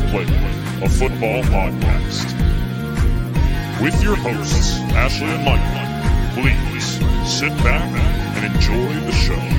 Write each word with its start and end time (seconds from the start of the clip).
Playbook, 0.00 0.82
a 0.82 0.88
football 0.88 1.42
podcast. 1.44 2.32
With 3.80 4.02
your 4.02 4.16
hosts, 4.16 4.78
Ashley 4.92 5.26
and 5.26 5.44
Michael, 5.44 6.42
please 6.42 6.84
sit 7.30 7.50
back 7.62 7.82
and 8.36 8.54
enjoy 8.54 9.00
the 9.06 9.12
show. 9.12 9.54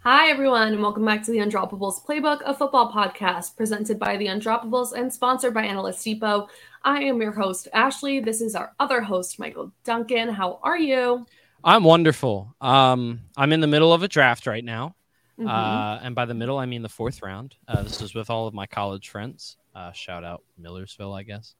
Hi, 0.00 0.28
everyone, 0.28 0.72
and 0.72 0.82
welcome 0.82 1.04
back 1.04 1.22
to 1.22 1.30
the 1.30 1.38
Undroppables 1.38 2.04
Playbook, 2.04 2.42
a 2.44 2.54
football 2.54 2.92
podcast 2.92 3.56
presented 3.56 3.98
by 3.98 4.16
the 4.16 4.26
Undroppables 4.26 4.92
and 4.92 5.12
sponsored 5.12 5.54
by 5.54 5.64
Analyst 5.64 6.04
Depot. 6.04 6.48
I 6.82 7.04
am 7.04 7.22
your 7.22 7.32
host, 7.32 7.68
Ashley. 7.72 8.20
This 8.20 8.40
is 8.40 8.54
our 8.54 8.74
other 8.78 9.00
host, 9.00 9.38
Michael 9.38 9.72
Duncan. 9.84 10.28
How 10.28 10.58
are 10.62 10.78
you? 10.78 11.24
I'm 11.64 11.82
wonderful. 11.84 12.54
Um, 12.60 13.20
I'm 13.36 13.52
in 13.52 13.60
the 13.60 13.66
middle 13.66 13.92
of 13.92 14.02
a 14.02 14.08
draft 14.08 14.46
right 14.46 14.64
now. 14.64 14.94
Mhm. 15.38 15.48
Uh, 15.48 16.00
and 16.02 16.14
by 16.14 16.26
the 16.26 16.34
middle, 16.34 16.58
I 16.58 16.66
mean 16.66 16.82
the 16.82 16.88
fourth 16.88 17.22
round. 17.22 17.56
Uh, 17.66 17.82
this 17.82 18.00
is 18.00 18.14
with 18.14 18.30
all 18.30 18.46
of 18.46 18.54
my 18.54 18.66
college 18.66 19.08
friends. 19.08 19.56
Uh, 19.74 19.90
shout 19.92 20.22
out 20.24 20.42
Millersville, 20.58 21.12
I 21.14 21.22
guess. 21.24 21.54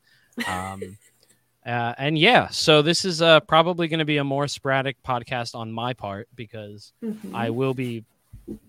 Um, 0.47 0.97
uh, 1.67 1.95
and 1.99 2.17
yeah, 2.19 2.49
so 2.49 2.83
this 2.83 3.05
is 3.05 3.23
uh, 3.23 3.41
probably 3.41 3.89
going 3.89 3.99
to 3.99 4.05
be 4.05 4.19
a 4.19 4.25
more 4.25 4.47
sporadic 4.47 5.03
podcast 5.03 5.55
on 5.57 5.73
my 5.73 5.95
part 5.95 6.29
because 6.35 6.93
Mhm. 7.03 7.35
I 7.35 7.51
will 7.51 7.75
be 7.75 8.05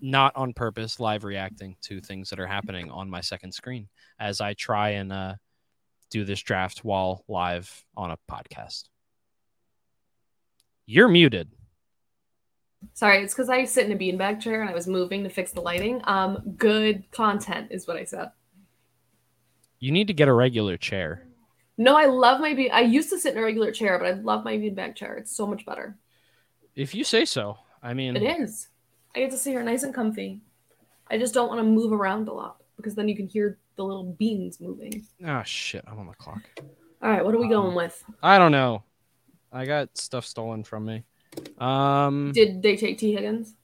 not 0.00 0.34
on 0.34 0.54
purpose 0.54 0.98
live 0.98 1.22
reacting 1.22 1.76
to 1.82 2.00
things 2.00 2.30
that 2.30 2.40
are 2.40 2.46
happening 2.46 2.90
on 2.90 3.10
my 3.10 3.20
second 3.20 3.52
screen 3.52 3.88
as 4.18 4.40
I 4.40 4.54
try 4.54 4.90
and 4.90 5.12
uh, 5.12 5.34
do 6.10 6.24
this 6.24 6.40
draft 6.40 6.82
while 6.84 7.24
live 7.28 7.84
on 7.96 8.10
a 8.10 8.16
podcast. 8.28 8.84
You're 10.86 11.08
muted. 11.08 11.48
Sorry, 12.94 13.22
it's 13.22 13.34
because 13.34 13.48
I 13.50 13.64
sit 13.64 13.86
in 13.86 13.92
a 13.92 13.96
beanbag 13.98 14.40
chair 14.40 14.60
and 14.60 14.70
I 14.70 14.74
was 14.74 14.86
moving 14.86 15.24
to 15.24 15.28
fix 15.30 15.50
the 15.52 15.60
lighting. 15.60 16.00
Um, 16.04 16.54
good 16.56 17.10
content 17.10 17.68
is 17.70 17.86
what 17.86 17.96
I 17.96 18.04
said. 18.04 18.30
You 19.80 19.92
need 19.92 20.06
to 20.06 20.14
get 20.14 20.28
a 20.28 20.32
regular 20.32 20.76
chair. 20.76 21.26
No, 21.76 21.96
I 21.96 22.06
love 22.06 22.40
my 22.40 22.54
bean. 22.54 22.70
I 22.72 22.80
used 22.80 23.10
to 23.10 23.18
sit 23.18 23.32
in 23.34 23.38
a 23.38 23.44
regular 23.44 23.70
chair, 23.72 23.98
but 23.98 24.06
I 24.08 24.12
love 24.12 24.44
my 24.44 24.56
beanbag 24.56 24.94
chair. 24.94 25.14
It's 25.16 25.34
so 25.34 25.46
much 25.46 25.66
better. 25.66 25.96
If 26.74 26.94
you 26.94 27.04
say 27.04 27.24
so. 27.24 27.58
I 27.82 27.92
mean, 27.92 28.16
It 28.16 28.22
is. 28.40 28.68
I 29.14 29.20
get 29.20 29.30
to 29.32 29.36
sit 29.36 29.50
here 29.50 29.62
nice 29.62 29.82
and 29.82 29.94
comfy. 29.94 30.40
I 31.08 31.18
just 31.18 31.34
don't 31.34 31.48
want 31.48 31.58
to 31.60 31.64
move 31.64 31.92
around 31.92 32.28
a 32.28 32.32
lot 32.32 32.62
because 32.76 32.94
then 32.94 33.08
you 33.08 33.16
can 33.16 33.26
hear 33.26 33.58
the 33.76 33.84
little 33.84 34.04
beans 34.18 34.60
moving. 34.60 35.06
oh 35.26 35.42
shit, 35.44 35.84
I'm 35.86 35.98
on 35.98 36.06
the 36.06 36.14
clock. 36.14 36.42
All 37.02 37.10
right, 37.10 37.24
what 37.24 37.34
are 37.34 37.38
we 37.38 37.44
Um, 37.44 37.50
going 37.50 37.74
with? 37.74 38.02
I 38.22 38.38
don't 38.38 38.52
know. 38.52 38.82
I 39.52 39.64
got 39.64 39.96
stuff 39.96 40.26
stolen 40.26 40.64
from 40.64 40.84
me. 40.84 41.04
Um, 41.58 42.32
Did 42.32 42.62
they 42.62 42.76
take 42.76 42.98
Tee 42.98 43.14
Higgins? 43.14 43.54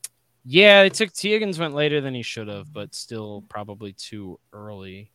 yeah, 0.45 0.83
they 0.83 0.91
took 0.91 1.13
Tee 1.13 1.33
Higgins 1.33 1.59
went 1.59 1.75
later 1.75 2.01
than 2.01 2.15
he 2.15 2.23
should 2.23 2.49
have, 2.49 2.73
but 2.73 2.95
still 2.95 3.45
probably 3.49 3.93
too 3.93 4.39
early. 4.53 5.11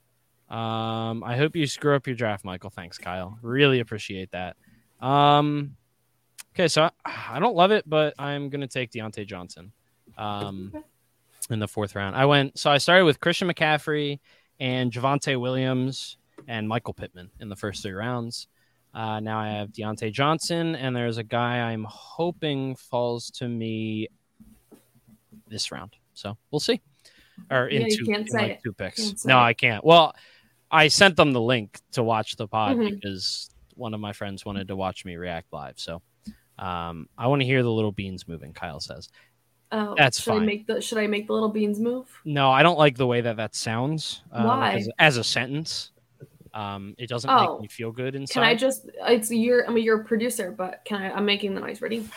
Um, 0.50 1.24
I 1.24 1.36
hope 1.36 1.56
you 1.56 1.68
screw 1.68 1.96
up 1.96 2.08
your 2.08 2.16
draft, 2.16 2.46
Michael. 2.46 2.70
Thanks, 2.70 2.98
Kyle. 2.98 3.38
Really 3.42 3.82
appreciate 3.82 4.32
that. 4.32 4.56
Um, 5.02 5.76
okay, 6.56 6.68
so 6.70 6.84
I, 6.84 6.92
I 7.32 7.40
don't 7.40 7.56
love 7.56 7.72
it, 7.72 7.84
but 7.88 8.14
I'm 8.18 8.50
gonna 8.50 8.68
take 8.68 8.92
Diontae 8.92 9.28
Johnson. 9.28 9.72
Um, 10.18 10.74
in 11.50 11.60
the 11.60 11.68
fourth 11.68 11.96
round, 11.96 12.16
I 12.16 12.26
went. 12.26 12.58
So 12.58 12.72
I 12.72 12.78
started 12.78 13.06
with 13.06 13.20
Christian 13.20 13.50
McCaffrey 13.50 14.20
and 14.60 14.92
Javonte 14.92 15.40
Williams 15.40 16.18
and 16.48 16.68
Michael 16.68 16.94
Pittman 16.94 17.30
in 17.40 17.50
the 17.50 17.56
first 17.56 17.84
three 17.84 17.92
rounds. 17.92 18.48
Uh, 18.98 19.20
now 19.20 19.38
I 19.40 19.50
have 19.50 19.70
Diontae 19.70 20.12
Johnson, 20.12 20.76
and 20.76 20.96
there's 20.96 21.20
a 21.20 21.24
guy 21.24 21.60
I'm 21.72 21.86
hoping 21.88 22.76
falls 22.76 23.30
to 23.32 23.48
me 23.48 24.08
this 25.48 25.72
round. 25.72 25.96
So 26.16 26.36
we'll 26.50 26.60
see. 26.60 26.82
Or 27.52 27.68
in 27.68 27.82
Yeah, 27.84 27.88
you 27.90 28.06
two, 28.06 28.12
in 28.12 28.26
like 28.34 28.64
two 28.64 28.74
picks. 28.74 29.24
No. 29.24 29.38
I 29.38 29.54
can't. 29.54 29.84
Well, 29.86 30.16
I 30.72 30.88
sent 30.88 31.16
them 31.16 31.32
the 31.32 31.40
link 31.42 31.80
to 31.92 32.02
watch 32.04 32.38
the 32.38 32.48
pod 32.48 32.76
Mhm. 32.78 32.96
because 32.96 33.52
one 33.76 33.94
of 33.94 34.00
my 34.00 34.14
friends 34.14 34.44
wanted 34.44 34.68
to 34.70 34.76
watch 34.76 35.06
me 35.06 35.16
react 35.16 35.54
live. 35.54 35.78
So 35.80 36.02
um, 36.58 37.08
I 37.16 37.28
want 37.28 37.44
to 37.44 37.46
hear 37.46 37.62
the 37.62 37.72
little 37.72 37.92
beans 37.92 38.28
moving. 38.28 38.52
Kyle 38.52 38.80
says, 38.80 39.10
Oh, 39.72 39.94
That's 39.96 40.20
should 40.20 40.32
I 40.32 40.38
fine. 40.38 40.46
make 40.48 40.66
the 40.66 40.82
Should 40.82 40.98
I 40.98 41.06
make 41.06 41.28
the 41.28 41.34
little 41.34 41.50
beans 41.50 41.80
move? 41.80 42.10
"No, 42.26 42.50
I 42.50 42.64
don't 42.64 42.80
like 42.80 42.96
the 42.98 43.06
way 43.06 43.20
that 43.22 43.36
that 43.38 43.54
sounds. 43.54 44.24
Uh, 44.32 44.44
Why? 44.46 44.74
As, 44.76 44.90
as 44.98 45.18
a 45.18 45.24
sentence, 45.26 45.92
um, 46.54 46.96
it 46.98 47.08
doesn't 47.10 47.30
Oh. 47.30 47.54
make 47.54 47.62
me 47.64 47.68
feel 47.68 47.92
good 47.92 48.16
inside. 48.16 48.34
Can 48.34 48.44
I 48.44 48.56
just? 48.56 48.90
It's 49.08 49.32
your. 49.32 49.68
I 49.68 49.72
mean, 49.72 49.84
you're 49.84 50.02
a 50.02 50.04
producer, 50.06 50.52
but 50.52 50.82
can 50.86 51.02
I? 51.02 51.12
I'm 51.12 51.26
making 51.26 51.54
the 51.56 51.62
noise. 51.62 51.82
Ready? 51.82 52.08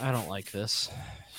I 0.00 0.10
don't 0.12 0.28
like 0.28 0.50
this. 0.52 0.90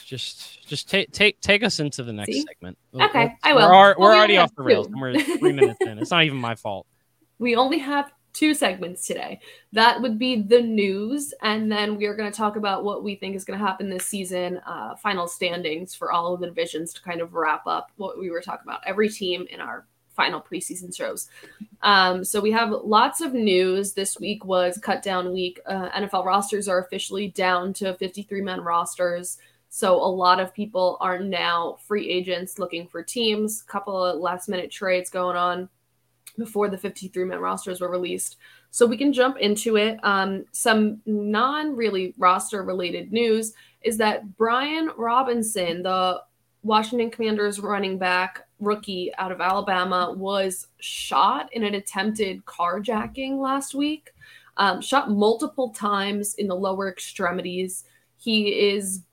Just, 0.05 0.65
just 0.65 0.89
take 0.89 1.11
take 1.11 1.39
take 1.41 1.63
us 1.63 1.79
into 1.81 2.01
the 2.01 2.13
next 2.13 2.31
See? 2.31 2.41
segment. 2.41 2.77
Okay, 2.95 3.35
I 3.43 3.53
We're, 3.53 3.59
will. 3.59 3.63
ar- 3.65 3.95
Well, 3.99 4.07
we're 4.07 4.11
we 4.13 4.17
already 4.17 4.37
off 4.37 4.55
the 4.55 4.63
rails, 4.63 4.87
two. 4.87 4.93
and 4.93 5.01
we're 5.01 5.19
three 5.19 5.51
minutes 5.53 5.79
in. 5.81 5.99
It's 5.99 6.11
not 6.11 6.23
even 6.23 6.37
my 6.37 6.55
fault. 6.55 6.85
We 7.39 7.55
only 7.55 7.77
have 7.77 8.11
two 8.33 8.55
segments 8.55 9.05
today. 9.05 9.39
That 9.73 10.01
would 10.01 10.17
be 10.17 10.41
the 10.41 10.59
news, 10.61 11.35
and 11.43 11.71
then 11.71 11.97
we 11.97 12.05
are 12.05 12.15
going 12.15 12.31
to 12.31 12.35
talk 12.35 12.55
about 12.55 12.83
what 12.83 13.03
we 13.03 13.13
think 13.15 13.35
is 13.35 13.45
going 13.45 13.59
to 13.59 13.63
happen 13.65 13.89
this 13.91 14.05
season, 14.07 14.57
uh, 14.65 14.95
final 14.95 15.27
standings 15.27 15.93
for 15.93 16.11
all 16.11 16.33
of 16.33 16.39
the 16.39 16.47
divisions 16.47 16.93
to 16.93 17.01
kind 17.03 17.21
of 17.21 17.35
wrap 17.35 17.67
up 17.67 17.91
what 17.97 18.17
we 18.17 18.31
were 18.31 18.41
talking 18.41 18.63
about. 18.67 18.81
Every 18.87 19.07
team 19.09 19.45
in 19.51 19.59
our 19.61 19.85
final 20.17 20.41
preseason 20.41 20.93
shows. 20.93 21.29
Um, 21.83 22.25
so 22.25 22.41
we 22.41 22.51
have 22.51 22.71
lots 22.71 23.21
of 23.21 23.33
news. 23.33 23.93
This 23.93 24.19
week 24.19 24.43
was 24.43 24.77
cut 24.79 25.01
down 25.01 25.31
week. 25.31 25.61
Uh, 25.65 25.89
NFL 25.91 26.25
rosters 26.25 26.67
are 26.67 26.83
officially 26.83 27.29
down 27.29 27.71
to 27.73 27.93
53 27.93 28.41
men 28.41 28.59
rosters. 28.59 29.37
So 29.69 29.95
a 29.95 30.09
lot 30.09 30.39
of 30.39 30.53
people 30.53 30.97
are 30.99 31.19
now 31.19 31.77
free 31.87 32.09
agents 32.09 32.59
looking 32.59 32.87
for 32.87 33.03
teams. 33.03 33.61
Couple 33.61 34.03
of 34.03 34.19
last 34.19 34.49
minute 34.49 34.71
trades 34.71 35.09
going 35.09 35.37
on 35.37 35.69
before 36.37 36.69
the 36.69 36.77
53 36.77 37.25
man 37.25 37.39
rosters 37.39 37.79
were 37.79 37.89
released. 37.89 38.37
So 38.71 38.85
we 38.85 38.97
can 38.97 39.13
jump 39.13 39.37
into 39.37 39.77
it. 39.77 39.99
Um, 40.03 40.45
some 40.51 41.01
non 41.05 41.75
really 41.75 42.13
roster 42.17 42.63
related 42.63 43.11
news 43.11 43.53
is 43.83 43.97
that 43.97 44.35
Brian 44.35 44.89
Robinson, 44.97 45.83
the 45.83 46.21
Washington 46.63 47.11
Commanders 47.11 47.59
running 47.59 47.97
back 47.97 48.46
rookie 48.59 49.11
out 49.17 49.31
of 49.31 49.41
Alabama, 49.41 50.13
was 50.15 50.67
shot 50.79 51.51
in 51.53 51.63
an 51.63 51.75
attempted 51.75 52.45
carjacking 52.45 53.39
last 53.39 53.75
week. 53.75 54.11
Um, 54.57 54.81
shot 54.81 55.11
multiple 55.11 55.69
times 55.69 56.35
in 56.35 56.47
the 56.47 56.55
lower 56.55 56.89
extremities. 56.89 57.83
He 58.17 58.69
is 58.69 59.03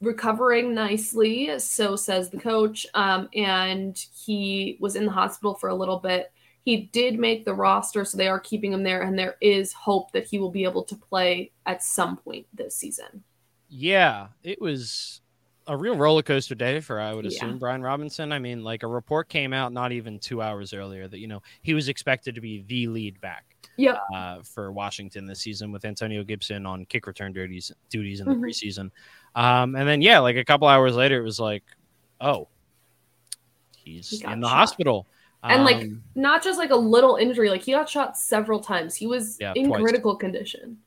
recovering 0.00 0.74
nicely, 0.74 1.58
so 1.58 1.96
says 1.96 2.30
the 2.30 2.38
coach. 2.38 2.86
Um, 2.94 3.28
and 3.34 3.96
he 4.24 4.76
was 4.80 4.96
in 4.96 5.06
the 5.06 5.12
hospital 5.12 5.54
for 5.54 5.68
a 5.68 5.74
little 5.74 5.98
bit. 5.98 6.32
He 6.64 6.90
did 6.92 7.18
make 7.18 7.44
the 7.44 7.54
roster, 7.54 8.04
so 8.04 8.18
they 8.18 8.28
are 8.28 8.40
keeping 8.40 8.72
him 8.72 8.82
there, 8.82 9.02
and 9.02 9.18
there 9.18 9.36
is 9.40 9.72
hope 9.72 10.12
that 10.12 10.26
he 10.26 10.38
will 10.38 10.50
be 10.50 10.64
able 10.64 10.84
to 10.84 10.96
play 10.96 11.52
at 11.64 11.82
some 11.82 12.16
point 12.16 12.46
this 12.52 12.76
season. 12.76 13.24
Yeah, 13.68 14.28
it 14.42 14.60
was 14.60 15.20
a 15.68 15.76
real 15.76 15.94
roller 15.96 16.22
coaster 16.22 16.54
day 16.54 16.80
for 16.80 16.98
I 17.00 17.14
would 17.14 17.24
Yeah. 17.24 17.28
assume 17.28 17.58
Brian 17.58 17.82
Robinson. 17.82 18.32
I 18.32 18.38
mean, 18.38 18.64
like 18.64 18.82
a 18.82 18.86
report 18.86 19.28
came 19.28 19.52
out 19.52 19.72
not 19.72 19.92
even 19.92 20.18
two 20.18 20.42
hours 20.42 20.72
earlier 20.72 21.06
that 21.06 21.18
you 21.18 21.28
know 21.28 21.42
he 21.62 21.74
was 21.74 21.88
expected 21.88 22.34
to 22.34 22.40
be 22.40 22.62
the 22.66 22.86
lead 22.88 23.20
back 23.20 23.44
Yep. 23.76 23.98
uh, 24.14 24.42
for 24.42 24.72
Washington 24.72 25.26
this 25.26 25.40
season 25.40 25.70
with 25.70 25.84
Antonio 25.84 26.24
Gibson 26.24 26.66
on 26.66 26.84
kick 26.86 27.06
return 27.06 27.32
duties 27.32 27.70
duties 27.90 28.20
in 28.20 28.26
the 28.28 28.34
Mhm. 28.34 28.40
preseason. 28.40 28.90
Um, 29.34 29.76
and 29.76 29.86
then 29.88 30.02
yeah, 30.02 30.18
like 30.18 30.36
a 30.36 30.44
couple 30.44 30.66
hours 30.66 30.96
later, 30.96 31.20
it 31.20 31.24
was 31.24 31.38
like, 31.38 31.62
oh, 32.20 32.48
he's 33.76 34.08
He 34.10 34.24
in 34.24 34.40
the 34.40 34.48
shot. 34.48 34.56
hospital. 34.56 35.06
And, 35.44 35.64
like, 35.64 35.76
Um, 35.84 36.02
Not 36.16 36.42
just 36.42 36.58
like 36.58 36.70
a 36.70 36.76
little 36.76 37.14
injury, 37.14 37.48
like 37.48 37.62
he 37.62 37.70
got 37.72 37.88
shot 37.88 38.18
several 38.18 38.58
times. 38.58 38.96
He 38.96 39.06
was 39.06 39.38
Yeah, 39.40 39.52
in 39.54 39.68
twice. 39.68 39.80
critical 39.82 40.16
condition. 40.16 40.78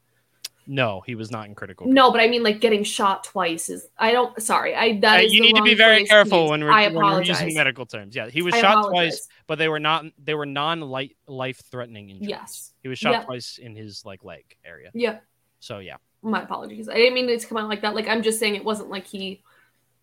No, 0.68 1.02
he 1.06 1.16
was 1.16 1.32
not 1.32 1.48
in 1.48 1.56
critical. 1.56 1.88
No, 1.88 2.12
but 2.12 2.22
I 2.22 2.28
mean, 2.28 2.44
like 2.44 2.60
getting 2.62 2.84
shot 2.84 3.24
twice 3.24 3.70
is. 3.70 3.88
I 3.98 4.12
don't. 4.12 4.42
Sorry, 4.42 4.76
I 4.76 5.00
that 5.02 5.20
Uh, 5.20 5.24
is 5.24 5.34
you 5.34 5.42
need 5.42 5.56
to 5.56 5.64
be 5.64 5.74
very 5.76 6.06
careful 6.06 6.50
when 6.50 6.64
we're, 6.64 6.72
I 6.72 6.88
when 6.88 6.96
we're 6.96 7.24
using 7.24 7.54
medical 7.54 7.86
terms. 7.86 8.16
Yeah, 8.16 8.30
he 8.30 8.42
was 8.42 8.54
I 8.54 8.62
shot 8.62 8.78
apologize. 8.80 8.92
twice, 9.12 9.28
but 9.48 9.58
they 9.58 9.68
were 9.70 9.80
not 9.80 10.06
they 10.24 10.34
were 10.34 10.46
non 10.46 10.82
life 10.82 11.62
threatening 11.72 12.10
injuries. 12.10 12.30
Yes. 12.30 12.74
he 12.84 12.90
was 12.90 13.00
shot 13.00 13.12
Yep. 13.14 13.26
twice 13.26 13.58
in 13.62 13.76
his 13.76 14.06
like 14.06 14.24
leg 14.24 14.44
area. 14.66 14.92
Yep. 14.94 15.24
So 15.60 15.80
yeah, 15.80 15.98
My 16.22 16.42
apologies. 16.44 16.90
I 16.90 16.96
didn't 16.96 17.14
mean 17.14 17.30
it 17.30 17.40
to 17.42 17.48
come 17.48 17.58
out 17.58 17.68
like 17.70 17.82
that. 17.82 17.94
Like 17.96 18.08
I'm 18.08 18.22
just 18.24 18.40
saying, 18.40 18.56
it 18.56 18.64
wasn't 18.64 18.90
like 18.90 19.06
he. 19.08 19.42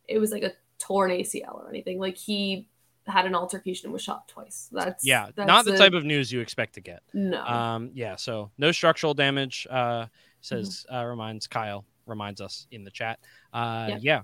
It 0.06 0.18
was 0.18 0.32
like 0.32 0.42
a 0.42 0.52
torn 0.78 1.10
ACL 1.10 1.54
or 1.64 1.68
anything. 1.68 1.98
Like 1.98 2.16
he 2.16 2.68
had 3.06 3.24
an 3.24 3.34
altercation 3.34 3.86
and 3.86 3.92
was 3.94 4.02
shot 4.02 4.28
twice. 4.28 4.68
That's 4.70 5.04
yeah, 5.04 5.30
That's 5.34 5.46
not 5.46 5.64
the 5.64 5.72
a- 5.74 5.78
type 5.78 5.94
of 5.94 6.04
news 6.04 6.30
you 6.30 6.40
expect 6.40 6.74
to 6.74 6.80
get. 6.82 7.00
no. 7.14 7.42
Um, 7.42 7.90
yeah, 7.94 8.16
so 8.16 8.50
no 8.58 8.70
structural 8.70 9.14
damage. 9.14 9.66
Uh, 9.70 10.06
says 10.40 10.84
Mm-hmm. 10.90 10.96
uh, 10.96 11.04
reminds 11.04 11.46
Kyle 11.46 11.84
reminds 12.06 12.40
us 12.40 12.66
in 12.70 12.84
the 12.84 12.90
chat. 12.90 13.18
Uh, 13.52 13.86
Yep. 13.90 13.98
yeah, 14.02 14.22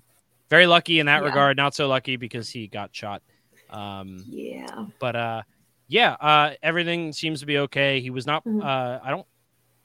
very 0.49 0.67
lucky 0.67 1.01
in 1.01 1.07
that 1.07 1.21
Yeah. 1.23 1.29
regard. 1.29 1.57
Not 1.57 1.75
so 1.75 1.87
lucky 1.89 2.17
because 2.17 2.49
he 2.51 2.67
got 2.69 2.95
shot. 2.95 3.23
Um, 3.71 4.25
yeah. 4.27 4.87
but 4.99 5.17
uh, 5.17 5.43
yeah, 5.89 6.13
uh, 6.13 6.55
everything 6.63 7.13
seems 7.13 7.41
to 7.41 7.47
be 7.47 7.59
okay. 7.59 8.01
He 8.01 8.11
was 8.11 8.27
not. 8.27 8.45
Mhm. 8.45 8.63
Uh, 8.65 9.01
I 9.03 9.11
don't. 9.11 9.27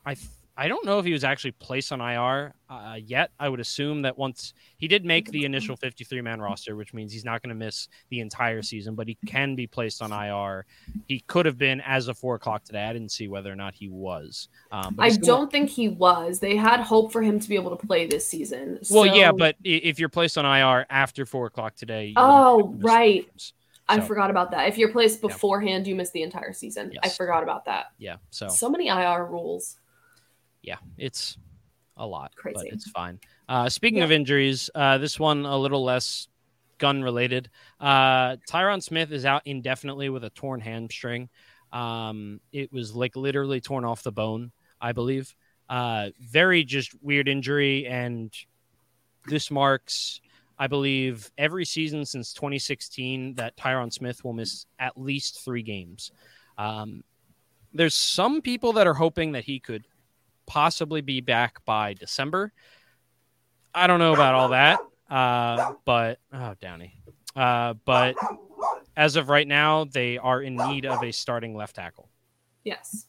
I 0.06 0.16
I 0.60 0.68
don't 0.68 0.84
know 0.84 1.00
if 1.00 1.06
he 1.06 1.14
was 1.14 1.24
actually 1.24 1.54
placed 1.54 1.94
on 1.94 2.02
IR 2.02 2.54
uh, 2.70 2.98
yet. 3.02 3.32
I 3.40 3.48
would 3.48 3.62
assume 3.62 4.02
that 4.02 4.18
once 4.18 4.54
he 4.78 4.90
did 4.90 5.06
make 5.06 5.32
the 5.32 5.46
initial 5.46 5.78
53 5.78 6.20
man 6.20 6.42
roster, 6.42 6.76
which 6.76 6.94
means 6.94 7.14
he's 7.14 7.24
not 7.24 7.42
going 7.42 7.50
to 7.50 7.56
miss 7.56 7.88
the 8.10 8.20
entire 8.20 8.62
season, 8.62 8.94
but 8.94 9.08
he 9.08 9.18
can 9.26 9.56
be 9.56 9.68
placed 9.68 10.02
on 10.02 10.12
IR. 10.12 10.66
He 11.08 11.22
could 11.22 11.46
have 11.46 11.58
been 11.58 11.80
as 11.80 12.10
of 12.10 12.18
four 12.18 12.36
o'clock 12.36 12.66
today. 12.66 12.84
I 12.84 12.92
didn't 12.92 13.14
see 13.14 13.30
whether 13.30 13.50
or 13.50 13.56
not 13.56 13.74
he 13.74 13.88
was. 13.88 14.50
Um, 14.70 14.98
I 15.00 15.12
don't 15.12 15.50
think 15.50 15.70
he 15.70 15.88
was. 15.88 16.40
They 16.42 16.58
had 16.58 16.82
hope 16.82 17.14
for 17.14 17.22
him 17.22 17.40
to 17.40 17.48
be 17.48 17.56
able 17.56 17.74
to 17.78 17.88
play 17.88 18.06
this 18.06 18.28
season. 18.28 18.80
Well, 18.92 19.06
yeah, 19.06 19.32
but 19.32 19.56
if 19.64 19.98
you're 19.98 20.10
placed 20.10 20.38
on 20.38 20.44
IR 20.44 20.86
after 20.90 21.26
four 21.26 21.46
o'clock 21.46 21.76
today, 21.76 22.14
oh 22.18 22.76
right. 22.80 23.26
So. 23.38 23.54
I 23.88 24.02
forgot 24.02 24.30
about 24.30 24.52
that. 24.52 24.68
If 24.68 24.78
you're 24.78 24.92
placed 24.92 25.22
beforehand, 25.22 25.88
yeah. 25.88 25.92
you 25.92 25.96
miss 25.96 26.12
the 26.12 26.22
entire 26.22 26.54
season. 26.54 26.92
Yes. 26.94 27.02
I 27.06 27.10
forgot 27.10 27.44
about 27.44 27.66
that. 27.66 27.86
Yeah. 27.98 28.18
So 28.30 28.50
so 28.50 28.70
many 28.70 28.90
IR 28.90 29.26
rules 29.26 29.78
yeah, 30.70 30.78
it's 31.00 31.36
a 31.98 32.06
lot, 32.06 32.36
Crazy. 32.36 32.58
but 32.58 32.68
it's 32.68 32.88
fine. 32.92 33.20
Uh, 33.48 33.70
speaking 33.70 33.98
yeah. 33.98 34.04
of 34.04 34.12
injuries, 34.12 34.70
uh, 34.76 35.00
this 35.00 35.20
one 35.20 35.44
a 35.44 35.58
little 35.58 35.84
less 35.84 36.28
gun 36.78 37.02
related. 37.02 37.50
Uh, 37.80 38.36
Tyron 38.48 38.84
Smith 38.84 39.12
is 39.12 39.26
out 39.26 39.42
indefinitely 39.46 40.10
with 40.10 40.24
a 40.24 40.30
torn 40.30 40.62
hamstring. 40.62 41.28
Um, 41.74 42.40
it 42.52 42.72
was 42.72 42.96
like 42.96 43.16
literally 43.16 43.60
torn 43.62 43.84
off 43.84 44.04
the 44.04 44.12
bone, 44.12 44.52
I 44.80 44.92
believe. 44.92 45.36
Uh, 45.68 46.10
very 46.20 46.64
just 46.64 46.92
weird 47.02 47.28
injury, 47.28 47.88
and 47.88 48.32
this 49.26 49.50
marks, 49.50 50.22
I 50.60 50.68
believe, 50.68 51.32
every 51.36 51.66
season 51.66 52.06
since 52.06 52.32
2016 52.32 53.34
that 53.36 53.58
Tyron 53.58 53.92
Smith 53.92 54.24
will 54.24 54.34
miss 54.34 54.68
at 54.78 55.02
least 55.02 55.44
three 55.44 55.64
games. 55.64 56.12
Um, 56.60 57.04
there's 57.74 57.96
some 57.96 58.44
people 58.44 58.74
that 58.74 58.86
are 58.86 58.94
hoping 58.94 59.32
that 59.32 59.46
he 59.46 59.60
could 59.60 59.86
possibly 60.50 61.02
be 61.02 61.22
back 61.22 61.64
by 61.64 61.94
December. 61.94 62.52
I 63.74 63.88
don't 63.88 64.00
know 64.00 64.14
about 64.14 64.34
all 64.34 64.50
that, 64.50 64.80
uh, 65.10 65.74
but 65.86 66.20
oh, 66.34 66.56
Downey. 66.60 67.02
Uh, 67.36 67.76
but 67.86 68.16
as 68.98 69.16
of 69.16 69.30
right 69.30 69.48
now, 69.48 69.86
they 69.86 70.18
are 70.18 70.42
in 70.42 70.56
need 70.56 70.86
of 70.86 71.04
a 71.04 71.12
starting 71.12 71.56
left 71.56 71.76
tackle. 71.76 72.10
Yes. 72.64 73.06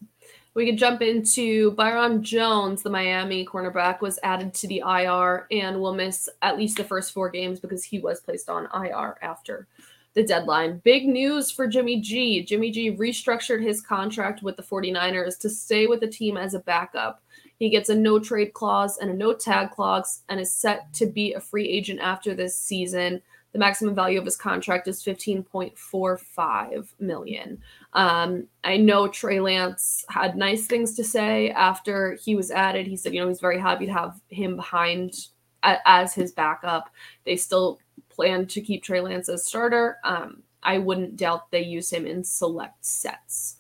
We 0.53 0.67
can 0.67 0.77
jump 0.77 1.01
into 1.01 1.71
Byron 1.73 2.23
Jones, 2.23 2.83
the 2.83 2.91
Miami 2.91 3.47
cornerback, 3.47 4.01
was 4.01 4.19
added 4.23 4.53
to 4.55 4.69
the 4.69 4.83
IR 4.87 5.47
and 5.51 5.81
will 5.81 5.95
miss 5.95 6.29
at 6.43 6.59
least 6.59 6.77
the 6.77 6.85
first 6.85 7.13
four 7.13 7.31
games 7.31 7.59
because 7.59 7.85
he 7.85 8.01
was 8.01 8.21
placed 8.21 8.51
on 8.51 8.69
IR 8.75 9.17
after 9.23 9.67
the 10.15 10.25
deadline. 10.25 10.81
Big 10.85 11.07
news 11.07 11.51
for 11.51 11.69
Jimmy 11.69 12.01
G. 12.01 12.43
Jimmy 12.43 12.71
G 12.71 12.97
restructured 12.97 13.63
his 13.63 13.81
contract 13.81 14.43
with 14.43 14.57
the 14.57 14.63
49ers 14.63 15.39
to 15.39 15.51
stay 15.51 15.87
with 15.87 16.01
the 16.01 16.09
team 16.09 16.37
as 16.37 16.55
a 16.55 16.59
backup. 16.59 17.23
He 17.61 17.69
gets 17.69 17.91
a 17.91 17.95
no 17.95 18.19
trade 18.19 18.55
clause 18.55 18.97
and 18.97 19.11
a 19.11 19.15
no 19.15 19.35
tag 19.35 19.71
clause 19.71 20.23
and 20.31 20.41
is 20.41 20.51
set 20.51 20.93
to 20.95 21.05
be 21.05 21.35
a 21.35 21.41
free 21.41 21.69
agent 21.69 22.01
after 22.01 22.35
this 22.35 22.57
season. 22.57 23.21
The 23.53 23.59
maximum 23.59 23.95
value 23.95 24.19
of 24.19 24.25
his 24.25 24.37
contract 24.37 24.89
is 24.89 25.05
15.45 25.05 26.89
million. 27.01 27.61
Um, 27.93 28.47
I 28.65 28.79
know 28.79 29.09
Trey 29.09 29.41
Lance 29.41 30.07
had 30.09 30.37
nice 30.37 30.67
things 30.67 30.95
to 30.97 31.05
say 31.05 31.51
after 31.51 32.15
he 32.15 32.35
was 32.35 32.51
added. 32.51 32.87
He 32.87 32.97
said, 32.97 33.13
you 33.13 33.21
know, 33.21 33.29
he's 33.29 33.41
very 33.41 33.59
happy 33.59 33.85
to 33.85 33.93
have 33.93 34.19
him 34.31 34.57
behind 34.57 35.27
as 35.63 36.15
his 36.15 36.33
backup. 36.33 36.89
They 37.27 37.37
still 37.37 37.79
plan 38.09 38.47
to 38.47 38.63
keep 38.63 38.83
Trey 38.83 39.03
Lance 39.03 39.29
as 39.29 39.45
starter. 39.45 39.99
Um, 40.03 40.45
I 40.63 40.79
wouldn't 40.79 41.19
doubt 41.19 41.51
they 41.51 41.63
use 41.63 41.93
him 41.93 42.07
in 42.07 42.25
select 42.25 42.87
sets. 42.87 43.59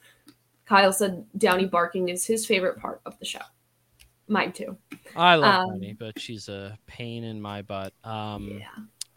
Kyle 0.64 0.92
said 0.92 1.26
Downey 1.36 1.66
barking 1.66 2.08
is 2.08 2.24
his 2.24 2.46
favorite 2.46 2.78
part 2.78 3.02
of 3.04 3.18
the 3.18 3.26
show. 3.26 3.40
Mine 4.30 4.52
too. 4.52 4.76
I 5.16 5.34
love 5.34 5.70
um, 5.70 5.96
but 5.98 6.16
she's 6.18 6.48
a 6.48 6.78
pain 6.86 7.24
in 7.24 7.42
my 7.42 7.62
butt. 7.62 7.92
Um, 8.04 8.60
yeah. 8.60 8.66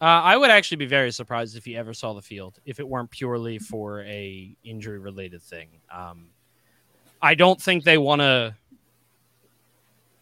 Uh, 0.00 0.20
I 0.22 0.36
would 0.36 0.50
actually 0.50 0.78
be 0.78 0.86
very 0.86 1.12
surprised 1.12 1.56
if 1.56 1.64
he 1.64 1.76
ever 1.76 1.94
saw 1.94 2.14
the 2.14 2.20
field 2.20 2.58
if 2.64 2.80
it 2.80 2.88
weren't 2.88 3.10
purely 3.10 3.60
for 3.60 4.02
a 4.02 4.56
injury 4.64 4.98
related 4.98 5.40
thing. 5.40 5.68
Um, 5.88 6.30
I 7.22 7.36
don't 7.36 7.62
think 7.62 7.84
they 7.84 7.96
want 7.96 8.22
to. 8.22 8.56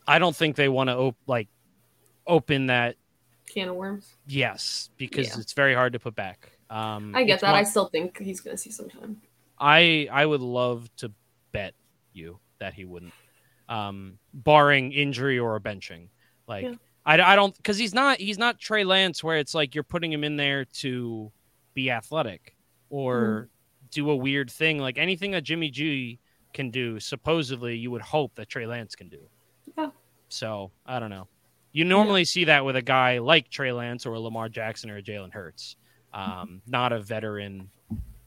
I 0.06 0.18
don't 0.18 0.36
think 0.36 0.56
they 0.56 0.68
want 0.68 0.90
to 0.90 0.96
op- 0.98 1.16
like 1.26 1.48
open 2.26 2.66
that 2.66 2.96
can 3.48 3.70
of 3.70 3.76
worms. 3.76 4.14
Yes, 4.26 4.90
because 4.98 5.28
yeah. 5.28 5.40
it's 5.40 5.54
very 5.54 5.74
hard 5.74 5.94
to 5.94 5.98
put 5.98 6.14
back. 6.14 6.52
Um, 6.68 7.14
I 7.16 7.24
get 7.24 7.40
that. 7.40 7.52
One... 7.52 7.60
I 7.60 7.64
still 7.64 7.86
think 7.86 8.18
he's 8.18 8.42
going 8.42 8.54
to 8.54 8.62
see 8.62 8.70
some 8.70 8.90
time. 8.90 9.22
I 9.58 10.06
I 10.12 10.26
would 10.26 10.42
love 10.42 10.94
to 10.98 11.10
bet 11.52 11.72
you 12.12 12.38
that 12.58 12.74
he 12.74 12.84
wouldn't 12.84 13.14
um, 13.72 14.18
barring 14.34 14.92
injury 14.92 15.38
or 15.38 15.56
a 15.56 15.60
benching. 15.60 16.08
Like 16.46 16.64
yeah. 16.64 16.74
I, 17.06 17.20
I 17.20 17.36
don't 17.36 17.56
because 17.56 17.78
he's 17.78 17.94
not 17.94 18.18
he's 18.18 18.38
not 18.38 18.58
Trey 18.58 18.84
Lance 18.84 19.24
where 19.24 19.38
it's 19.38 19.54
like 19.54 19.74
you're 19.74 19.84
putting 19.84 20.12
him 20.12 20.24
in 20.24 20.36
there 20.36 20.64
to 20.64 21.32
be 21.74 21.90
athletic 21.90 22.54
or 22.90 23.16
mm 23.16 23.48
do 23.92 24.10
a 24.10 24.16
weird 24.16 24.50
thing 24.50 24.78
like 24.78 24.98
anything 24.98 25.30
that 25.32 25.44
Jimmy 25.44 25.70
G 25.70 26.18
can 26.52 26.70
do. 26.70 26.98
Supposedly, 26.98 27.76
you 27.76 27.90
would 27.90 28.02
hope 28.02 28.34
that 28.34 28.48
Trey 28.48 28.66
Lance 28.66 28.96
can 28.96 29.08
do. 29.08 29.20
Yeah. 29.76 29.90
So 30.28 30.72
I 30.86 30.98
don't 30.98 31.10
know. 31.10 31.28
You 31.72 31.84
normally 31.84 32.22
yeah. 32.22 32.26
see 32.26 32.44
that 32.44 32.64
with 32.64 32.76
a 32.76 32.82
guy 32.82 33.18
like 33.18 33.48
Trey 33.50 33.72
Lance 33.72 34.04
or 34.04 34.18
Lamar 34.18 34.48
Jackson 34.48 34.90
or 34.90 35.00
Jalen 35.00 35.32
Hurts, 35.32 35.76
um, 36.12 36.30
mm-hmm. 36.30 36.56
not 36.66 36.92
a 36.92 37.00
veteran 37.00 37.70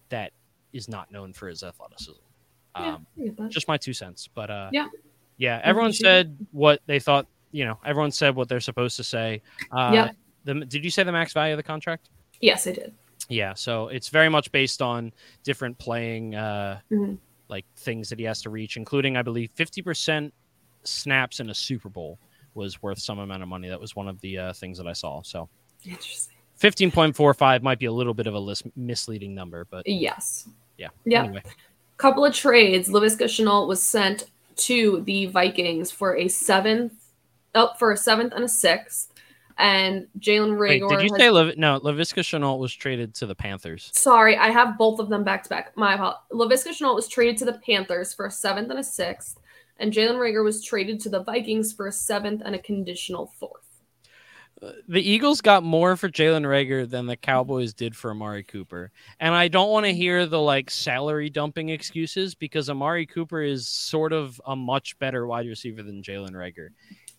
that 0.10 0.32
is 0.72 0.88
not 0.88 1.12
known 1.12 1.34
for 1.34 1.48
his 1.48 1.64
athleticism. 1.64 2.20
Um, 2.76 3.06
yeah, 3.16 3.32
just 3.50 3.68
my 3.68 3.78
two 3.78 3.94
cents, 3.94 4.30
but 4.34 4.50
uh, 4.50 4.70
yeah, 4.72 4.88
yeah, 5.38 5.62
everyone 5.64 5.94
said 5.94 6.38
what 6.52 6.82
they 6.86 7.00
thought. 7.00 7.28
You 7.52 7.66
know, 7.66 7.80
everyone 7.86 8.12
said 8.12 8.36
what 8.36 8.50
they're 8.50 8.60
supposed 8.60 8.98
to 8.98 9.04
say. 9.04 9.42
Uh, 9.72 9.92
yeah. 9.94 10.12
The, 10.44 10.66
did 10.66 10.84
you 10.84 10.92
say 10.92 11.04
the 11.04 11.12
max 11.12 11.34
value 11.34 11.54
of 11.54 11.58
the 11.58 11.64
contract? 11.64 12.10
Yes, 12.42 12.68
I 12.68 12.74
did. 12.74 12.94
Yeah, 13.30 13.54
so 13.54 13.88
it's 13.88 14.10
very 14.10 14.30
much 14.30 14.52
based 14.52 14.82
on 14.82 15.12
different 15.44 15.78
playing, 15.78 16.36
uh, 16.36 16.80
mm-hmm. 16.92 17.16
like 17.48 17.66
things 17.78 18.10
that 18.10 18.20
he 18.20 18.26
has 18.26 18.42
to 18.44 18.50
reach, 18.50 18.78
including, 18.78 19.18
I 19.18 19.22
believe, 19.22 19.52
fifty 19.52 19.82
percent 19.82 20.34
snaps 20.84 21.40
in 21.40 21.50
a 21.50 21.54
Super 21.54 21.90
Bowl 21.90 22.20
was 22.54 22.84
worth 22.84 23.00
some 23.00 23.20
amount 23.20 23.42
of 23.42 23.50
money. 23.50 23.70
That 23.70 23.80
was 23.80 23.96
one 23.96 24.08
of 24.08 24.22
the 24.22 24.38
uh, 24.38 24.54
things 24.54 24.78
that 24.78 24.86
I 24.86 24.94
saw. 24.94 25.22
So 25.24 25.50
interesting. 25.84 26.36
Fifteen 26.56 26.92
point 26.92 27.16
four 27.16 27.34
five 27.34 27.64
might 27.64 27.80
be 27.80 27.86
a 27.86 27.92
little 27.92 28.14
bit 28.14 28.28
of 28.28 28.34
a 28.34 28.40
list, 28.40 28.64
misleading 28.76 29.34
number, 29.34 29.66
but 29.72 29.88
yes, 29.88 30.48
yeah, 30.78 30.90
yeah. 31.06 31.24
Anyway. 31.24 31.42
Couple 31.98 32.26
of 32.26 32.34
trades. 32.36 32.90
Laviska 32.90 33.24
Shenault 33.24 33.68
was 33.68 33.82
sent 33.82 34.26
to 34.58 35.02
the 35.06 35.28
Vikings 35.28 35.92
for 35.92 36.16
a 36.16 36.28
seventh, 36.28 36.94
up 37.54 37.72
oh, 37.74 37.78
for 37.78 37.92
a 37.92 37.98
seventh 37.98 38.34
and 38.34 38.44
a 38.44 38.50
sixth. 38.50 39.12
And 39.58 40.08
Jalen 40.20 40.58
Reagor. 40.58 40.90
did 40.90 41.04
you 41.04 41.14
has, 41.14 41.18
say 41.18 41.30
Lev- 41.30 41.58
no? 41.58 41.80
Laviska 41.80 42.20
Shenault 42.20 42.60
was 42.60 42.74
traded 42.74 43.16
to 43.16 43.26
the 43.26 43.36
Panthers. 43.36 43.90
Sorry, 43.94 44.36
I 44.36 44.50
have 44.50 44.78
both 44.78 45.00
of 45.00 45.08
them 45.08 45.24
back 45.24 45.44
to 45.44 45.50
back. 45.50 45.76
My 45.78 45.94
apologies. 45.94 46.20
Laviska 46.34 46.70
Shenault 46.70 46.96
was 46.96 47.08
traded 47.08 47.38
to 47.38 47.46
the 47.46 47.62
Panthers 47.66 48.14
for 48.14 48.26
a 48.26 48.32
seventh 48.32 48.70
and 48.70 48.80
a 48.80 48.84
sixth, 48.84 49.40
and 49.78 49.94
Jalen 49.94 50.18
Reagor 50.18 50.44
was 50.44 50.62
traded 50.62 51.00
to 51.02 51.10
the 51.10 51.24
Vikings 51.24 51.72
for 51.72 51.88
a 51.88 51.92
seventh 51.92 52.42
and 52.44 52.54
a 52.54 52.60
conditional 52.60 53.32
fourth 53.40 53.65
the 54.88 55.02
Eagles 55.02 55.42
got 55.42 55.64
more 55.64 55.96
for 55.96 56.10
Jalen 56.10 56.44
Reagor 56.44 56.90
than 56.90 57.06
the 57.06 57.16
Cowboys 57.16 57.74
did 57.74 57.96
for 57.96 58.12
Amari 58.12 58.44
Cooper. 58.44 58.92
And 59.20 59.34
I 59.34 59.48
don't 59.48 59.72
want 59.72 59.86
to 59.86 59.94
hear 59.94 60.26
the 60.26 60.40
like 60.40 60.70
salary 60.70 61.30
dumping 61.30 61.70
excuses 61.70 62.36
because 62.36 62.70
Amari 62.70 63.06
Cooper 63.06 63.42
is 63.42 63.68
sort 63.68 64.14
of 64.14 64.40
a 64.46 64.56
much 64.56 64.98
better 65.00 65.26
wide 65.26 65.48
receiver 65.48 65.84
than 65.84 66.04
Jalen 66.04 66.32
Reagor. 66.32 66.70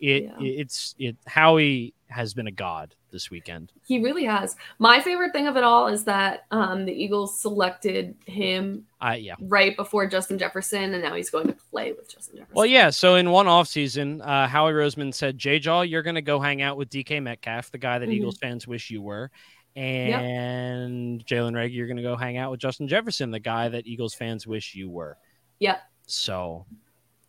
It 0.00 0.24
yeah. 0.24 0.36
it's 0.40 0.94
it 0.98 1.16
Howie 1.26 1.94
has 2.08 2.34
been 2.34 2.46
a 2.46 2.52
god 2.52 2.94
this 3.10 3.30
weekend. 3.30 3.72
He 3.86 3.98
really 3.98 4.24
has. 4.24 4.56
My 4.78 5.00
favorite 5.00 5.32
thing 5.32 5.46
of 5.46 5.56
it 5.56 5.64
all 5.64 5.88
is 5.88 6.04
that 6.04 6.44
um, 6.50 6.84
the 6.84 6.92
Eagles 6.92 7.38
selected 7.38 8.14
him 8.26 8.86
uh, 9.00 9.16
yeah. 9.18 9.34
right 9.40 9.76
before 9.76 10.06
Justin 10.06 10.38
Jefferson, 10.38 10.94
and 10.94 11.02
now 11.02 11.14
he's 11.14 11.30
going 11.30 11.46
to 11.46 11.56
play 11.70 11.92
with 11.92 12.08
Justin 12.08 12.36
Jefferson. 12.36 12.54
Well, 12.54 12.66
yeah. 12.66 12.90
So 12.90 13.14
in 13.14 13.30
one 13.30 13.46
offseason, 13.46 14.20
uh, 14.26 14.46
Howie 14.46 14.72
Roseman 14.72 15.14
said, 15.14 15.38
J 15.38 15.58
Jaw, 15.58 15.82
you're 15.82 16.02
going 16.02 16.14
to 16.14 16.22
go 16.22 16.38
hang 16.38 16.62
out 16.62 16.76
with 16.76 16.90
DK 16.90 17.22
Metcalf, 17.22 17.70
the 17.70 17.78
guy 17.78 17.98
that 17.98 18.04
mm-hmm. 18.04 18.14
Eagles 18.14 18.38
fans 18.38 18.66
wish 18.66 18.90
you 18.90 19.00
were. 19.02 19.30
And 19.74 21.18
yep. 21.18 21.26
Jalen 21.26 21.54
Reg, 21.54 21.72
you're 21.72 21.86
going 21.86 21.98
to 21.98 22.02
go 22.02 22.16
hang 22.16 22.38
out 22.38 22.50
with 22.50 22.60
Justin 22.60 22.88
Jefferson, 22.88 23.30
the 23.30 23.40
guy 23.40 23.68
that 23.68 23.86
Eagles 23.86 24.14
fans 24.14 24.46
wish 24.46 24.74
you 24.74 24.88
were. 24.88 25.18
Yep. 25.58 25.80
So, 26.06 26.66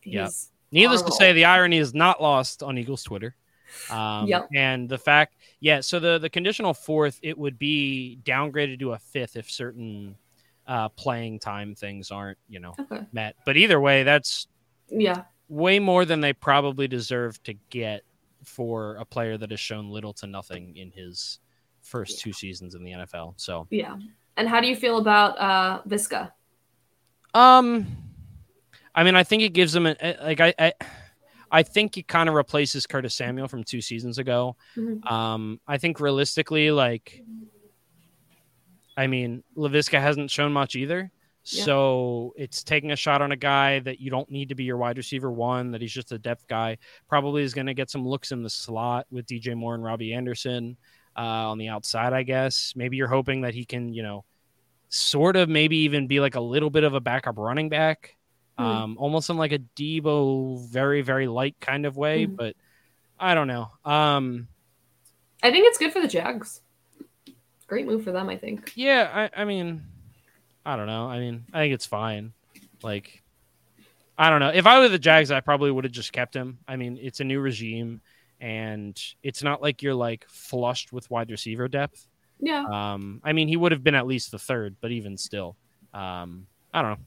yeah. 0.04 0.28
Needless 0.70 1.02
to 1.02 1.12
say, 1.12 1.32
the 1.32 1.46
irony 1.46 1.78
is 1.78 1.94
not 1.94 2.20
lost 2.20 2.62
on 2.62 2.76
Eagles 2.78 3.02
Twitter. 3.02 3.34
Um, 3.90 4.26
yep. 4.26 4.48
And 4.54 4.88
the 4.88 4.98
fact, 4.98 5.36
yeah, 5.60 5.80
so 5.80 5.98
the, 5.98 6.18
the 6.18 6.30
conditional 6.30 6.74
fourth, 6.74 7.18
it 7.22 7.36
would 7.36 7.58
be 7.58 8.18
downgraded 8.24 8.78
to 8.80 8.92
a 8.92 8.98
fifth 8.98 9.36
if 9.36 9.50
certain 9.50 10.16
uh, 10.66 10.88
playing 10.90 11.38
time 11.38 11.74
things 11.74 12.10
aren't, 12.10 12.38
you 12.48 12.60
know, 12.60 12.74
okay. 12.78 13.06
met. 13.12 13.36
But 13.44 13.56
either 13.56 13.80
way, 13.80 14.02
that's 14.02 14.46
yeah 14.90 15.24
way 15.48 15.78
more 15.78 16.04
than 16.04 16.20
they 16.20 16.32
probably 16.32 16.86
deserve 16.86 17.42
to 17.42 17.54
get 17.70 18.02
for 18.44 18.96
a 18.96 19.04
player 19.04 19.36
that 19.36 19.50
has 19.50 19.60
shown 19.60 19.90
little 19.90 20.12
to 20.12 20.26
nothing 20.26 20.76
in 20.76 20.90
his 20.90 21.40
first 21.82 22.18
yeah. 22.18 22.24
two 22.24 22.32
seasons 22.32 22.74
in 22.74 22.84
the 22.84 22.92
NFL. 22.92 23.34
So 23.36 23.66
yeah. 23.70 23.96
And 24.36 24.48
how 24.48 24.60
do 24.60 24.68
you 24.68 24.76
feel 24.76 24.98
about 24.98 25.38
uh, 25.38 25.82
Viska? 25.88 26.30
Um, 27.34 27.86
I 28.98 29.04
mean, 29.04 29.14
I 29.14 29.22
think 29.22 29.44
it 29.44 29.50
gives 29.50 29.72
them 29.72 29.86
a, 29.86 30.16
like 30.20 30.40
I, 30.40 30.52
I 30.58 30.72
I 31.52 31.62
think 31.62 31.94
he 31.94 32.02
kind 32.02 32.28
of 32.28 32.34
replaces 32.34 32.84
Curtis 32.84 33.14
Samuel 33.14 33.46
from 33.46 33.62
two 33.62 33.80
seasons 33.80 34.18
ago. 34.18 34.56
Mhm. 34.76 35.08
Um, 35.08 35.60
I 35.68 35.78
think 35.78 36.00
realistically, 36.00 36.72
like, 36.72 37.22
I 38.96 39.06
mean, 39.06 39.44
Laviska 39.56 40.00
hasn't 40.00 40.32
shown 40.32 40.52
much 40.52 40.74
either. 40.74 41.12
Yeah. 41.44 41.64
So 41.64 42.34
it's 42.36 42.64
taking 42.64 42.90
a 42.90 42.96
shot 42.96 43.22
on 43.22 43.30
a 43.30 43.36
guy 43.36 43.78
that 43.78 44.00
you 44.00 44.10
don't 44.10 44.28
need 44.32 44.48
to 44.48 44.56
be 44.56 44.64
your 44.64 44.78
wide 44.78 44.96
receiver 44.96 45.30
one, 45.30 45.70
that 45.70 45.80
he's 45.80 45.92
just 45.92 46.10
a 46.10 46.18
depth 46.18 46.48
guy. 46.48 46.76
Probably 47.08 47.44
is 47.44 47.54
going 47.54 47.68
to 47.68 47.74
get 47.74 47.90
some 47.90 48.04
looks 48.04 48.32
in 48.32 48.42
the 48.42 48.50
slot 48.50 49.06
with 49.12 49.26
DJ 49.26 49.54
Moore 49.54 49.76
and 49.76 49.84
Robbie 49.84 50.12
Anderson 50.12 50.76
uh, 51.16 51.20
on 51.50 51.56
the 51.56 51.68
outside, 51.68 52.12
I 52.12 52.24
guess. 52.24 52.74
Maybe 52.74 52.96
you're 52.96 53.06
hoping 53.06 53.42
that 53.42 53.54
he 53.54 53.64
can, 53.64 53.94
you 53.94 54.02
know, 54.02 54.24
sort 54.88 55.36
of 55.36 55.48
maybe 55.48 55.76
even 55.76 56.08
be 56.08 56.18
like 56.18 56.34
a 56.34 56.40
little 56.40 56.68
bit 56.70 56.82
of 56.82 56.94
a 56.94 57.00
backup 57.00 57.38
running 57.38 57.68
back, 57.68 58.16
Hmm. 58.58 58.64
um, 58.64 58.96
almost 58.98 59.30
in 59.30 59.36
like 59.36 59.52
a 59.52 59.60
Debo, 59.76 60.68
very, 60.68 61.02
very 61.02 61.28
light 61.28 61.56
kind 61.60 61.86
of 61.86 61.96
way. 61.96 62.24
Hmm. 62.24 62.34
But 62.34 62.56
I 63.18 63.34
don't 63.34 63.46
know. 63.46 63.68
Um, 63.84 64.48
I 65.42 65.50
think 65.50 65.66
it's 65.66 65.78
good 65.78 65.92
for 65.92 66.00
the 66.00 66.08
Jags. 66.08 66.60
Great 67.68 67.86
move 67.86 68.02
for 68.02 68.12
them, 68.12 68.28
I 68.28 68.36
think. 68.36 68.72
Yeah, 68.74 69.28
I, 69.34 69.42
I 69.42 69.44
mean, 69.44 69.84
I 70.66 70.76
don't 70.76 70.86
know. 70.86 71.06
I 71.06 71.20
mean, 71.20 71.44
I 71.52 71.60
think 71.60 71.74
it's 71.74 71.86
fine. 71.86 72.32
Like, 72.82 73.22
I 74.16 74.30
don't 74.30 74.40
know. 74.40 74.48
If 74.48 74.66
I 74.66 74.80
were 74.80 74.88
the 74.88 74.98
Jags, 74.98 75.30
I 75.30 75.40
probably 75.40 75.70
would 75.70 75.84
have 75.84 75.92
just 75.92 76.12
kept 76.12 76.34
him. 76.34 76.58
I 76.66 76.76
mean, 76.76 76.98
it's 77.00 77.20
a 77.20 77.24
new 77.24 77.40
regime, 77.40 78.00
and 78.40 79.00
it's 79.22 79.42
not 79.42 79.62
like 79.62 79.82
you're 79.82 79.94
like 79.94 80.24
flushed 80.28 80.92
with 80.92 81.10
wide 81.10 81.30
receiver 81.30 81.68
depth. 81.68 82.08
Yeah. 82.40 82.64
Um, 82.64 83.20
I 83.22 83.32
mean, 83.32 83.48
he 83.48 83.56
would 83.56 83.72
have 83.72 83.84
been 83.84 83.94
at 83.94 84.06
least 84.06 84.30
the 84.30 84.38
third, 84.38 84.76
but 84.80 84.90
even 84.90 85.16
still, 85.16 85.56
um, 85.92 86.46
I 86.72 86.82
don't 86.82 86.92
know. 86.92 87.04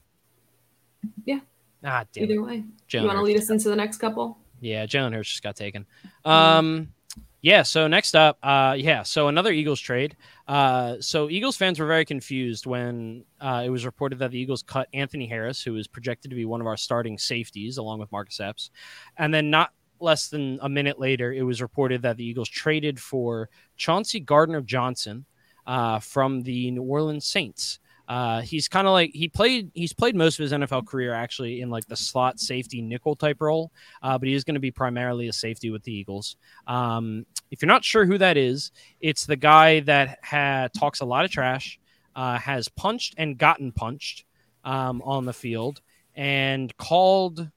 Yeah. 1.24 1.40
Ah, 1.84 2.04
damn. 2.12 2.24
it. 2.24 2.30
Either 2.30 2.42
way. 2.42 2.64
Jalen 2.88 3.00
you 3.00 3.06
want 3.06 3.18
to 3.18 3.22
lead 3.22 3.36
us 3.36 3.50
into 3.50 3.68
the 3.68 3.76
next 3.76 3.98
couple? 3.98 4.38
yeah, 4.62 4.86
Jalen 4.86 5.12
Hurts 5.12 5.28
just 5.28 5.42
got 5.42 5.56
taken. 5.56 5.84
Um, 6.24 6.92
yeah. 7.40 7.62
So 7.62 7.88
next 7.88 8.14
up, 8.14 8.38
uh, 8.42 8.76
yeah. 8.78 9.02
So 9.02 9.26
another 9.26 9.50
Eagles 9.50 9.80
trade. 9.80 10.16
Uh, 10.46 10.96
so 11.00 11.28
Eagles 11.28 11.56
fans 11.56 11.80
were 11.80 11.86
very 11.86 12.04
confused 12.04 12.66
when 12.66 13.24
uh, 13.40 13.62
it 13.66 13.70
was 13.70 13.84
reported 13.84 14.20
that 14.20 14.30
the 14.30 14.38
Eagles 14.38 14.62
cut 14.62 14.88
Anthony 14.94 15.26
Harris, 15.26 15.62
who 15.62 15.72
was 15.72 15.88
projected 15.88 16.30
to 16.30 16.36
be 16.36 16.44
one 16.44 16.60
of 16.60 16.68
our 16.68 16.76
starting 16.76 17.18
safeties, 17.18 17.76
along 17.76 17.98
with 17.98 18.12
Marcus 18.12 18.38
Epps, 18.38 18.70
and 19.18 19.34
then 19.34 19.50
not 19.50 19.72
less 19.98 20.28
than 20.28 20.58
a 20.62 20.68
minute 20.68 20.98
later, 20.98 21.32
it 21.32 21.42
was 21.42 21.60
reported 21.60 22.02
that 22.02 22.16
the 22.16 22.24
Eagles 22.24 22.48
traded 22.48 23.00
for 23.00 23.48
Chauncey 23.76 24.20
Gardner 24.20 24.60
Johnson 24.60 25.24
uh, 25.66 25.98
from 25.98 26.42
the 26.42 26.70
New 26.70 26.82
Orleans 26.82 27.26
Saints. 27.26 27.80
Uh, 28.12 28.42
he's 28.42 28.68
kind 28.68 28.86
of 28.86 28.92
like 28.92 29.10
he 29.14 29.26
played. 29.26 29.70
He's 29.72 29.94
played 29.94 30.14
most 30.14 30.38
of 30.38 30.42
his 30.42 30.52
NFL 30.52 30.86
career 30.86 31.14
actually 31.14 31.62
in 31.62 31.70
like 31.70 31.86
the 31.86 31.96
slot 31.96 32.38
safety 32.38 32.82
nickel 32.82 33.16
type 33.16 33.40
role, 33.40 33.72
uh, 34.02 34.18
but 34.18 34.28
he 34.28 34.34
is 34.34 34.44
going 34.44 34.52
to 34.52 34.60
be 34.60 34.70
primarily 34.70 35.28
a 35.28 35.32
safety 35.32 35.70
with 35.70 35.82
the 35.82 35.94
Eagles. 35.94 36.36
Um, 36.66 37.24
if 37.50 37.62
you're 37.62 37.68
not 37.68 37.86
sure 37.86 38.04
who 38.04 38.18
that 38.18 38.36
is, 38.36 38.70
it's 39.00 39.24
the 39.24 39.36
guy 39.36 39.80
that 39.80 40.18
ha- 40.22 40.68
talks 40.78 41.00
a 41.00 41.06
lot 41.06 41.24
of 41.24 41.30
trash, 41.30 41.80
uh, 42.14 42.38
has 42.38 42.68
punched 42.68 43.14
and 43.16 43.38
gotten 43.38 43.72
punched 43.72 44.26
um, 44.62 45.00
on 45.06 45.24
the 45.24 45.32
field, 45.32 45.80
and 46.14 46.76
called. 46.76 47.48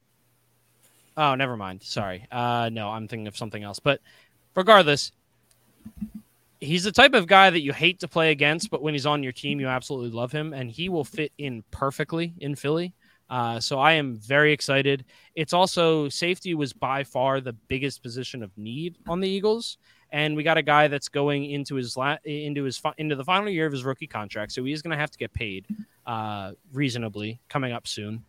Oh, 1.18 1.36
never 1.36 1.58
mind. 1.58 1.84
Sorry. 1.84 2.28
Uh, 2.32 2.70
no, 2.72 2.92
I'm 2.92 3.10
thinking 3.10 3.28
of 3.28 3.36
something 3.36 3.62
else. 3.62 3.80
But 3.80 4.00
regardless, 4.56 5.12
he's 6.60 6.84
the 6.84 6.92
type 6.92 7.14
of 7.14 7.28
guy 7.28 7.50
that 7.50 7.62
you 7.62 7.74
hate 7.74 8.00
to 8.00 8.08
play 8.08 8.32
against, 8.32 8.70
but 8.70 8.82
when 8.82 8.94
he's 8.94 9.06
on 9.06 9.24
your 9.24 9.32
team, 9.32 9.60
you 9.60 9.68
absolutely 9.68 10.12
love 10.12 10.32
him, 10.32 10.54
and 10.54 10.70
he 10.70 10.90
will 10.90 11.04
fit 11.04 11.32
in 11.38 11.64
perfectly 11.72 12.34
in 12.40 12.56
Philly. 12.56 12.94
Uh, 13.30 13.60
so 13.60 13.80
I 13.80 13.94
am 13.94 14.18
very 14.18 14.54
excited. 14.54 15.06
It's 15.34 15.54
also 15.54 16.10
safety 16.10 16.54
was 16.54 16.74
by 16.74 17.04
far 17.04 17.42
the 17.42 17.54
biggest 17.54 18.04
position 18.04 18.44
of 18.44 18.56
need 18.58 18.98
on 19.08 19.20
the 19.20 19.28
Eagles, 19.28 19.78
and 20.12 20.36
we 20.36 20.44
got 20.44 20.58
a 20.58 20.62
guy 20.62 20.88
that's 20.88 21.10
going 21.10 21.46
into 21.46 21.76
his 21.76 21.98
la- 21.98 22.18
into 22.24 22.64
his 22.64 22.78
fi- 22.78 22.94
into 22.98 23.16
the 23.16 23.24
final 23.24 23.50
year 23.50 23.66
of 23.66 23.72
his 23.72 23.84
rookie 23.84 24.08
contract, 24.08 24.52
so 24.52 24.64
he 24.64 24.72
is 24.72 24.82
going 24.82 24.92
to 24.92 24.98
have 24.98 25.12
to 25.12 25.18
get 25.18 25.34
paid 25.34 25.66
uh, 26.06 26.52
reasonably 26.72 27.40
coming 27.50 27.74
up 27.74 27.88
soon. 27.88 28.24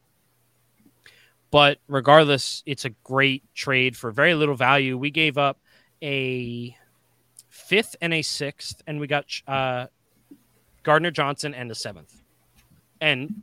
But 1.51 1.79
regardless, 1.89 2.63
it's 2.67 2.87
a 2.87 2.91
great 3.05 3.45
trade 3.55 3.97
for 3.97 4.11
very 4.11 4.35
little 4.35 4.57
value. 4.57 4.99
We 4.99 5.11
gave 5.11 5.39
up 5.39 5.61
a 6.03 6.77
fifth 7.67 7.97
and 8.01 8.15
a 8.15 8.23
sixth, 8.23 8.83
and 8.87 9.01
we 9.01 9.07
got 9.07 9.27
uh, 9.47 9.87
Gardner 10.83 11.11
Johnson 11.11 11.55
and 11.55 11.71
a 11.71 11.75
seventh. 11.75 12.23
And 13.01 13.43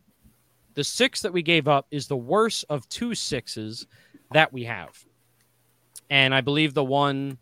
the 0.74 0.84
six 0.84 1.22
that 1.22 1.34
we 1.34 1.42
gave 1.42 1.68
up 1.68 1.88
is 1.92 2.08
the 2.08 2.18
worst 2.18 2.66
of 2.70 2.88
two 2.90 3.14
sixes 3.16 3.86
that 4.32 4.52
we 4.52 4.64
have. 4.64 5.04
And 6.10 6.34
I 6.34 6.42
believe 6.42 6.74
the 6.74 6.84
one 6.84 7.38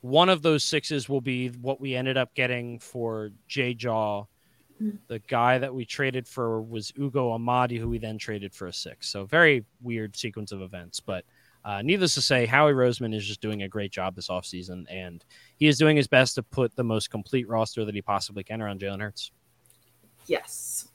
one 0.00 0.28
of 0.28 0.42
those 0.42 0.62
sixes 0.62 1.08
will 1.08 1.22
be 1.22 1.48
what 1.48 1.80
we 1.80 1.94
ended 1.94 2.18
up 2.18 2.34
getting 2.34 2.78
for 2.78 3.30
Jay 3.48 3.72
Jaw. 3.72 4.24
The 5.06 5.20
guy 5.20 5.56
that 5.58 5.74
we 5.74 5.86
traded 5.86 6.28
for 6.28 6.60
was 6.60 6.92
Ugo 6.98 7.30
Amadi, 7.30 7.78
who 7.78 7.88
we 7.88 7.96
then 7.96 8.18
traded 8.18 8.52
for 8.52 8.66
a 8.66 8.72
six. 8.72 9.08
So 9.08 9.24
very 9.24 9.64
weird 9.82 10.14
sequence 10.14 10.52
of 10.52 10.60
events. 10.60 11.00
But 11.00 11.24
uh, 11.64 11.80
needless 11.82 12.14
to 12.14 12.20
say, 12.20 12.44
Howie 12.44 12.72
Roseman 12.72 13.14
is 13.14 13.26
just 13.26 13.40
doing 13.40 13.62
a 13.62 13.68
great 13.68 13.90
job 13.90 14.14
this 14.14 14.28
offseason, 14.28 14.84
and 14.90 15.24
he 15.56 15.66
is 15.66 15.78
doing 15.78 15.96
his 15.96 16.06
best 16.06 16.34
to 16.34 16.42
put 16.42 16.76
the 16.76 16.84
most 16.84 17.10
complete 17.10 17.48
roster 17.48 17.84
that 17.84 17.94
he 17.94 18.02
possibly 18.02 18.44
can 18.44 18.60
around 18.60 18.80
Jalen 18.80 19.00
Hurts. 19.00 19.30
Yes, 20.26 20.88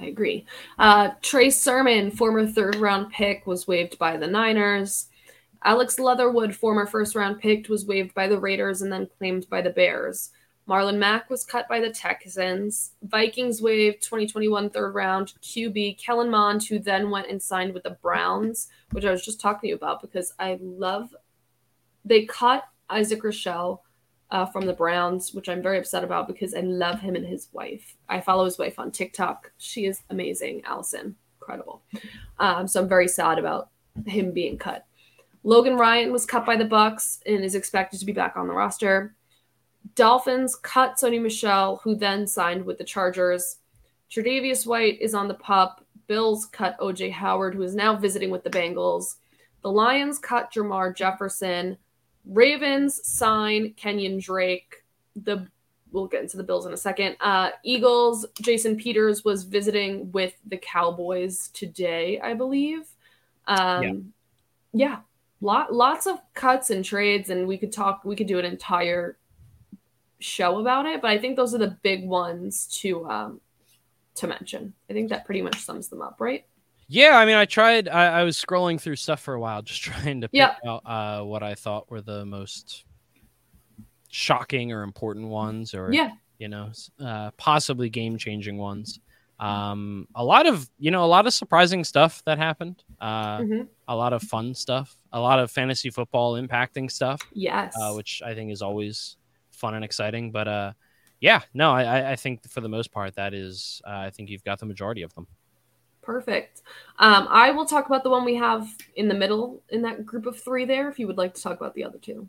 I 0.00 0.06
agree. 0.06 0.44
Uh, 0.78 1.10
Trey 1.22 1.50
Sermon, 1.50 2.10
former 2.10 2.46
third 2.46 2.76
round 2.76 3.12
pick, 3.12 3.46
was 3.46 3.68
waived 3.68 3.98
by 3.98 4.16
the 4.16 4.26
Niners. 4.26 5.08
Alex 5.64 5.98
Leatherwood, 5.98 6.54
former 6.54 6.86
first 6.86 7.14
round 7.14 7.40
pick, 7.40 7.68
was 7.68 7.86
waived 7.86 8.14
by 8.14 8.26
the 8.26 8.38
Raiders 8.38 8.82
and 8.82 8.92
then 8.92 9.08
claimed 9.18 9.48
by 9.48 9.62
the 9.62 9.70
Bears. 9.70 10.30
Marlon 10.68 10.98
Mack 10.98 11.30
was 11.30 11.44
cut 11.44 11.68
by 11.68 11.80
the 11.80 11.90
Texans. 11.90 12.92
Vikings 13.02 13.62
waived 13.62 14.02
2021 14.02 14.70
third 14.70 14.94
round 14.94 15.34
QB 15.42 15.98
Kellen 15.98 16.30
Mond, 16.30 16.64
who 16.64 16.78
then 16.78 17.10
went 17.10 17.30
and 17.30 17.40
signed 17.40 17.72
with 17.72 17.84
the 17.84 17.98
Browns, 18.02 18.68
which 18.90 19.04
I 19.04 19.12
was 19.12 19.24
just 19.24 19.40
talking 19.40 19.60
to 19.62 19.68
you 19.68 19.74
about 19.76 20.00
because 20.00 20.34
I 20.38 20.58
love. 20.60 21.14
They 22.04 22.24
cut 22.24 22.64
Isaac 22.90 23.22
Rochell 23.22 23.80
uh, 24.30 24.46
from 24.46 24.66
the 24.66 24.72
Browns, 24.72 25.32
which 25.32 25.48
I'm 25.48 25.62
very 25.62 25.78
upset 25.78 26.02
about 26.02 26.26
because 26.26 26.54
I 26.54 26.60
love 26.60 27.00
him 27.00 27.14
and 27.14 27.26
his 27.26 27.48
wife. 27.52 27.96
I 28.08 28.20
follow 28.20 28.44
his 28.44 28.58
wife 28.58 28.78
on 28.78 28.90
TikTok. 28.90 29.52
She 29.58 29.86
is 29.86 30.02
amazing, 30.10 30.62
Allison, 30.64 31.16
incredible. 31.40 31.82
Um, 32.38 32.66
so 32.66 32.82
I'm 32.82 32.88
very 32.88 33.08
sad 33.08 33.38
about 33.38 33.70
him 34.04 34.32
being 34.32 34.58
cut. 34.58 34.84
Logan 35.44 35.76
Ryan 35.76 36.12
was 36.12 36.26
cut 36.26 36.44
by 36.44 36.56
the 36.56 36.64
Bucks 36.64 37.20
and 37.24 37.44
is 37.44 37.54
expected 37.54 38.00
to 38.00 38.06
be 38.06 38.12
back 38.12 38.36
on 38.36 38.48
the 38.48 38.52
roster. 38.52 39.14
Dolphins 39.94 40.56
cut 40.56 40.96
Sony 40.96 41.20
Michel, 41.20 41.80
who 41.84 41.94
then 41.94 42.26
signed 42.26 42.64
with 42.64 42.78
the 42.78 42.84
Chargers. 42.84 43.58
Tre'Davious 44.10 44.66
White 44.66 45.00
is 45.00 45.14
on 45.14 45.28
the 45.28 45.34
pup. 45.34 45.84
Bills 46.06 46.46
cut 46.46 46.78
OJ 46.78 47.10
Howard, 47.12 47.54
who 47.54 47.62
is 47.62 47.74
now 47.74 47.96
visiting 47.96 48.30
with 48.30 48.44
the 48.44 48.50
Bengals. 48.50 49.16
The 49.62 49.70
Lions 49.70 50.18
cut 50.18 50.52
Jermar 50.52 50.94
Jefferson. 50.94 51.76
Ravens 52.24 53.06
sign 53.06 53.74
Kenyan 53.74 54.22
Drake. 54.22 54.84
The 55.16 55.46
we'll 55.92 56.06
get 56.06 56.22
into 56.22 56.36
the 56.36 56.42
Bills 56.42 56.66
in 56.66 56.72
a 56.72 56.76
second. 56.76 57.16
Uh, 57.20 57.50
Eagles, 57.64 58.26
Jason 58.40 58.76
Peters 58.76 59.24
was 59.24 59.44
visiting 59.44 60.10
with 60.12 60.34
the 60.46 60.58
Cowboys 60.58 61.48
today, 61.48 62.20
I 62.20 62.34
believe. 62.34 62.86
Um, 63.46 63.82
Yeah. 63.82 63.92
yeah, 64.72 64.98
lot 65.40 65.72
lots 65.72 66.06
of 66.06 66.18
cuts 66.34 66.70
and 66.70 66.84
trades, 66.84 67.30
and 67.30 67.46
we 67.46 67.56
could 67.56 67.72
talk. 67.72 68.04
We 68.04 68.16
could 68.16 68.26
do 68.26 68.38
an 68.38 68.44
entire 68.44 69.16
show 70.18 70.58
about 70.60 70.86
it, 70.86 71.00
but 71.02 71.10
I 71.10 71.18
think 71.18 71.36
those 71.36 71.54
are 71.54 71.58
the 71.58 71.76
big 71.82 72.04
ones 72.06 72.66
to 72.82 73.08
um, 73.08 73.40
to 74.16 74.26
mention. 74.26 74.72
I 74.88 74.92
think 74.92 75.10
that 75.10 75.24
pretty 75.26 75.42
much 75.42 75.60
sums 75.60 75.88
them 75.88 76.00
up, 76.02 76.16
right? 76.20 76.44
Yeah, 76.88 77.16
I 77.18 77.24
mean, 77.26 77.34
I 77.36 77.44
tried. 77.46 77.88
I, 77.88 78.20
I 78.20 78.22
was 78.22 78.36
scrolling 78.42 78.80
through 78.80 78.96
stuff 78.96 79.20
for 79.20 79.34
a 79.34 79.40
while, 79.40 79.60
just 79.62 79.82
trying 79.90 80.20
to 80.22 80.28
pick 80.28 80.38
Yeah. 80.38 80.54
out 80.66 80.82
uh, 80.86 81.22
what 81.24 81.42
I 81.42 81.54
thought 81.54 81.90
were 81.90 82.00
the 82.00 82.24
most 82.24 82.84
shocking 84.10 84.72
or 84.72 84.82
important 84.82 85.28
ones, 85.28 85.74
or 85.74 85.92
Yeah, 85.92 86.12
you 86.38 86.48
know, 86.48 86.70
uh, 87.00 87.30
possibly 87.36 87.88
game 87.90 88.16
changing 88.18 88.56
ones. 88.56 89.00
Um, 89.38 90.08
a 90.14 90.24
lot 90.24 90.46
of 90.46 90.70
you 90.78 90.90
know, 90.90 91.04
a 91.04 91.06
lot 91.06 91.26
of 91.26 91.34
surprising 91.34 91.84
stuff 91.84 92.22
that 92.24 92.38
happened. 92.38 92.82
Uh, 93.00 93.38
Mhm. 93.40 93.68
A 93.88 93.94
lot 93.94 94.12
of 94.12 94.22
fun 94.22 94.54
stuff. 94.54 94.96
A 95.12 95.20
lot 95.20 95.38
of 95.38 95.50
fantasy 95.50 95.90
football 95.90 96.34
impacting 96.40 96.90
stuff, 96.90 97.20
yes. 97.32 97.74
uh, 97.80 97.92
which 97.92 98.22
I 98.24 98.34
think 98.34 98.50
is 98.50 98.62
always 98.62 99.16
fun 99.56 99.74
and 99.74 99.84
exciting. 99.84 100.30
But 100.32 100.48
uh, 100.48 100.72
yeah, 101.20 101.40
no, 101.54 101.72
I, 101.72 102.12
I- 102.12 102.16
think 102.16 102.48
for 102.48 102.60
the 102.60 102.68
most 102.68 102.92
part, 102.92 103.14
that 103.16 103.34
is, 103.34 103.82
uh, 103.86 103.90
I 103.90 104.10
think 104.10 104.30
you've 104.30 104.44
got 104.44 104.60
the 104.60 104.66
majority 104.66 105.02
of 105.02 105.14
them. 105.14 105.26
Perfect. 106.02 106.62
Um, 107.00 107.26
I 107.28 107.50
will 107.50 107.66
talk 107.66 107.86
about 107.86 108.04
the 108.04 108.10
one 108.10 108.24
we 108.24 108.36
have 108.36 108.68
in 108.94 109.08
the 109.08 109.14
middle 109.14 109.62
in 109.70 109.82
that 109.82 110.06
group 110.06 110.26
of 110.26 110.38
three 110.38 110.64
there. 110.64 110.88
If 110.88 110.98
you 111.00 111.06
would 111.08 111.18
like 111.18 111.34
to 111.34 111.42
talk 111.42 111.58
about 111.58 111.74
the 111.74 111.82
other 111.84 111.98
two, 111.98 112.28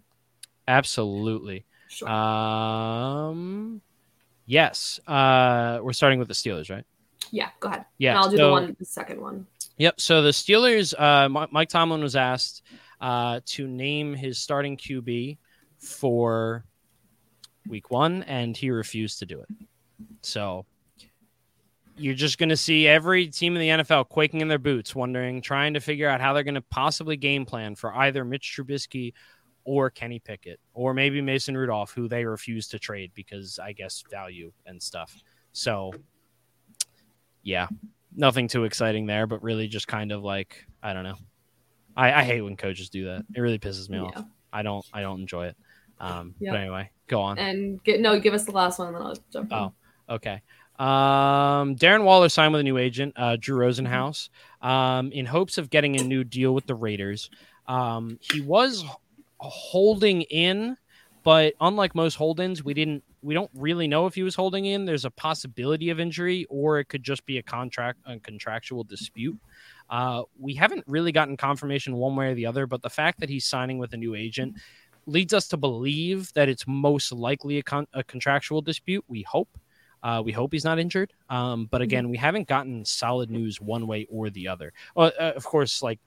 Absolutely. 0.67 1.63
sure. 1.87 2.09
Um, 2.09 3.81
yes. 4.45 4.99
Uh, 5.07 5.79
we're 5.83 5.93
starting 5.93 6.19
with 6.19 6.27
the 6.27 6.33
Steelers, 6.33 6.69
right? 6.69 6.83
yeah, 7.31 7.49
go 7.59 7.67
ahead. 7.67 7.83
Yeah. 7.97 8.11
and 8.11 8.19
I'll 8.19 8.29
do 8.29 8.37
so- 8.37 8.45
the 8.47 8.51
one, 8.51 8.75
the 8.79 8.85
second 8.85 9.21
one. 9.21 9.45
Yep. 9.79 10.01
So 10.01 10.21
the 10.23 10.29
Steelers, 10.31 10.93
uh, 10.99 11.29
Mike 11.51 11.69
Tomlin 11.69 12.01
was 12.01 12.15
asked 12.15 12.63
uh, 12.99 13.41
to 13.45 13.67
name 13.67 14.15
his 14.15 14.39
starting 14.39 14.75
QB 14.75 15.37
for 15.77 16.65
week 17.67 17.91
one, 17.91 18.23
and 18.23 18.55
he 18.55 18.69
refused 18.69 19.19
to 19.19 19.25
do 19.25 19.39
it. 19.41 19.47
So 20.21 20.65
you're 21.97 22.13
just 22.13 22.37
going 22.37 22.49
to 22.49 22.57
see 22.57 22.87
every 22.87 23.27
team 23.27 23.55
in 23.55 23.61
the 23.61 23.83
NFL 23.83 24.09
quaking 24.09 24.41
in 24.41 24.47
their 24.47 24.59
boots, 24.59 24.93
wondering, 24.95 25.41
trying 25.41 25.73
to 25.73 25.79
figure 25.79 26.07
out 26.07 26.21
how 26.21 26.33
they're 26.33 26.43
going 26.43 26.53
to 26.55 26.61
possibly 26.61 27.17
game 27.17 27.45
plan 27.45 27.75
for 27.75 27.93
either 27.95 28.23
Mitch 28.23 28.55
Trubisky 28.55 29.13
or 29.63 29.89
Kenny 29.89 30.19
Pickett, 30.19 30.59
or 30.73 30.93
maybe 30.93 31.21
Mason 31.21 31.57
Rudolph, 31.57 31.91
who 31.91 32.07
they 32.07 32.23
refuse 32.23 32.67
to 32.69 32.79
trade 32.79 33.11
because 33.15 33.59
I 33.59 33.73
guess 33.73 34.03
value 34.09 34.51
and 34.65 34.81
stuff. 34.81 35.13
So, 35.51 35.91
yeah, 37.43 37.67
nothing 38.15 38.47
too 38.47 38.63
exciting 38.65 39.05
there, 39.07 39.27
but 39.27 39.41
really 39.43 39.67
just 39.67 39.87
kind 39.87 40.11
of 40.11 40.23
like 40.23 40.65
I 40.83 40.93
don't 40.93 41.03
know. 41.03 41.15
I, 41.95 42.13
I 42.13 42.23
hate 42.23 42.41
when 42.41 42.55
coaches 42.57 42.89
do 42.89 43.05
that. 43.05 43.25
It 43.35 43.41
really 43.41 43.59
pisses 43.59 43.89
me 43.89 43.97
Yeah. 43.97 44.03
off. 44.03 44.25
I 44.53 44.61
don't 44.61 44.85
I 44.93 45.01
don't 45.01 45.19
enjoy 45.21 45.47
it. 45.47 45.57
Um, 45.99 46.35
Yeah. 46.39 46.51
But 46.51 46.59
anyway, 46.61 46.91
go 47.07 47.21
on. 47.21 47.37
And 47.37 47.83
get 47.83 47.99
no, 47.99 48.19
give 48.19 48.33
us 48.33 48.45
the 48.45 48.51
last 48.51 48.79
one, 48.79 48.89
and 48.89 48.97
then 48.97 49.03
I'll 49.03 49.15
jump. 49.31 49.51
in. 49.51 49.57
Oh, 49.57 49.73
okay. 50.09 50.41
Um, 50.79 51.75
Darren 51.75 52.03
Waller 52.03 52.29
signed 52.29 52.53
with 52.53 52.61
a 52.61 52.63
new 52.63 52.77
agent, 52.77 53.13
uh, 53.17 53.35
Drew 53.39 53.57
Rosenhaus, 53.57 54.29
um, 54.61 55.11
in 55.11 55.25
hopes 55.25 55.57
of 55.57 55.71
getting 55.71 55.99
a 55.99 56.03
new 56.03 56.23
deal 56.23 56.53
with 56.53 56.67
the 56.67 56.75
Raiders. 56.75 57.31
Um, 57.67 58.19
he 58.21 58.41
was 58.41 58.85
holding 59.39 60.21
in, 60.23 60.77
but 61.23 61.53
unlike 61.59 61.95
most 61.95 62.15
hold-ins, 62.15 62.63
we 62.63 62.73
didn't 62.73 63.03
we 63.23 63.33
don't 63.33 63.49
really 63.55 63.87
know 63.87 64.05
if 64.05 64.13
he 64.13 64.23
was 64.23 64.35
holding 64.35 64.65
in. 64.65 64.85
There's 64.85 65.03
a 65.03 65.11
possibility 65.11 65.89
of 65.89 65.99
injury, 65.99 66.45
or 66.49 66.79
it 66.79 66.85
could 66.85 67.03
just 67.03 67.25
be 67.25 67.39
a 67.39 67.43
contract 67.43 67.99
a 68.05 68.19
contractual 68.19 68.83
dispute. 68.83 69.37
Uh, 69.89 70.23
we 70.39 70.53
haven't 70.53 70.83
really 70.87 71.11
gotten 71.11 71.37
confirmation 71.37 71.95
one 71.95 72.15
way 72.15 72.27
or 72.27 72.35
the 72.35 72.45
other, 72.45 72.67
but 72.67 72.81
the 72.81 72.89
fact 72.89 73.19
that 73.19 73.29
he's 73.29 73.45
signing 73.45 73.77
with 73.79 73.93
a 73.93 73.97
new 73.97 74.15
agent 74.15 74.55
leads 75.07 75.33
us 75.33 75.47
to 75.47 75.57
believe 75.57 76.31
that 76.33 76.49
it's 76.49 76.65
most 76.67 77.11
likely 77.11 77.57
a, 77.57 77.63
con- 77.63 77.87
a 77.93 78.03
contractual 78.03 78.61
dispute. 78.61 79.03
We 79.07 79.23
hope. 79.23 79.49
Uh, 80.03 80.21
we 80.23 80.31
hope 80.31 80.51
he's 80.53 80.63
not 80.63 80.77
injured. 80.77 81.11
Um, 81.29 81.65
but 81.71 81.81
again, 81.81 82.07
we 82.09 82.17
haven't 82.17 82.47
gotten 82.47 82.85
solid 82.85 83.31
news 83.31 83.59
one 83.59 83.87
way 83.87 84.05
or 84.11 84.29
the 84.29 84.47
other. 84.47 84.71
Well, 84.95 85.11
uh, 85.19 85.31
of 85.35 85.43
course, 85.43 85.81
like 85.81 85.99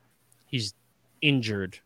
he's 0.46 0.74
injured, 1.22 1.78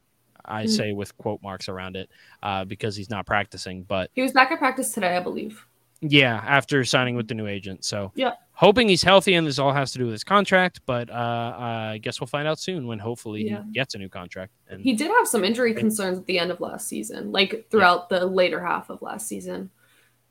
I 0.45 0.65
Mhm. 0.65 0.69
say 0.69 0.93
with 0.93 1.17
quote 1.17 1.41
marks 1.43 1.69
around 1.69 1.97
it, 1.97 2.11
uh, 2.43 2.65
because 2.67 2.95
he's 2.95 3.09
not 3.09 3.25
practicing. 3.27 3.85
But 3.85 4.11
He 4.15 4.21
was 4.23 4.33
back 4.33 4.51
at 4.51 4.59
practice 4.59 4.93
today, 4.93 5.17
I 5.17 5.21
believe. 5.21 5.67
Yeah, 6.11 6.43
after 6.47 6.85
signing 6.85 7.17
with 7.17 7.29
the 7.29 7.35
new 7.35 7.47
agent. 7.47 7.85
So 7.85 8.13
Yeah. 8.15 8.35
hoping 8.53 8.89
he's 8.89 9.03
healthy 9.03 9.35
and 9.35 9.47
this 9.47 9.59
all 9.59 9.73
has 9.73 9.93
to 9.93 9.99
do 9.99 10.05
with 10.05 10.13
his 10.13 10.25
contract. 10.25 10.81
But 10.87 11.11
uh, 11.11 11.55
I 11.59 11.99
guess 12.03 12.21
we'll 12.21 12.27
find 12.29 12.47
out 12.49 12.59
soon 12.59 12.87
when 12.87 12.99
hopefully 12.99 13.49
Yeah. 13.49 13.65
he 13.65 13.73
gets 13.73 13.95
a 13.95 13.99
new 13.99 14.09
contract. 14.09 14.53
And 14.69 14.81
He 14.81 14.93
did 14.95 15.11
have 15.11 15.27
some 15.27 15.45
injury 15.45 15.75
concerns 15.75 16.19
at 16.19 16.27
the 16.27 16.39
end 16.39 16.51
of 16.51 16.61
last 16.61 16.89
season, 16.89 17.33
like 17.33 17.67
throughout 17.71 18.09
the 18.09 18.27
later 18.27 18.65
half 18.65 18.91
of 18.91 19.03
last 19.03 19.27
season. 19.29 19.71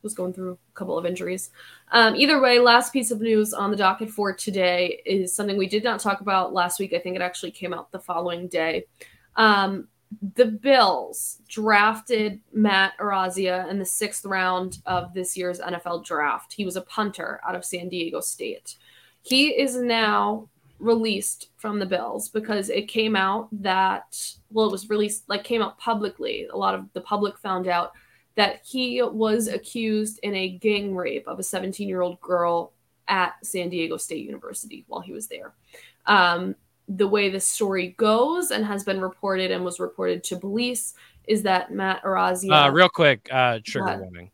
Was 0.01 0.13
going 0.13 0.33
through 0.33 0.51
a 0.51 0.57
couple 0.77 0.97
of 0.97 1.05
injuries. 1.05 1.49
Um, 1.93 2.17
either 2.17 2.41
way, 2.41 2.59
last 2.59 2.91
piece 2.91 3.09
of 3.09 3.21
news 3.21 3.53
on 3.53 3.71
the 3.71 3.77
docket 3.77 4.09
for 4.09 4.33
today 4.33 5.01
is 5.05 5.33
something 5.33 5.55
we 5.57 5.65
did 5.65 5.81
not 5.81 6.01
talk 6.01 6.19
about 6.19 6.51
last 6.53 6.77
week. 6.77 6.91
I 6.91 6.99
think 6.99 7.15
it 7.15 7.21
actually 7.21 7.51
came 7.51 7.73
out 7.73 7.89
the 7.93 7.99
following 7.99 8.49
day. 8.49 8.83
Um, 9.37 9.87
the 10.35 10.45
Bills 10.45 11.41
drafted 11.47 12.39
Matt 12.51 12.93
Araiza 12.99 13.69
in 13.69 13.79
the 13.79 13.85
sixth 13.85 14.25
round 14.25 14.79
of 14.85 15.13
this 15.13 15.37
year's 15.37 15.59
NFL 15.59 16.05
draft. 16.05 16.53
He 16.53 16.65
was 16.65 16.75
a 16.75 16.81
punter 16.81 17.39
out 17.47 17.55
of 17.55 17.65
San 17.65 17.89
Diego 17.89 18.19
State. 18.19 18.75
He 19.21 19.49
is 19.49 19.75
now 19.75 20.49
released 20.79 21.49
from 21.55 21.79
the 21.79 21.85
Bills 21.85 22.29
because 22.29 22.69
it 22.69 22.87
came 22.87 23.15
out 23.15 23.47
that 23.51 24.17
well, 24.51 24.67
it 24.67 24.71
was 24.71 24.89
released 24.89 25.29
like 25.29 25.43
came 25.43 25.61
out 25.61 25.77
publicly. 25.77 26.47
A 26.47 26.57
lot 26.57 26.75
of 26.75 26.91
the 26.93 27.01
public 27.01 27.37
found 27.37 27.67
out 27.67 27.93
that 28.35 28.61
he 28.65 29.01
was 29.01 29.47
accused 29.47 30.19
in 30.23 30.35
a 30.35 30.49
gang 30.49 30.95
rape 30.95 31.27
of 31.27 31.39
a 31.39 31.43
17 31.43 31.87
year 31.87 32.01
old 32.01 32.19
girl 32.19 32.73
at 33.07 33.33
San 33.43 33.69
Diego 33.69 33.97
State 33.97 34.25
University 34.25 34.85
while 34.87 35.01
he 35.01 35.13
was 35.13 35.27
there. 35.27 35.53
Um, 36.05 36.55
the 36.87 37.07
way 37.07 37.29
the 37.29 37.39
story 37.39 37.95
goes 37.97 38.51
and 38.51 38.65
has 38.65 38.83
been 38.83 39.01
reported 39.01 39.51
and 39.51 39.63
was 39.63 39.79
reported 39.79 40.23
to 40.25 40.37
police 40.37 40.93
is 41.27 41.43
that 41.43 41.71
Matt 41.71 42.03
Araiza. 42.03 42.51
uh, 42.51 42.71
real 42.71 42.89
quick, 42.89 43.27
uh, 43.31 43.59
trigger 43.63 43.97
warning. 43.99 44.29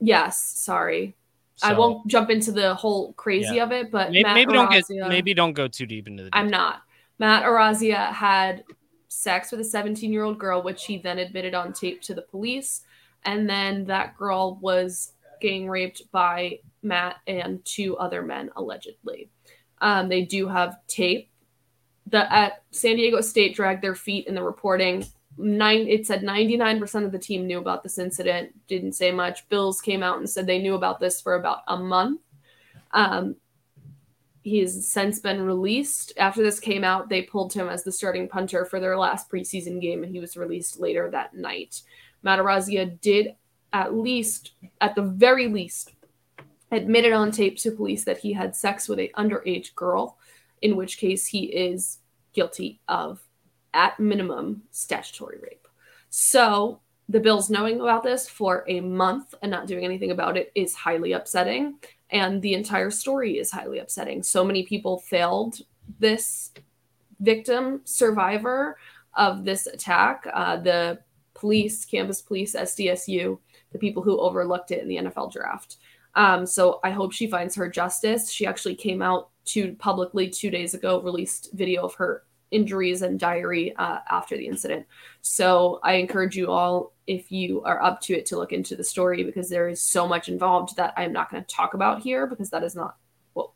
yes, 0.00 0.38
sorry. 0.38 1.16
I 1.62 1.72
won't 1.72 2.06
jump 2.08 2.30
into 2.30 2.52
the 2.52 2.74
whole 2.74 3.12
crazy 3.14 3.60
of 3.60 3.70
it, 3.72 3.90
but 3.90 4.10
Maybe, 4.10 4.22
Matt 4.24 4.34
maybe 4.34 4.52
don't 4.52 4.70
get 4.70 4.84
maybe 5.08 5.34
don't 5.34 5.52
go 5.52 5.68
too 5.68 5.86
deep 5.86 6.08
into 6.08 6.24
the. 6.24 6.30
I'm 6.32 6.48
not. 6.48 6.82
Matt 7.18 7.44
Araiza 7.44 8.12
had 8.12 8.64
sex 9.08 9.50
with 9.50 9.60
a 9.60 9.64
17 9.64 10.12
year 10.12 10.24
old 10.24 10.38
girl, 10.38 10.62
which 10.62 10.84
he 10.84 10.98
then 10.98 11.18
admitted 11.18 11.54
on 11.54 11.72
tape 11.72 12.02
to 12.02 12.14
the 12.14 12.22
police. 12.22 12.82
And 13.24 13.48
then 13.48 13.84
that 13.86 14.16
girl 14.16 14.58
was 14.60 15.12
gang 15.40 15.68
raped 15.68 16.02
by 16.10 16.58
Matt 16.82 17.16
and 17.26 17.64
two 17.64 17.96
other 17.96 18.22
men, 18.22 18.50
allegedly. 18.56 19.30
Um, 19.80 20.08
they 20.08 20.22
do 20.22 20.48
have 20.48 20.78
tape. 20.86 21.30
The 22.06 22.32
at 22.32 22.62
San 22.70 22.96
Diego 22.96 23.20
State 23.20 23.54
dragged 23.54 23.82
their 23.82 23.94
feet 23.94 24.26
in 24.26 24.34
the 24.34 24.42
reporting. 24.42 25.06
Nine, 25.36 25.88
it 25.88 26.06
said 26.06 26.22
99% 26.22 27.04
of 27.04 27.10
the 27.10 27.18
team 27.18 27.46
knew 27.46 27.58
about 27.58 27.82
this 27.82 27.98
incident. 27.98 28.52
Didn't 28.68 28.92
say 28.92 29.10
much. 29.10 29.48
Bills 29.48 29.80
came 29.80 30.02
out 30.02 30.18
and 30.18 30.30
said 30.30 30.46
they 30.46 30.60
knew 30.60 30.74
about 30.74 31.00
this 31.00 31.20
for 31.20 31.34
about 31.34 31.62
a 31.66 31.76
month. 31.76 32.20
Um, 32.92 33.36
he 34.42 34.58
has 34.58 34.86
since 34.86 35.18
been 35.20 35.42
released. 35.42 36.12
After 36.18 36.42
this 36.42 36.60
came 36.60 36.84
out, 36.84 37.08
they 37.08 37.22
pulled 37.22 37.52
him 37.52 37.68
as 37.68 37.82
the 37.82 37.90
starting 37.90 38.28
punter 38.28 38.66
for 38.66 38.78
their 38.78 38.96
last 38.96 39.30
preseason 39.30 39.80
game, 39.80 40.04
and 40.04 40.12
he 40.12 40.20
was 40.20 40.36
released 40.36 40.78
later 40.78 41.10
that 41.10 41.34
night. 41.34 41.80
Matt 42.22 42.38
Araiza 42.38 43.00
did 43.00 43.34
at 43.72 43.94
least, 43.94 44.52
at 44.80 44.94
the 44.94 45.02
very 45.02 45.48
least, 45.48 45.92
admitted 46.70 47.12
on 47.12 47.30
tape 47.30 47.56
to 47.58 47.70
police 47.70 48.04
that 48.04 48.18
he 48.18 48.32
had 48.32 48.54
sex 48.54 48.88
with 48.88 48.98
a 48.98 49.10
underage 49.16 49.74
girl, 49.74 50.18
in 50.64 50.76
which 50.76 50.96
case 50.96 51.26
he 51.26 51.44
is 51.44 51.98
guilty 52.32 52.80
of, 52.88 53.20
at 53.74 54.00
minimum, 54.00 54.62
statutory 54.70 55.38
rape. 55.40 55.68
So 56.08 56.80
the 57.10 57.20
Bills 57.20 57.50
knowing 57.50 57.80
about 57.80 58.02
this 58.02 58.26
for 58.26 58.64
a 58.66 58.80
month 58.80 59.34
and 59.42 59.50
not 59.50 59.66
doing 59.66 59.84
anything 59.84 60.10
about 60.10 60.38
it 60.38 60.50
is 60.54 60.74
highly 60.74 61.12
upsetting 61.12 61.74
and 62.08 62.40
the 62.40 62.54
entire 62.54 62.90
story 62.90 63.38
is 63.38 63.50
highly 63.50 63.78
upsetting. 63.78 64.22
So 64.22 64.42
many 64.42 64.62
people 64.62 65.00
failed 65.00 65.58
this 65.98 66.50
victim, 67.20 67.82
survivor 67.84 68.78
of 69.14 69.44
this 69.44 69.66
attack. 69.66 70.26
Uh, 70.32 70.56
the 70.56 71.00
police, 71.34 71.84
campus 71.84 72.22
police, 72.22 72.54
SDSU, 72.54 73.38
the 73.72 73.78
people 73.78 74.02
who 74.02 74.18
overlooked 74.18 74.70
it 74.70 74.80
in 74.80 74.88
the 74.88 74.96
NFL 74.96 75.30
draft. 75.30 75.76
Um, 76.16 76.46
so 76.46 76.80
I 76.84 76.90
hope 76.90 77.12
she 77.12 77.26
finds 77.26 77.54
her 77.56 77.68
justice. 77.68 78.30
She 78.30 78.46
actually 78.46 78.74
came 78.74 79.02
out 79.02 79.30
to 79.46 79.74
publicly 79.74 80.28
two 80.30 80.50
days 80.50 80.74
ago, 80.74 81.00
released 81.00 81.50
video 81.52 81.82
of 81.82 81.94
her 81.94 82.24
injuries 82.50 83.02
and 83.02 83.18
diary 83.18 83.74
uh, 83.76 83.98
after 84.08 84.36
the 84.36 84.46
incident. 84.46 84.86
So 85.22 85.80
I 85.82 85.94
encourage 85.94 86.36
you 86.36 86.50
all, 86.50 86.92
if 87.06 87.32
you 87.32 87.62
are 87.62 87.82
up 87.82 88.00
to 88.02 88.14
it, 88.14 88.26
to 88.26 88.36
look 88.36 88.52
into 88.52 88.76
the 88.76 88.84
story 88.84 89.24
because 89.24 89.48
there 89.48 89.68
is 89.68 89.82
so 89.82 90.06
much 90.06 90.28
involved 90.28 90.76
that 90.76 90.94
I'm 90.96 91.12
not 91.12 91.30
going 91.30 91.44
to 91.44 91.54
talk 91.54 91.74
about 91.74 92.00
here 92.00 92.26
because 92.26 92.50
that 92.50 92.62
is 92.62 92.76
not 92.76 92.96
what 93.32 93.50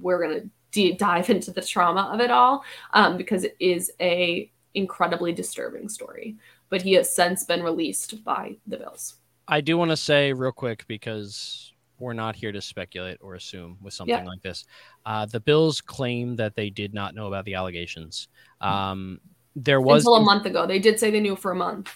we're 0.00 0.22
going 0.22 0.40
to 0.40 0.50
deep 0.72 0.98
dive 0.98 1.30
into 1.30 1.52
the 1.52 1.62
trauma 1.62 2.10
of 2.12 2.20
it 2.20 2.30
all 2.30 2.64
um, 2.92 3.16
because 3.16 3.44
it 3.44 3.56
is 3.60 3.92
a 4.00 4.50
incredibly 4.74 5.32
disturbing 5.32 5.88
story. 5.88 6.36
But 6.68 6.82
he 6.82 6.92
has 6.94 7.12
since 7.12 7.44
been 7.44 7.62
released 7.62 8.22
by 8.24 8.56
the 8.66 8.76
Bills. 8.76 9.19
I 9.50 9.60
do 9.60 9.76
want 9.76 9.90
to 9.90 9.96
say 9.96 10.32
real 10.32 10.52
quick 10.52 10.84
because 10.86 11.72
we're 11.98 12.12
not 12.14 12.34
here 12.36 12.52
to 12.52 12.62
speculate 12.62 13.18
or 13.20 13.34
assume 13.34 13.76
with 13.82 13.92
something 13.92 14.14
Yeah. 14.16 14.24
like 14.24 14.40
this. 14.40 14.64
Uh, 15.04 15.26
the 15.26 15.40
Bills 15.40 15.80
claim 15.80 16.36
that 16.36 16.54
they 16.54 16.70
did 16.70 16.94
not 16.94 17.14
know 17.14 17.26
about 17.26 17.44
the 17.44 17.54
allegations. 17.54 18.28
Um, 18.60 19.20
there 19.56 19.80
was 19.80 20.04
Until 20.04 20.16
a 20.16 20.20
month 20.22 20.46
ago, 20.46 20.66
they 20.66 20.78
did 20.78 20.98
say 20.98 21.10
they 21.10 21.20
knew 21.20 21.36
for 21.36 21.50
a 21.50 21.56
month. 21.56 21.90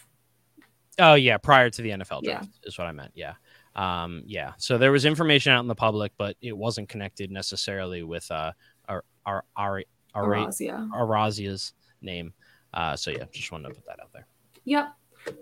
Oh 0.98 1.14
yeah, 1.14 1.38
prior 1.38 1.70
to 1.70 1.82
the 1.82 1.90
NFL 1.90 2.20
Yeah. 2.22 2.32
draft 2.32 2.50
is 2.64 2.76
what 2.76 2.86
I 2.86 2.92
meant. 2.92 3.12
Yeah. 3.14 3.34
Um, 3.76 4.22
yeah. 4.26 4.52
So 4.58 4.76
there 4.76 4.92
was 4.92 5.04
information 5.04 5.52
out 5.52 5.60
in 5.60 5.66
the 5.68 5.74
public, 5.74 6.12
but 6.18 6.36
it 6.40 6.56
wasn't 6.56 6.88
connected 6.88 7.30
necessarily 7.30 8.02
with 8.02 8.30
uh 8.30 8.52
our 8.88 9.04
our 9.26 9.44
our 9.56 9.84
Araiza. 10.14 10.90
Araiza's 10.90 11.72
name. 12.02 12.32
Uh, 12.72 12.96
so 12.96 13.10
yeah, 13.10 13.24
just 13.32 13.50
wanted 13.52 13.68
to 13.68 13.74
put 13.74 13.86
that 13.86 14.00
out 14.00 14.12
there. 14.12 14.26
Yep. 14.64 14.92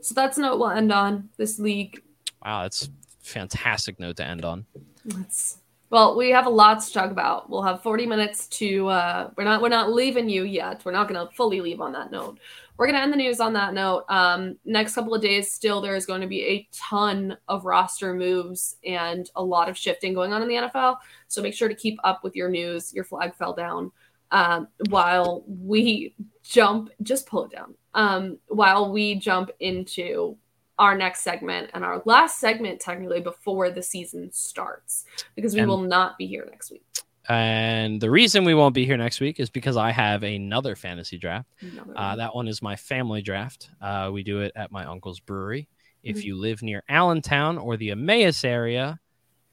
So 0.00 0.14
that's 0.14 0.38
note 0.38 0.58
we'll 0.58 0.70
end 0.70 0.92
on. 0.92 1.28
This 1.36 1.58
league 1.58 2.02
Wow, 2.44 2.62
that's 2.62 2.86
a 2.86 2.88
fantastic 3.20 4.00
note 4.00 4.16
to 4.16 4.26
end 4.26 4.44
on. 4.44 4.66
Let's, 5.04 5.58
well, 5.90 6.16
we 6.16 6.30
have 6.30 6.46
a 6.46 6.50
lot 6.50 6.82
to 6.82 6.92
talk 6.92 7.10
about. 7.10 7.48
We'll 7.50 7.62
have 7.62 7.82
40 7.82 8.06
minutes 8.06 8.46
to 8.48 8.88
uh 8.88 9.30
we're 9.36 9.44
not 9.44 9.62
we're 9.62 9.68
not 9.68 9.92
leaving 9.92 10.28
you 10.28 10.44
yet. 10.44 10.84
We're 10.84 10.92
not 10.92 11.08
gonna 11.08 11.28
fully 11.34 11.60
leave 11.60 11.80
on 11.80 11.92
that 11.92 12.10
note. 12.10 12.38
We're 12.76 12.86
gonna 12.86 12.98
end 12.98 13.12
the 13.12 13.18
news 13.18 13.40
on 13.40 13.52
that 13.52 13.74
note. 13.74 14.04
Um 14.08 14.56
next 14.64 14.94
couple 14.94 15.14
of 15.14 15.22
days 15.22 15.52
still 15.52 15.80
there 15.80 15.94
is 15.94 16.06
going 16.06 16.20
to 16.22 16.26
be 16.26 16.42
a 16.42 16.68
ton 16.72 17.36
of 17.48 17.64
roster 17.64 18.14
moves 18.14 18.76
and 18.84 19.30
a 19.36 19.42
lot 19.42 19.68
of 19.68 19.76
shifting 19.76 20.14
going 20.14 20.32
on 20.32 20.42
in 20.42 20.48
the 20.48 20.54
NFL. 20.54 20.96
So 21.28 21.42
make 21.42 21.54
sure 21.54 21.68
to 21.68 21.74
keep 21.74 21.98
up 22.02 22.24
with 22.24 22.34
your 22.34 22.48
news. 22.48 22.92
Your 22.92 23.04
flag 23.04 23.34
fell 23.34 23.52
down. 23.52 23.92
Um 24.30 24.68
while 24.88 25.44
we 25.46 26.14
jump 26.42 26.90
just 27.02 27.26
pull 27.26 27.44
it 27.44 27.52
down. 27.52 27.74
Um, 27.94 28.38
while 28.48 28.90
we 28.92 29.14
jump 29.16 29.50
into 29.60 30.36
our 30.78 30.96
next 30.96 31.20
segment 31.20 31.70
and 31.74 31.84
our 31.84 32.02
last 32.06 32.40
segment, 32.40 32.80
technically, 32.80 33.20
before 33.20 33.70
the 33.70 33.82
season 33.82 34.32
starts, 34.32 35.04
because 35.36 35.54
we 35.54 35.60
And- 35.60 35.68
will 35.68 35.82
not 35.82 36.16
be 36.18 36.26
here 36.26 36.46
next 36.50 36.70
week. 36.70 36.82
And 37.28 38.00
the 38.00 38.10
reason 38.10 38.44
we 38.44 38.54
won't 38.54 38.74
be 38.74 38.84
here 38.84 38.96
next 38.96 39.20
week 39.20 39.38
is 39.38 39.48
because 39.48 39.76
I 39.76 39.92
have 39.92 40.24
another 40.24 40.74
fantasy 40.74 41.18
draft. 41.18 41.48
Another 41.60 41.92
Uh, 41.96 42.16
that 42.16 42.34
one 42.34 42.48
is 42.48 42.60
my 42.60 42.74
family 42.74 43.22
draft. 43.22 43.70
Uh, 43.80 44.10
we 44.12 44.24
do 44.24 44.40
it 44.40 44.50
at 44.56 44.72
my 44.72 44.84
uncle's 44.84 45.20
brewery. 45.20 45.68
If 46.02 46.16
Mhm. 46.16 46.24
you 46.24 46.36
live 46.36 46.62
near 46.62 46.82
Allentown 46.88 47.58
or 47.58 47.76
the 47.76 47.90
Emmaus 47.90 48.44
area, 48.44 48.98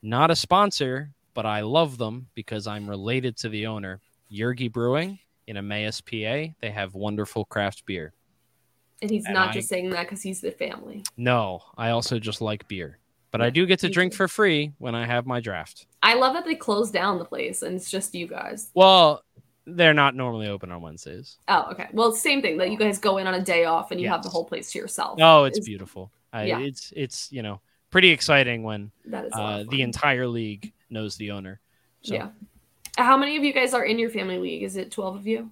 not 0.02 0.32
a 0.32 0.36
sponsor, 0.36 1.12
but 1.36 1.46
I 1.46 1.62
love 1.62 2.00
them 2.00 2.30
because 2.34 2.66
I'm 2.66 2.90
related 2.90 3.38
to 3.38 3.50
the 3.50 3.68
owner, 3.68 4.02
Yergey 4.32 4.72
Brewing 4.72 5.20
in 5.46 5.56
Emmaus, 5.56 6.02
PA. 6.02 6.56
They 6.62 6.72
have 6.72 6.96
wonderful 6.96 7.46
craft 7.46 7.86
beer. 7.86 8.14
And 9.02 9.10
he's 9.12 9.26
and 9.26 9.34
not 9.34 9.50
I- 9.50 9.54
just 9.54 9.70
saying 9.70 9.90
that 9.92 10.04
because 10.04 10.22
he's 10.22 10.42
the 10.42 10.52
family. 10.52 11.04
No, 11.18 11.62
I 11.78 11.90
also 11.92 12.20
just 12.20 12.42
like 12.42 12.68
beer, 12.68 13.00
but 13.32 13.42
I 13.42 13.50
do 13.50 13.66
get 13.66 13.80
to 13.80 13.90
drink 13.90 14.14
for 14.14 14.28
free 14.28 14.74
when 14.78 14.96
I 14.96 15.06
have 15.06 15.26
my 15.26 15.40
draft. 15.40 15.86
I 16.04 16.16
love 16.16 16.34
that 16.34 16.46
they 16.46 16.56
closed 16.56 16.94
down 16.94 17.20
the 17.20 17.26
place 17.26 17.62
and 17.62 17.76
it's 17.76 17.90
just 17.92 18.16
you 18.16 18.28
guys. 18.28 18.72
Well, 18.74 19.24
they're 19.66 19.94
not 19.94 20.16
normally 20.16 20.48
open 20.48 20.72
on 20.72 20.82
Wednesdays. 20.82 21.38
Oh, 21.48 21.68
okay. 21.72 21.88
Well, 21.94 22.12
same 22.12 22.42
thing 22.42 22.58
that 22.58 22.72
you 22.72 22.78
guys 22.78 22.98
go 22.98 23.18
in 23.18 23.28
on 23.28 23.36
a 23.36 23.42
day 23.42 23.66
off 23.66 23.92
and 23.92 24.02
you 24.02 24.10
have 24.10 24.24
the 24.24 24.30
whole 24.30 24.46
place 24.46 24.72
to 24.72 24.80
yourself. 24.80 25.20
Oh, 25.22 25.44
it's 25.44 25.60
Is- 25.60 25.66
beautiful. 25.66 26.12
I, 26.32 26.44
yeah. 26.46 26.60
It's 26.60 26.94
it's 26.96 27.32
you 27.32 27.42
know 27.42 27.60
pretty 27.90 28.10
exciting 28.10 28.62
when 28.64 28.92
That 29.06 29.26
is 29.26 29.32
uh, 29.34 29.64
the 29.70 29.82
entire 29.82 30.28
league 30.28 30.74
knows 30.90 31.18
the 31.18 31.32
owner. 31.32 31.60
So, 32.04 32.14
Yeah. 32.14 32.30
How 32.98 33.18
many 33.18 33.38
of 33.38 33.44
you 33.44 33.54
guys 33.54 33.74
are 33.74 33.84
in 33.84 33.98
your 33.98 34.10
family 34.10 34.38
league? 34.38 34.64
Is 34.64 34.76
it 34.76 34.92
12 34.92 35.16
of 35.16 35.28
you? 35.28 35.50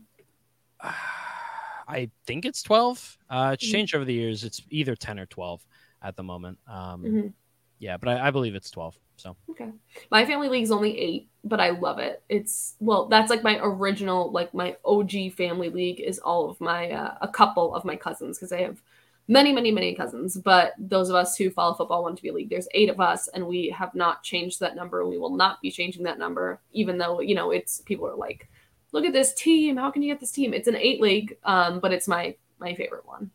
I 1.88 2.10
think 2.26 2.46
it's 2.46 2.62
12. 2.62 3.18
Uh, 3.30 3.52
it's 3.54 3.66
Mhm. 3.66 3.72
changed 3.72 3.96
over 3.96 4.06
the 4.06 4.14
years. 4.14 4.44
It's 4.44 4.62
either 4.70 4.96
10 4.96 5.20
or 5.20 5.26
12 5.26 5.66
at 6.02 6.16
the 6.16 6.24
moment. 6.24 6.60
Um, 6.68 7.04
Mhm. 7.04 7.34
Yeah, 7.80 7.98
but 7.98 8.10
I, 8.10 8.28
I 8.28 8.32
believe 8.32 8.56
it's 8.56 8.72
12. 8.72 8.98
So 9.18 9.36
Okay. 9.50 9.72
My 10.12 10.26
family 10.26 10.50
league 10.50 10.64
is 10.64 10.72
only 10.72 11.00
eight, 11.00 11.30
but 11.44 11.60
I 11.60 11.70
love 11.70 12.00
it. 12.00 12.22
It's 12.30 12.76
well, 12.80 13.08
that's 13.08 13.30
like 13.30 13.44
my 13.44 13.60
original, 13.62 14.32
like 14.32 14.54
my 14.54 14.76
OG 14.84 15.30
family 15.32 15.70
league 15.70 16.00
is 16.02 16.20
all 16.20 16.50
of 16.50 16.60
my 16.60 16.92
uh, 16.92 17.18
a 17.22 17.28
couple 17.28 17.74
of 17.74 17.86
my 17.86 17.96
cousins 17.96 18.38
because 18.38 18.52
I 18.52 18.62
have 18.62 18.82
many, 19.28 19.52
many, 19.54 19.72
many 19.72 19.96
cousins. 19.96 20.38
But 20.38 20.74
those 20.78 21.10
of 21.10 21.16
us 21.16 21.36
who 21.38 21.50
follow 21.50 21.74
football 21.76 22.04
want 22.04 22.18
to 22.18 22.24
be 22.24 22.30
a 22.30 22.34
league. 22.34 22.50
There's 22.50 22.68
eight 22.74 22.90
of 22.90 23.00
us, 23.00 23.28
and 23.30 23.48
we 23.48 23.70
have 23.70 23.94
not 23.96 24.24
changed 24.24 24.60
that 24.60 24.76
number. 24.76 25.06
We 25.08 25.18
will 25.18 25.36
not 25.36 25.62
be 25.62 25.72
changing 25.72 26.04
that 26.04 26.20
number, 26.20 26.62
even 26.74 26.98
though 26.98 27.22
you 27.22 27.34
know 27.36 27.52
it's 27.52 27.82
people 27.82 28.08
are 28.08 28.16
like, 28.16 28.50
look 28.92 29.06
at 29.06 29.14
this 29.14 29.34
team. 29.34 29.78
How 29.78 29.92
can 29.92 30.02
you 30.02 30.12
get 30.14 30.20
this 30.20 30.32
team? 30.32 30.54
It's 30.54 30.68
an 30.68 30.76
eight 30.76 31.02
league, 31.02 31.38
um, 31.44 31.80
but 31.80 31.92
it's 31.94 32.08
my 32.08 32.36
my 32.60 32.74
favorite 32.74 33.06
one. 33.06 33.32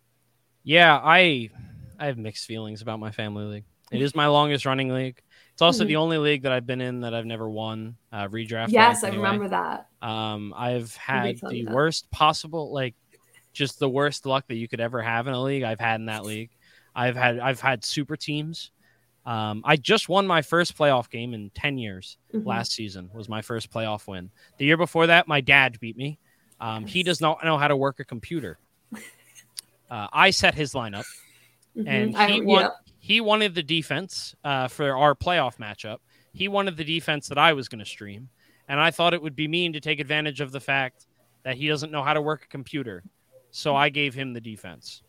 yeah, 0.64 0.98
I 1.02 1.50
I 1.98 2.06
have 2.06 2.18
mixed 2.18 2.46
feelings 2.46 2.82
about 2.82 2.98
my 3.00 3.10
family 3.10 3.44
league. 3.44 3.64
It 3.90 4.00
is 4.00 4.14
my 4.14 4.26
longest 4.26 4.64
running 4.66 4.88
league. 4.92 5.20
It's 5.52 5.60
also 5.62 5.84
Mhm. 5.84 5.88
the 5.88 5.96
only 5.96 6.18
league 6.18 6.42
that 6.42 6.52
I've 6.52 6.66
been 6.66 6.80
in 6.80 7.00
that 7.00 7.12
I've 7.14 7.26
never 7.26 7.48
won 7.48 7.96
uh, 8.10 8.26
redraft. 8.28 8.68
yes, 8.70 8.96
wise 8.96 9.04
I 9.04 9.08
anyway. 9.08 9.22
remember 9.24 9.48
that. 9.48 9.88
Um, 10.00 10.54
I've 10.56 10.96
had 10.96 11.38
the 11.48 11.64
that. 11.64 11.74
worst 11.74 12.10
possible, 12.10 12.72
like 12.72 12.94
just 13.52 13.78
the 13.78 13.88
worst 13.88 14.24
luck 14.24 14.46
that 14.48 14.54
you 14.56 14.66
could 14.66 14.80
ever 14.80 15.02
have 15.02 15.26
in 15.26 15.34
a 15.34 15.42
league. 15.42 15.62
I've 15.62 15.78
had 15.78 16.00
in 16.00 16.06
that 16.06 16.24
league. 16.24 16.50
I've 16.94 17.16
had 17.16 17.38
I've 17.38 17.60
had 17.60 17.84
super 17.84 18.16
teams. 18.16 18.70
Um, 19.24 19.62
I 19.64 19.76
just 19.76 20.08
won 20.08 20.26
my 20.26 20.42
first 20.42 20.76
playoff 20.76 21.08
game 21.10 21.32
in 21.34 21.50
ten 21.50 21.78
years. 21.78 22.18
Mhm. 22.34 22.44
Last 22.44 22.72
season 22.72 23.08
was 23.14 23.28
my 23.28 23.40
first 23.42 23.70
playoff 23.70 24.06
win. 24.08 24.30
The 24.58 24.64
year 24.64 24.76
before 24.76 25.06
that, 25.06 25.28
my 25.28 25.40
dad 25.40 25.78
beat 25.80 25.96
me. 25.96 26.18
Um, 26.60 26.86
he 26.86 27.02
does 27.02 27.20
not 27.20 27.44
know 27.44 27.56
how 27.58 27.68
to 27.68 27.76
work 27.76 28.00
a 28.00 28.04
computer. 28.04 28.58
Uh, 29.90 30.08
I 30.10 30.30
set 30.30 30.54
his 30.54 30.72
lineup 30.72 31.04
Mhm. 31.76 31.84
and 31.86 32.16
I- 32.16 32.30
he 32.30 32.40
won- 32.40 32.62
yeah. 32.62 32.70
he 32.98 33.20
wanted 33.20 33.54
the 33.54 33.62
defense 33.62 34.34
uh, 34.42 34.66
for 34.68 34.96
our 34.96 35.14
playoff 35.14 35.58
matchup. 35.58 35.98
He 36.32 36.48
wanted 36.48 36.78
the 36.78 36.84
defense 36.84 37.28
that 37.28 37.36
I 37.36 37.52
was 37.52 37.68
going 37.68 37.80
to 37.80 37.84
stream, 37.84 38.30
and 38.68 38.80
I 38.80 38.90
thought 38.90 39.12
it 39.12 39.20
would 39.20 39.36
be 39.36 39.46
mean 39.48 39.74
to 39.74 39.80
take 39.80 40.00
advantage 40.00 40.40
of 40.40 40.50
the 40.50 40.60
fact 40.60 41.04
that 41.42 41.58
he 41.58 41.68
doesn't 41.68 41.92
know 41.92 42.02
how 42.02 42.14
to 42.14 42.22
work 42.22 42.44
a 42.44 42.48
computer. 42.48 43.02
So 43.50 43.76
I 43.76 43.90
gave 43.90 44.14
him 44.14 44.32
the 44.32 44.40
defense, 44.40 45.02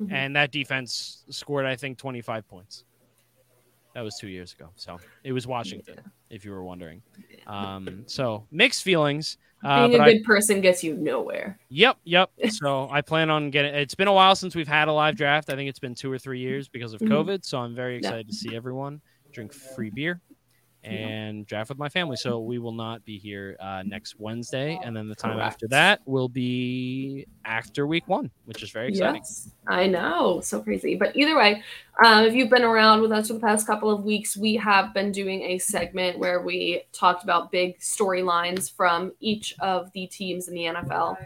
Mhm. 0.00 0.10
and 0.10 0.34
that 0.36 0.50
defense 0.50 1.26
scored, 1.28 1.66
I 1.66 1.76
think, 1.76 1.98
25 1.98 2.48
points. 2.48 2.84
That 3.94 4.02
was 4.02 4.16
two 4.18 4.28
years 4.28 4.52
ago. 4.54 4.70
So 4.76 4.98
it 5.22 5.32
was 5.32 5.46
Washington, 5.46 5.96
if 6.30 6.44
you 6.44 6.50
were 6.50 6.64
wondering. 6.64 7.02
Um, 7.46 8.04
so 8.06 8.46
mixed 8.50 8.82
feelings. 8.82 9.36
Uh, 9.64 9.86
Being 9.86 10.00
a 10.00 10.02
a 10.02 10.06
I, 10.06 10.12
good 10.14 10.24
person 10.24 10.60
gets 10.60 10.82
you 10.82 10.94
nowhere. 10.96 11.58
Yep, 11.68 11.98
yep. 12.04 12.30
So 12.48 12.88
I 12.90 13.00
plan 13.00 13.30
on 13.30 13.50
getting. 13.50 13.74
It's 13.74 13.94
been 13.94 14.08
a 14.08 14.12
while 14.12 14.34
since 14.34 14.54
we've 14.56 14.66
had 14.66 14.88
a 14.88 14.92
live 14.92 15.14
draft. 15.16 15.50
I 15.50 15.54
think 15.56 15.68
it's 15.68 15.78
been 15.78 15.94
two 15.94 16.10
or 16.10 16.18
three 16.18 16.40
years 16.40 16.68
because 16.68 16.94
of 16.94 17.00
Mhm. 17.00 17.08
COVID. 17.08 17.44
So 17.44 17.58
I'm 17.58 17.74
very 17.74 17.92
Yeah. 17.94 17.98
excited 17.98 18.28
to 18.28 18.34
see 18.34 18.56
everyone 18.56 19.00
drink 19.32 19.52
free 19.52 19.90
beer 19.90 20.20
and 20.84 21.46
draft 21.46 21.68
with 21.68 21.78
my 21.78 21.88
family. 21.88 22.16
So 22.16 22.40
we 22.40 22.58
will 22.58 22.72
not 22.72 23.04
be 23.04 23.18
here 23.18 23.56
uh, 23.60 23.82
next 23.84 24.18
Wednesday, 24.18 24.78
and 24.82 24.96
then 24.96 25.08
the 25.08 25.14
time 25.14 25.38
after 25.38 25.68
that 25.68 26.00
will 26.06 26.28
be 26.28 27.26
after 27.44 27.86
week 27.86 28.08
one, 28.08 28.30
which 28.46 28.62
is 28.62 28.70
very 28.70 28.88
exciting. 28.88 29.22
Yes, 29.22 29.50
I 29.66 29.86
know, 29.86 30.40
so 30.40 30.60
crazy. 30.60 30.96
But 30.96 31.16
either 31.16 31.36
way, 31.36 31.62
um, 32.04 32.24
if 32.24 32.34
you've 32.34 32.50
been 32.50 32.64
around 32.64 33.00
with 33.00 33.12
us 33.12 33.28
for 33.28 33.34
the 33.34 33.40
past 33.40 33.66
couple 33.66 33.90
of 33.90 34.04
weeks, 34.04 34.36
we 34.36 34.54
have 34.56 34.92
been 34.92 35.12
doing 35.12 35.42
a 35.42 35.58
segment 35.58 36.18
where 36.18 36.42
we 36.42 36.82
talked 36.92 37.22
about 37.22 37.52
big 37.52 37.78
storylines 37.78 38.70
from 38.74 39.12
each 39.20 39.54
of 39.60 39.92
the 39.92 40.06
teams 40.08 40.48
in 40.48 40.54
the 40.54 40.64
NFL, 40.64 41.16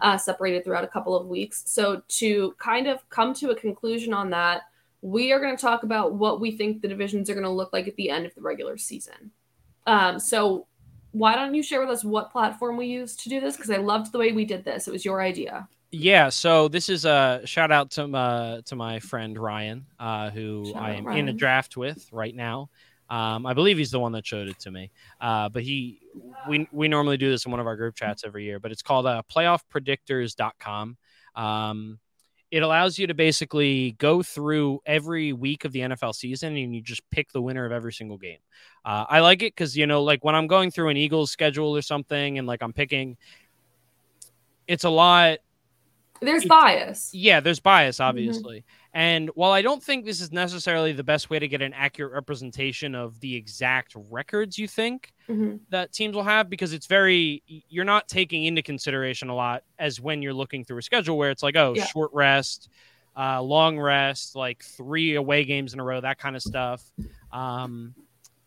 uh, 0.00 0.18
separated 0.18 0.64
throughout 0.64 0.84
a 0.84 0.88
couple 0.88 1.16
of 1.16 1.26
weeks. 1.26 1.62
So 1.66 2.02
to 2.08 2.54
kind 2.58 2.86
of 2.86 3.08
come 3.08 3.32
to 3.34 3.50
a 3.50 3.54
conclusion 3.54 4.12
on 4.12 4.30
that, 4.30 4.62
we 5.06 5.30
are 5.30 5.38
going 5.38 5.56
to 5.56 5.60
talk 5.60 5.84
about 5.84 6.14
what 6.14 6.40
we 6.40 6.50
think 6.50 6.82
the 6.82 6.88
divisions 6.88 7.30
are 7.30 7.34
going 7.34 7.44
to 7.44 7.50
look 7.50 7.72
like 7.72 7.86
at 7.86 7.94
the 7.94 8.10
end 8.10 8.26
of 8.26 8.34
the 8.34 8.40
regular 8.40 8.76
season. 8.76 9.30
Um, 9.86 10.18
so 10.18 10.66
why 11.12 11.36
don't 11.36 11.54
you 11.54 11.62
share 11.62 11.78
with 11.78 11.90
us 11.90 12.02
what 12.02 12.32
platform 12.32 12.76
we 12.76 12.86
used 12.86 13.20
to 13.20 13.28
do 13.28 13.38
this? 13.38 13.54
Because 13.54 13.70
I 13.70 13.76
loved 13.76 14.10
the 14.10 14.18
way 14.18 14.32
we 14.32 14.44
did 14.44 14.64
this. 14.64 14.88
It 14.88 14.90
was 14.90 15.04
your 15.04 15.22
idea. 15.22 15.68
Yeah, 15.92 16.28
so 16.30 16.66
this 16.66 16.88
is 16.88 17.04
a 17.04 17.40
shout 17.44 17.70
out 17.70 17.92
to 17.92 18.04
uh, 18.04 18.62
to 18.62 18.74
my 18.74 18.98
friend 18.98 19.38
Ryan, 19.38 19.86
uh, 20.00 20.30
who 20.30 20.72
Shout 20.72 20.82
I 20.82 20.94
am 20.94 21.08
in 21.10 21.28
a 21.28 21.32
draft 21.32 21.76
with 21.76 22.04
right 22.10 22.34
now. 22.34 22.68
Um, 23.08 23.46
I 23.46 23.54
believe 23.54 23.78
he's 23.78 23.92
the 23.92 24.00
one 24.00 24.10
that 24.12 24.26
showed 24.26 24.48
it 24.48 24.58
to 24.60 24.72
me. 24.72 24.90
Uh, 25.20 25.48
but 25.48 25.62
he, 25.62 26.00
we 26.48 26.68
we 26.72 26.88
normally 26.88 27.16
do 27.16 27.30
this 27.30 27.46
in 27.46 27.52
one 27.52 27.60
of 27.60 27.68
our 27.68 27.76
group 27.76 27.94
chats 27.94 28.24
every 28.26 28.42
year. 28.42 28.58
But 28.58 28.72
it's 28.72 28.82
called 28.82 29.06
uh, 29.06 29.22
PlayoffPredictors.com. 29.32 30.96
Um, 31.36 32.00
it 32.50 32.62
allows 32.62 32.98
you 32.98 33.06
to 33.08 33.14
basically 33.14 33.92
go 33.98 34.22
through 34.22 34.80
every 34.86 35.32
week 35.32 35.64
of 35.64 35.72
the 35.72 35.80
NFL 35.80 36.14
season 36.14 36.56
and 36.56 36.74
you 36.74 36.80
just 36.80 37.02
pick 37.10 37.32
the 37.32 37.42
winner 37.42 37.64
of 37.66 37.72
every 37.72 37.92
single 37.92 38.18
game. 38.18 38.38
Uh, 38.84 39.04
I 39.08 39.20
like 39.20 39.42
it 39.42 39.52
because 39.54 39.76
you 39.76 39.86
know, 39.86 40.02
like 40.02 40.24
when 40.24 40.34
I'm 40.34 40.46
going 40.46 40.70
through 40.70 40.90
an 40.90 40.96
Eagles 40.96 41.30
schedule 41.30 41.76
or 41.76 41.82
something, 41.82 42.38
and 42.38 42.46
like 42.46 42.62
I'm 42.62 42.72
picking, 42.72 43.16
it's 44.68 44.84
a 44.84 44.90
lot 44.90 45.38
There's 46.20 46.44
bias. 46.44 47.10
yeah, 47.12 47.40
there's 47.40 47.60
bias, 47.60 48.00
Mm-hmm. 48.56 48.68
And 48.96 49.28
while 49.34 49.52
I 49.52 49.60
don't 49.60 49.82
think 49.82 50.06
this 50.06 50.22
is 50.22 50.32
necessarily 50.32 50.92
the 50.92 51.04
best 51.04 51.28
way 51.28 51.38
to 51.38 51.46
get 51.46 51.60
an 51.60 51.74
accurate 51.74 52.14
representation 52.14 52.94
of 52.94 53.20
the 53.20 53.34
exact 53.34 53.92
records 53.94 54.56
you 54.58 54.66
think 54.66 55.12
Mhm. 55.28 55.60
that 55.68 55.92
teams 55.92 56.16
will 56.16 56.22
have, 56.22 56.48
because 56.48 56.72
it's 56.72 56.86
very, 56.86 57.42
you're 57.46 57.84
not 57.84 58.08
taking 58.08 58.44
into 58.44 58.62
consideration 58.62 59.28
a 59.28 59.34
lot 59.34 59.64
as 59.78 60.00
when 60.00 60.22
you're 60.22 60.32
looking 60.32 60.64
through 60.64 60.78
a 60.78 60.82
schedule 60.82 61.18
where 61.18 61.30
it's 61.30 61.42
like, 61.42 61.56
oh, 61.56 61.74
Yeah. 61.76 61.84
short 61.84 62.10
rest, 62.14 62.70
uh, 63.18 63.42
long 63.42 63.78
rest, 63.78 64.34
like 64.34 64.64
three 64.64 65.14
away 65.16 65.44
games 65.44 65.74
in 65.74 65.80
a 65.80 65.84
row, 65.84 66.00
that 66.00 66.16
kind 66.18 66.34
of 66.34 66.40
stuff. 66.40 66.82
Um, 67.30 67.94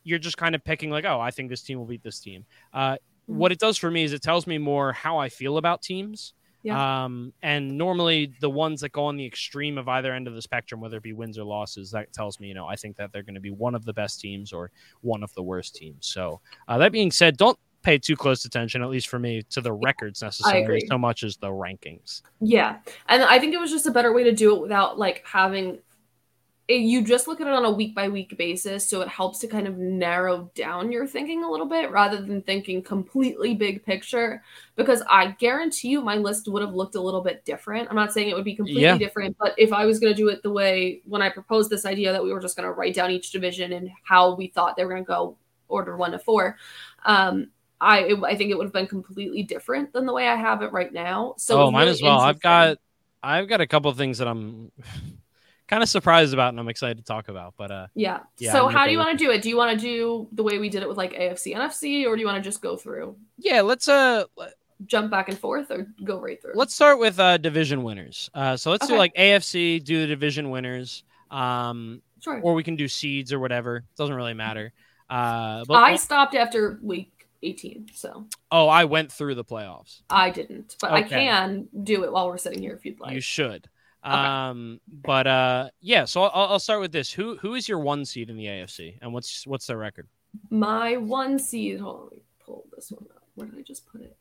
you're 0.03 0.17
just 0.17 0.37
kind 0.37 0.55
of 0.55 0.63
picking, 0.63 0.89
like, 0.89 1.05
oh, 1.05 1.19
I 1.19 1.29
think 1.29 1.51
this 1.51 1.61
team 1.61 1.77
will 1.77 1.85
beat 1.85 2.01
this 2.01 2.19
team. 2.19 2.47
Uh, 2.73 2.93
Mhm. 2.93 3.35
What 3.35 3.51
it 3.51 3.59
does 3.59 3.77
for 3.77 3.91
me 3.91 4.03
is 4.03 4.13
it 4.13 4.23
tells 4.23 4.47
me 4.47 4.57
more 4.57 4.93
how 4.93 5.19
I 5.19 5.29
feel 5.29 5.57
about 5.57 5.83
teams. 5.83 6.33
Yeah. 6.61 7.03
Um, 7.05 7.33
and 7.41 7.77
normally 7.77 8.33
the 8.41 8.49
ones 8.49 8.81
that 8.81 8.91
go 8.91 9.05
on 9.05 9.15
the 9.15 9.25
extreme 9.25 9.77
of 9.77 9.87
either 9.87 10.13
end 10.13 10.27
of 10.27 10.35
the 10.35 10.41
spectrum, 10.41 10.81
whether 10.81 10.97
it 10.97 11.03
be 11.03 11.13
wins 11.13 11.37
or 11.37 11.43
losses, 11.45 11.89
that 11.91 12.11
tells 12.11 12.39
me, 12.39 12.47
you 12.47 12.53
know, 12.53 12.67
I 12.67 12.75
think 12.75 12.97
that 12.97 13.13
they're 13.13 13.23
going 13.23 13.35
to 13.35 13.41
be 13.41 13.51
one 13.51 13.75
of 13.75 13.85
the 13.85 13.93
best 13.93 14.19
teams 14.19 14.51
or 14.51 14.71
one 15.01 15.23
of 15.23 15.33
the 15.35 15.43
worst 15.43 15.75
teams. 15.75 16.07
So 16.07 16.41
uh, 16.67 16.77
that 16.77 16.91
being 16.91 17.11
said, 17.11 17.37
don't 17.37 17.57
pay 17.81 17.97
too 17.97 18.15
close 18.15 18.43
attention, 18.43 18.81
at 18.81 18.89
least 18.89 19.07
for 19.07 19.19
me, 19.19 19.41
to 19.51 19.61
the 19.61 19.71
records 19.71 20.21
necessarily 20.21 20.85
so 20.87 20.97
much 20.97 21.23
as 21.23 21.37
the 21.37 21.47
rankings. 21.47 22.23
Yeah. 22.41 22.77
And 23.07 23.23
I 23.23 23.39
think 23.39 23.53
it 23.53 23.59
was 23.59 23.71
just 23.71 23.85
a 23.85 23.91
better 23.91 24.11
way 24.11 24.23
to 24.25 24.33
do 24.33 24.55
it 24.55 24.61
without 24.61 24.99
like 24.99 25.23
having 25.25 25.79
it, 26.69 26.81
you 26.81 27.01
just 27.01 27.27
look 27.27 27.41
at 27.41 27.47
it 27.47 27.53
on 27.53 27.65
a 27.65 27.71
week 27.71 27.95
by 27.95 28.09
week 28.09 28.37
basis. 28.37 28.87
So 28.87 29.01
it 29.01 29.07
helps 29.07 29.39
to 29.39 29.47
kind 29.47 29.67
of 29.67 29.79
narrow 29.79 30.51
down 30.53 30.91
your 30.91 31.07
thinking 31.07 31.43
a 31.43 31.49
little 31.49 31.65
bit 31.65 31.89
rather 31.89 32.21
than 32.21 32.43
thinking 32.43 32.83
completely 32.83 33.55
big 33.55 33.83
picture. 33.83 34.43
Because 34.75 35.01
I 35.09 35.31
guarantee 35.31 35.87
you 35.87 36.01
my 36.01 36.15
list 36.15 36.47
would 36.47 36.61
have 36.61 36.75
looked 36.75 36.93
a 36.93 37.01
little 37.01 37.21
bit 37.21 37.43
different. 37.43 37.89
I'm 37.89 37.95
not 37.95 38.13
saying 38.13 38.29
it 38.29 38.35
would 38.35 38.45
be 38.45 38.55
completely 38.55 38.83
Yeah. 38.83 38.97
different, 38.99 39.35
but 39.39 39.55
if 39.57 39.73
I 39.73 39.87
was 39.87 39.99
going 39.99 40.13
to 40.13 40.17
do 40.17 40.29
it 40.29 40.43
the 40.43 40.51
way 40.51 41.01
when 41.05 41.23
I 41.23 41.29
proposed 41.29 41.71
this 41.71 41.87
idea 41.87 42.11
that 42.11 42.23
we 42.23 42.31
were 42.31 42.39
just 42.39 42.55
going 42.55 42.67
to 42.67 42.71
write 42.71 42.93
down 42.93 43.09
each 43.09 43.31
division 43.31 43.73
and 43.73 43.89
how 44.03 44.35
we 44.35 44.47
thought 44.47 44.77
they 44.77 44.85
were 44.85 44.91
going 44.93 45.05
to 45.05 45.07
go 45.07 45.37
order 45.69 45.97
one 45.97 46.11
to 46.11 46.19
four, 46.19 46.55
um, 47.03 47.49
I 47.81 48.01
it, 48.01 48.23
I 48.23 48.35
think 48.35 48.51
it 48.51 48.57
would 48.59 48.65
have 48.65 48.73
been 48.73 48.85
completely 48.85 49.41
different 49.41 49.91
than 49.91 50.05
the 50.05 50.13
way 50.13 50.27
I 50.27 50.35
have 50.35 50.61
it 50.61 50.71
right 50.71 50.93
now. 50.93 51.33
So 51.37 51.63
oh, 51.63 51.71
mine 51.71 51.87
really 51.87 51.91
as 51.93 52.03
well. 52.03 52.19
I've 52.19 52.41
got 52.41 52.77
I've 53.23 53.47
got 53.47 53.59
a 53.59 53.67
couple 53.67 53.89
of 53.89 53.97
things 53.97 54.19
that 54.19 54.27
I'm 54.27 54.71
kind 55.69 55.83
of 55.83 55.87
surprised 55.87 56.33
about 56.33 56.49
and 56.49 56.59
I'm 56.59 56.67
excited 56.67 56.97
to 56.97 57.03
talk 57.03 57.29
about. 57.29 57.53
But 57.57 57.71
uh, 57.71 57.87
Yeah. 57.93 58.19
Yeah, 58.37 58.51
so 58.51 58.67
I'm 58.67 58.73
how 58.73 58.85
do 58.85 58.91
you 58.91 58.97
want 58.97 59.17
to 59.17 59.23
do 59.23 59.31
it? 59.31 59.41
Do 59.41 59.49
you 59.49 59.55
want 59.55 59.79
to 59.79 59.85
do 59.85 60.27
the 60.31 60.43
way 60.43 60.57
we 60.57 60.67
did 60.67 60.81
it 60.81 60.89
with 60.89 60.97
like 60.97 61.13
AFC, 61.13 61.55
NFC, 61.55 62.05
or 62.05 62.15
do 62.15 62.21
you 62.21 62.27
want 62.27 62.37
to 62.37 62.47
just 62.47 62.61
go 62.61 62.75
through, 62.75 63.15
yeah, 63.37 63.61
let's 63.61 63.87
uh 63.87 64.25
jump 64.85 65.11
back 65.11 65.29
and 65.29 65.37
forth, 65.37 65.71
or 65.71 65.87
go 66.03 66.19
right 66.19 66.41
through? 66.41 66.53
let's 66.55 66.73
start 66.73 66.99
with 66.99 67.19
uh 67.19 67.37
division 67.37 67.83
winners. 67.83 68.29
Uh, 68.33 68.57
so 68.57 68.71
let's 68.71 68.87
do 68.87 68.97
like 68.97 69.13
AFC, 69.15 69.83
do 69.83 70.01
the 70.01 70.07
division 70.07 70.49
winners. 70.49 71.03
Um, 71.31 72.01
sure. 72.21 72.41
or 72.41 72.55
we 72.55 72.63
can 72.63 72.75
do 72.75 72.87
seeds 72.87 73.31
or 73.31 73.39
whatever. 73.39 73.83
Doesn't 73.95 74.15
really 74.15 74.33
matter. 74.33 74.73
Uh, 75.09 75.63
but 75.67 75.75
I 75.75 75.95
stopped 75.95 76.33
after 76.35 76.79
week 76.81 77.27
18, 77.43 77.89
so 77.93 78.25
oh, 78.51 78.67
I 78.67 78.85
went 78.85 79.11
through 79.11 79.35
the 79.35 79.45
playoffs. 79.45 80.01
I 80.09 80.29
didn't, 80.31 80.75
but 80.81 80.91
I 80.91 81.03
can 81.03 81.67
do 81.83 82.03
it 82.03 82.11
while 82.11 82.27
we're 82.27 82.37
sitting 82.37 82.61
here 82.61 82.73
if 82.73 82.85
you'd 82.85 82.99
like. 82.99 83.13
you 83.13 83.21
should. 83.21 83.69
Okay. 84.05 84.13
Um, 84.15 84.79
but 85.03 85.27
uh, 85.27 85.69
yeah. 85.81 86.05
So 86.05 86.23
I'll, 86.23 86.51
I'll 86.53 86.59
start 86.59 86.79
with 86.79 86.91
this. 86.91 87.11
Who 87.11 87.37
who 87.37 87.55
is 87.55 87.67
your 87.67 87.79
one 87.79 88.05
seed 88.05 88.29
in 88.29 88.37
the 88.37 88.45
AFC, 88.45 88.97
and 89.01 89.13
what's 89.13 89.45
what's 89.45 89.67
their 89.67 89.77
record? 89.77 90.07
My 90.49 90.95
one 90.97 91.37
seed. 91.39 91.79
Hold 91.79 91.95
on, 91.97 92.03
let 92.05 92.13
me 92.13 92.21
pull 92.45 92.65
this 92.75 92.91
one 92.91 93.05
up. 93.15 93.23
Where 93.35 93.47
did 93.47 93.59
I 93.59 93.61
just 93.61 93.85
put 93.87 94.01
it? 94.01 94.15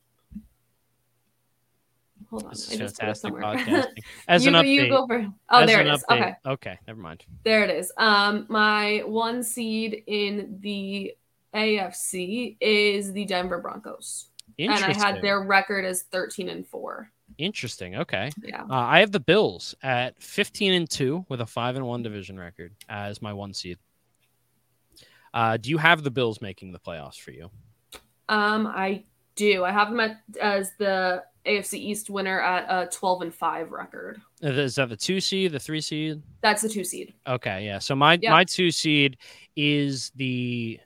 Hold 2.29 2.43
on, 2.43 2.49
This 2.51 2.69
I 2.69 2.73
is 2.73 2.79
just 2.79 2.99
put 2.99 3.09
it 3.09 3.15
somewhere. 3.15 3.43
As 4.27 4.45
you, 4.45 4.49
an 4.55 4.63
update, 4.63 4.73
you 4.73 4.89
go 4.89 5.07
for. 5.07 5.25
Oh, 5.49 5.59
as 5.61 5.67
there 5.67 5.81
it 5.81 5.87
is. 5.87 6.03
update- 6.09 6.19
Okay, 6.21 6.33
Okay. 6.45 6.79
Never 6.85 6.99
mind. 7.01 7.25
there 7.43 7.63
it 7.63 7.69
is. 7.71 7.91
Um, 7.97 8.45
my 8.49 9.01
one 9.05 9.41
seed 9.43 10.03
in 10.07 10.57
the 10.61 11.13
AFC 11.55 12.57
is 12.59 13.13
the 13.13 13.25
Denver 13.25 13.59
Broncos, 13.59 14.27
and 14.59 14.71
I 14.71 14.93
had 14.93 15.21
their 15.21 15.41
record 15.41 15.85
as 15.85 16.03
thirteen 16.03 16.49
and 16.49 16.67
four. 16.67 17.11
Interesting. 17.39 17.95
Okay. 17.95 18.29
Yeah. 18.43 18.63
Uh, 18.63 18.73
I 18.75 18.99
have 18.99 19.13
the 19.13 19.19
Bills 19.21 19.73
at 19.81 20.21
15 20.21 20.73
and 20.73 20.89
2 20.89 21.25
with 21.29 21.39
a 21.39 21.45
5 21.45 21.77
and 21.77 21.87
1 21.87 22.03
division 22.03 22.37
record 22.37 22.75
as 22.89 23.21
my 23.21 23.31
one 23.31 23.53
seed. 23.53 23.77
Uh, 25.33 25.55
do 25.55 25.69
you 25.69 25.77
have 25.77 26.03
the 26.03 26.11
Bills 26.11 26.41
making 26.41 26.73
the 26.73 26.79
playoffs 26.79 27.17
for 27.17 27.31
you? 27.31 27.49
Um, 28.27 28.67
I 28.67 29.05
do. 29.35 29.63
I 29.63 29.71
have 29.71 29.89
them 29.89 30.01
at, 30.01 30.17
as 30.41 30.71
the 30.79 31.23
AFC 31.45 31.75
East 31.75 32.09
winner 32.09 32.41
at 32.41 32.65
a 32.69 32.89
twelve 32.91 33.21
and 33.21 33.33
five 33.33 33.71
record. 33.71 34.19
Is 34.41 34.75
that 34.75 34.89
the 34.89 34.97
2 34.97 35.21
seed, 35.21 35.53
the 35.53 35.59
3 35.59 35.79
seed? 35.79 36.21
That's 36.41 36.61
the 36.61 36.67
two 36.69 36.83
seed. 36.83 37.13
Okay, 37.25 37.65
yeah. 37.65 37.79
So 37.79 37.95
my 37.95 38.19
Yeah. 38.21 38.31
my 38.31 38.43
2 38.43 38.69
seed 38.69 39.17
is 39.55 40.11
the 40.15 40.79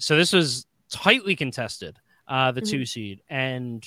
So 0.00 0.16
this 0.16 0.32
was 0.32 0.66
tightly 0.90 1.36
contested, 1.36 1.98
uh 2.26 2.50
the 2.50 2.62
Mhm. 2.62 2.70
2 2.70 2.86
seed 2.86 3.22
and 3.30 3.86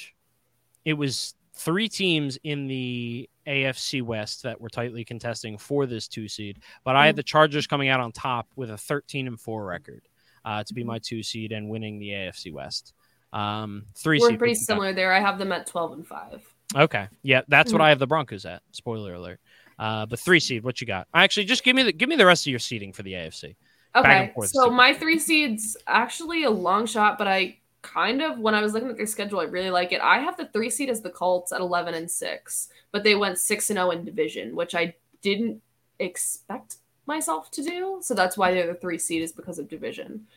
it 0.85 0.93
was 0.93 1.35
three 1.63 1.87
teams 1.89 2.37
in 2.43 2.67
the 2.67 3.29
AFC 3.47 4.01
West 4.01 4.43
that 4.43 4.59
were 4.59 4.69
tightly 4.69 5.03
contesting 5.03 5.57
for 5.57 5.85
this 5.85 6.07
2 6.07 6.27
seed, 6.27 6.59
but 6.83 6.95
I 6.95 7.05
had 7.05 7.15
Mhm. 7.15 7.17
the 7.17 7.23
Chargers 7.23 7.67
coming 7.67 7.89
out 7.89 7.99
on 7.99 8.11
top 8.11 8.47
with 8.55 8.69
a 8.69 8.77
13 8.77 9.27
and 9.27 9.39
4 9.39 9.65
record. 9.65 10.07
Uh, 10.43 10.63
to 10.63 10.73
be 10.73 10.81
Mhm. 10.81 10.87
my 10.87 10.97
two 10.99 11.21
seed 11.21 11.51
and 11.51 11.69
winning 11.69 11.99
the 11.99 12.09
AFC 12.13 12.49
West. 12.51 12.93
Um, 13.31 13.85
3 13.95 14.17
We're 14.19 14.37
pretty 14.37 14.55
similar 14.55 14.91
there. 14.91 15.13
I 15.13 15.19
have 15.19 15.37
them 15.37 15.51
at 15.51 15.67
twelve 15.67 15.91
and 15.93 16.05
five. 16.07 16.41
Okay. 16.75 17.07
Yeah, 17.21 17.41
that's 17.47 17.71
what 17.71 17.79
Mhm. 17.79 17.85
I 17.85 17.89
have 17.89 17.99
the 17.99 18.07
Broncos 18.07 18.43
at. 18.45 18.63
Spoiler 18.71 19.13
alert. 19.13 19.39
Uh, 19.77 20.07
but 20.07 20.19
three 20.19 20.39
seed, 20.39 20.63
what 20.63 20.81
you 20.81 20.87
got? 20.87 21.07
Actually, 21.13 21.45
just 21.45 21.63
give 21.63 21.75
me 21.75 21.83
the 21.83 21.91
give 21.91 22.09
me 22.09 22.15
the 22.15 22.25
rest 22.25 22.47
of 22.47 22.49
your 22.49 22.59
seeding 22.59 22.91
for 22.91 23.03
the 23.03 23.13
AFC. 23.13 23.55
Okay, 23.95 24.33
so 24.45 24.71
my 24.71 24.95
three 24.95 25.19
seeds 25.19 25.77
actually 25.85 26.43
a 26.43 26.49
long 26.49 26.87
shot, 26.87 27.19
but 27.19 27.27
I 27.27 27.59
kind 27.81 28.21
of 28.21 28.39
when 28.39 28.55
I 28.55 28.61
was 28.61 28.73
looking 28.73 28.89
at 28.89 28.97
their 28.97 29.05
schedule, 29.05 29.39
I 29.39 29.45
really 29.45 29.71
like 29.71 29.91
it. 29.91 30.01
I 30.01 30.19
have 30.19 30.37
the 30.37 30.47
three 30.47 30.69
seed 30.69 30.89
as 30.89 31.01
the 31.01 31.09
Colts 31.09 31.51
at 31.51 31.61
eleven 31.61 31.93
and 31.93 32.09
six, 32.09 32.69
but 32.91 33.03
they 33.03 33.15
went 33.15 33.37
six 33.37 33.69
and 33.69 33.77
zero 33.77 33.91
in 33.91 34.05
division, 34.05 34.55
which 34.55 34.75
I 34.75 34.95
didn't 35.21 35.61
expect 35.99 36.77
myself 37.05 37.51
to 37.51 37.63
do. 37.63 37.99
So 38.01 38.13
that's 38.13 38.37
why 38.37 38.53
they're 38.53 38.67
the 38.67 38.75
three 38.75 38.97
seed 38.97 39.21
is 39.21 39.31
because 39.31 39.59
of 39.59 39.67
division. 39.67 40.27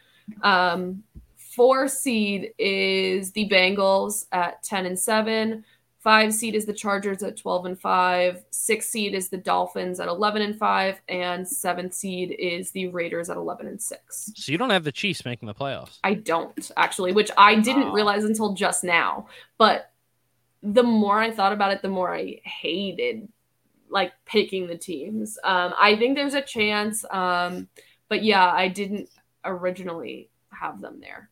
Um, 0.42 1.02
four 1.36 1.86
seed 1.88 2.52
is 2.58 3.32
the 3.32 3.48
Bengals 3.48 4.26
at 4.32 4.62
ten 4.62 4.86
and 4.86 4.98
seven. 4.98 5.64
Five 6.04 6.34
seed 6.34 6.54
is 6.54 6.66
the 6.66 6.72
Chargers 6.74 7.22
at 7.22 7.34
12 7.38 7.64
and 7.64 7.80
5. 7.80 8.44
Six 8.50 8.86
seed 8.90 9.14
is 9.14 9.30
the 9.30 9.38
Dolphins 9.38 9.98
at 10.00 10.06
11 10.08 10.42
and 10.42 10.54
5. 10.56 11.00
And 11.08 11.48
seventh 11.48 11.94
seed 11.94 12.36
is 12.38 12.70
the 12.72 12.88
Raiders 12.88 13.30
at 13.30 13.38
11 13.38 13.66
and 13.66 13.80
6. 13.80 14.32
So 14.36 14.52
you 14.52 14.58
don't 14.58 14.68
have 14.68 14.84
the 14.84 14.92
Chiefs 14.92 15.24
making 15.24 15.46
the 15.46 15.54
playoffs. 15.54 15.98
I 16.04 16.12
don't 16.14 16.70
actually, 16.76 17.12
which 17.12 17.30
I 17.38 17.54
didn't 17.54 17.86
Wow. 17.88 17.94
realize 17.94 18.24
until 18.24 18.52
just 18.52 18.84
now. 18.84 19.28
But 19.56 19.92
the 20.62 20.82
more 20.82 21.18
I 21.18 21.30
thought 21.30 21.54
about 21.54 21.72
it, 21.72 21.80
the 21.80 21.88
more 21.88 22.14
I 22.14 22.38
hated 22.44 23.26
like 23.88 24.12
picking 24.26 24.66
the 24.66 24.76
teams. 24.76 25.38
Um, 25.42 25.72
I 25.78 25.96
think 25.96 26.16
there's 26.16 26.34
a 26.34 26.42
chance. 26.42 27.04
Um, 27.10 27.68
but 28.10 28.22
yeah, 28.22 28.46
I 28.52 28.68
didn't 28.68 29.08
originally 29.42 30.28
have 30.50 30.82
them 30.82 31.00
there. 31.00 31.30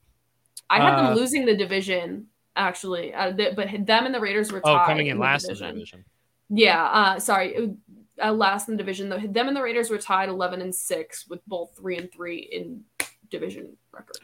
I 0.71 0.81
had 0.81 0.95
Uh, 0.95 1.03
them 1.09 1.15
losing 1.17 1.45
the 1.45 1.57
division 1.57 2.29
actually, 2.57 3.15
uh, 3.15 3.31
the, 3.33 3.53
but 3.57 3.69
them 3.87 4.07
and 4.07 4.15
the 4.15 4.21
Raiders 4.21 4.53
were 4.53 4.61
Oh, 4.65 4.83
coming 4.87 5.07
in 5.09 5.17
the 5.17 5.23
last 5.23 5.49
in 5.49 5.57
the 5.57 5.67
division. 5.73 6.05
yeah, 6.51 6.85
uh, 6.85 7.19
sorry, 7.19 7.75
uh, 8.23 8.33
last 8.33 8.69
in 8.69 8.75
the 8.75 8.79
division. 8.79 9.09
Though 9.09 9.19
them 9.19 9.49
and 9.49 9.57
the 9.57 9.63
Raiders 9.63 9.91
were 9.91 9.99
tied 9.99 10.29
eleven 10.29 10.61
and 10.61 10.75
six 10.75 11.27
with 11.29 11.41
both 11.47 11.75
three 11.77 11.97
and 11.97 12.13
three 12.13 12.39
in 12.53 12.83
division 13.31 13.77
record. 13.93 14.19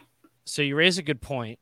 So 0.45 0.61
you 0.61 0.75
raise 0.75 0.97
a 0.97 1.03
good 1.03 1.21
point 1.21 1.59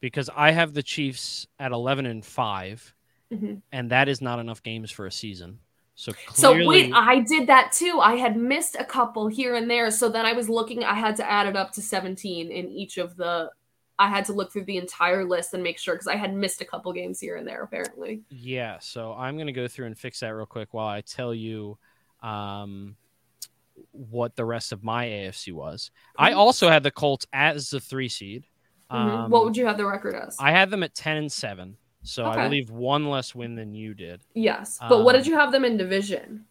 because 0.00 0.28
I 0.34 0.50
have 0.50 0.74
the 0.74 0.82
Chiefs 0.82 1.46
at 1.58 1.72
11 1.72 2.04
and 2.06 2.24
5 2.24 2.94
Mhm. 3.32 3.62
and 3.72 3.90
that 3.90 4.08
is 4.08 4.20
not 4.20 4.38
enough 4.38 4.62
games 4.62 4.90
for 4.90 5.06
a 5.06 5.10
season. 5.12 5.58
So 5.94 6.12
So 6.34 6.52
wait, 6.66 6.92
I 6.94 7.20
did 7.20 7.46
that 7.48 7.72
too. 7.72 7.98
I 8.00 8.16
had 8.16 8.36
missed 8.36 8.76
a 8.78 8.84
couple 8.84 9.26
here 9.28 9.54
and 9.54 9.70
there. 9.70 9.90
So 9.90 10.10
then 10.10 10.26
I 10.26 10.32
was 10.34 10.48
looking. 10.50 10.84
I 10.84 10.92
had 10.94 11.16
to 11.16 11.30
add 11.30 11.46
it 11.46 11.56
up 11.56 11.72
to 11.72 11.82
seventeen 11.82 12.50
in 12.50 12.68
each 12.70 12.98
of 12.98 13.16
the. 13.16 13.50
I 13.98 14.08
had 14.08 14.24
to 14.26 14.32
look 14.32 14.52
through 14.52 14.64
the 14.64 14.76
entire 14.76 15.24
list 15.24 15.54
and 15.54 15.62
make 15.62 15.78
sure 15.78 15.94
because 15.94 16.06
I 16.06 16.16
had 16.16 16.34
missed 16.34 16.60
a 16.60 16.64
couple 16.64 16.92
games 16.92 17.18
here 17.20 17.36
and 17.36 17.46
there. 17.46 17.62
Apparently, 17.62 18.22
Yeah, 18.30 18.78
so 18.80 19.12
I'm 19.14 19.38
gonna 19.38 19.52
go 19.52 19.68
through 19.68 19.86
and 19.86 19.98
fix 19.98 20.20
that 20.20 20.28
real 20.34 20.46
quick 20.46 20.74
while 20.74 20.88
I 20.88 21.00
tell 21.00 21.34
you 21.34 21.78
um, 22.22 22.96
what 23.92 24.34
the 24.36 24.44
rest 24.44 24.72
of 24.72 24.82
my 24.82 25.06
AFC 25.06 25.52
was. 25.52 25.90
I 26.18 26.32
Mhm. 26.32 26.36
also 26.36 26.68
had 26.68 26.82
the 26.82 26.90
Colts 26.90 27.26
as 27.32 27.70
the 27.70 27.80
three 27.80 28.08
seed. 28.08 28.46
Mhm. 28.90 28.94
Um, 28.94 29.30
what 29.30 29.44
would 29.44 29.56
you 29.56 29.66
have 29.66 29.76
the 29.76 29.86
record 29.86 30.14
as? 30.14 30.36
I 30.38 30.50
had 30.50 30.70
them 30.70 30.82
at 30.82 30.94
ten 30.94 31.16
and 31.16 31.30
seven, 31.32 31.76
so 32.02 32.24
I 32.24 32.32
Okay. 32.32 32.44
believe 32.44 32.70
one 32.70 33.08
less 33.10 33.34
win 33.34 33.54
than 33.54 33.74
you 33.74 33.94
did. 33.94 34.20
yes, 34.34 34.78
but 34.88 35.04
what 35.04 35.14
um, 35.14 35.20
did 35.20 35.26
you 35.26 35.36
have 35.36 35.52
them 35.52 35.64
in 35.64 35.76
division? 35.76 36.46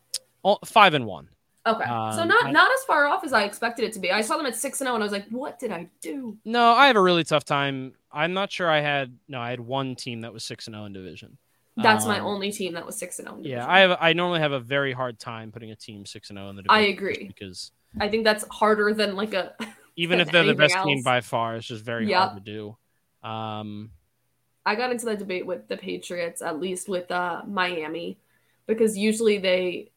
Five 0.66 0.94
and 0.94 1.06
one. 1.06 1.30
Okay, 1.68 1.84
so 1.86 2.22
um, 2.22 2.28
not 2.28 2.46
I- 2.46 2.52
not 2.52 2.72
as 2.72 2.84
far 2.86 3.06
off 3.08 3.24
as 3.24 3.34
I 3.34 3.44
expected 3.44 3.86
it 3.86 3.94
to 3.94 4.00
be. 4.00 4.12
I 4.12 4.22
saw 4.22 4.38
them 4.38 4.46
at 4.46 4.56
six 4.56 4.82
and 4.82 4.86
zero, 4.88 4.96
and 4.96 5.04
I 5.04 5.06
was 5.06 5.12
like, 5.12 5.28
"What 5.30 5.58
did 5.60 5.72
I 5.72 5.90
do?" 6.02 6.38
No, 6.46 6.74
I 6.74 6.88
have 6.88 6.96
a 6.96 7.02
really 7.02 7.24
tough 7.24 7.44
time. 7.44 7.94
I'm 8.12 8.34
not 8.34 8.52
sure 8.52 8.70
I 8.70 8.82
had 8.82 9.18
no. 9.28 9.40
I 9.40 9.50
had 9.50 9.60
one 9.60 9.96
team 9.96 10.22
that 10.22 10.32
was 10.32 10.44
six 10.44 10.68
and 10.68 10.76
zero 10.76 10.86
in 10.86 10.94
division. 10.94 11.38
That's 11.78 12.06
my 12.06 12.20
Um, 12.20 12.28
only 12.28 12.52
team 12.52 12.74
that 12.76 12.86
was 12.86 12.96
six 12.98 13.20
and 13.20 13.28
zero. 13.28 13.40
Yeah, 13.42 13.66
I 13.68 13.80
have. 13.80 13.98
I 14.00 14.14
normally 14.14 14.40
have 14.42 14.52
a 14.52 14.60
very 14.60 14.94
hard 14.94 15.20
time 15.20 15.52
putting 15.52 15.72
a 15.72 15.76
team 15.76 16.06
six 16.06 16.30
and 16.30 16.38
zero 16.38 16.50
in 16.50 16.56
the 16.56 16.62
division. 16.62 16.84
I 16.86 16.88
agree. 16.90 17.26
because 17.28 17.72
I 18.00 18.10
think 18.10 18.24
that's 18.26 18.46
harder 18.52 18.94
than 18.94 19.16
like 19.16 19.34
a. 19.34 19.54
even 19.98 20.20
if 20.20 20.30
they're 20.32 20.44
the 20.44 20.54
best 20.54 20.78
team 20.84 21.02
by 21.04 21.22
far, 21.22 21.56
it's 21.56 21.66
just 21.68 21.84
very 21.84 22.08
Yep. 22.10 22.20
hard 22.30 22.46
to 22.46 22.52
do. 23.24 23.28
Um, 23.28 23.92
I 24.66 24.76
got 24.76 24.92
into 24.92 25.06
that 25.06 25.20
debate 25.20 25.46
with 25.46 25.68
the 25.68 25.78
Patriots, 25.78 26.42
at 26.42 26.60
least 26.60 26.88
with 26.90 27.10
uh, 27.12 27.42
Miami, 27.48 28.18
because 28.68 28.98
usually 28.98 29.38
they 29.38 29.92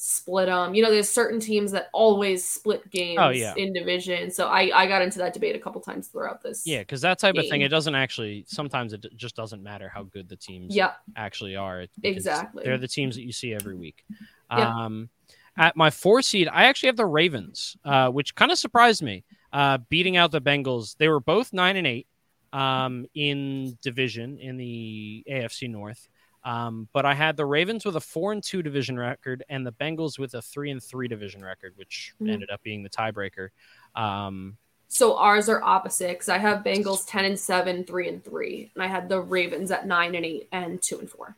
split 0.00 0.46
them. 0.46 0.76
You 0.76 0.82
know, 0.84 0.90
there's 0.92 1.08
certain 1.08 1.40
teams 1.40 1.72
that 1.72 1.88
always 1.92 2.48
split 2.48 2.88
games 2.88 3.18
Oh, 3.20 3.30
yeah. 3.30 3.52
in 3.56 3.72
division. 3.72 4.30
So 4.30 4.46
I 4.46 4.70
I 4.72 4.86
got 4.86 5.02
into 5.02 5.18
that 5.18 5.34
debate 5.34 5.56
a 5.56 5.58
couple 5.58 5.80
times 5.80 6.06
throughout 6.06 6.40
this. 6.40 6.62
yeah, 6.64 6.78
because 6.78 7.00
that 7.00 7.18
type 7.18 7.34
of 7.36 7.48
thing, 7.48 7.62
it 7.62 7.68
doesn't 7.68 7.94
actually. 7.96 8.44
Sometimes 8.46 8.92
it 8.92 9.04
just 9.16 9.34
doesn't 9.34 9.60
matter 9.62 9.88
how 9.88 10.04
good 10.04 10.28
the 10.28 10.36
teams 10.36 10.74
Yep. 10.74 10.96
actually 11.16 11.56
are. 11.56 11.84
Exactly. 12.04 12.62
they're 12.64 12.78
the 12.78 12.86
teams 12.88 13.16
that 13.16 13.22
you 13.24 13.32
see 13.32 13.52
every 13.52 13.74
week. 13.74 14.04
Yeah. 14.50 14.84
Um, 14.84 15.08
at 15.56 15.76
my 15.76 15.90
four 15.90 16.22
seed, 16.22 16.46
I 16.52 16.66
actually 16.66 16.86
have 16.86 16.96
the 16.96 17.04
Ravens, 17.06 17.76
uh, 17.84 18.08
which 18.10 18.36
kind 18.36 18.52
of 18.52 18.58
surprised 18.58 19.02
me. 19.02 19.24
Uh, 19.52 19.78
beating 19.88 20.16
out 20.16 20.30
the 20.30 20.40
Bengals, 20.40 20.96
they 20.98 21.08
were 21.08 21.18
both 21.20 21.52
nine 21.52 21.76
and 21.76 21.86
eight 21.88 22.06
um, 22.52 23.04
in 23.14 23.76
division 23.82 24.38
in 24.38 24.56
the 24.56 25.24
AFC 25.28 25.68
North. 25.68 26.08
Um, 26.44 26.88
but 26.92 27.04
I 27.04 27.14
had 27.14 27.36
the 27.36 27.44
Ravens 27.44 27.84
with 27.84 27.96
a 27.96 28.00
four 28.00 28.32
and 28.32 28.42
two 28.42 28.62
division 28.62 28.98
record, 28.98 29.42
and 29.48 29.66
the 29.66 29.72
Bengals 29.72 30.18
with 30.18 30.34
a 30.34 30.42
three 30.42 30.70
and 30.70 30.82
three 30.82 31.08
division 31.08 31.42
record, 31.44 31.72
which 31.76 32.14
Mhm. 32.20 32.30
ended 32.30 32.50
up 32.50 32.62
being 32.62 32.82
the 32.82 32.90
tiebreaker. 32.90 33.48
Um, 33.94 34.56
So 34.90 35.18
ours 35.18 35.48
are 35.50 35.62
opposite 35.62 36.10
because 36.12 36.28
I 36.30 36.38
have 36.38 36.64
Bengals 36.64 37.04
ten 37.06 37.24
and 37.26 37.38
seven, 37.38 37.84
three 37.84 38.08
and 38.08 38.24
three, 38.24 38.70
and 38.74 38.82
I 38.82 38.86
had 38.86 39.08
the 39.08 39.20
Ravens 39.20 39.70
at 39.70 39.86
nine 39.86 40.14
and 40.14 40.24
eight 40.24 40.48
and 40.52 40.80
two 40.80 40.98
and 40.98 41.10
four. 41.10 41.36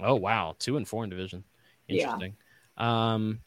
Oh 0.00 0.14
wow, 0.14 0.54
two 0.58 0.76
and 0.76 0.86
four 0.88 1.04
in 1.04 1.10
division. 1.10 1.44
Yeah. 1.88 2.04
Interesting. 2.04 2.36
Um, 2.78 3.40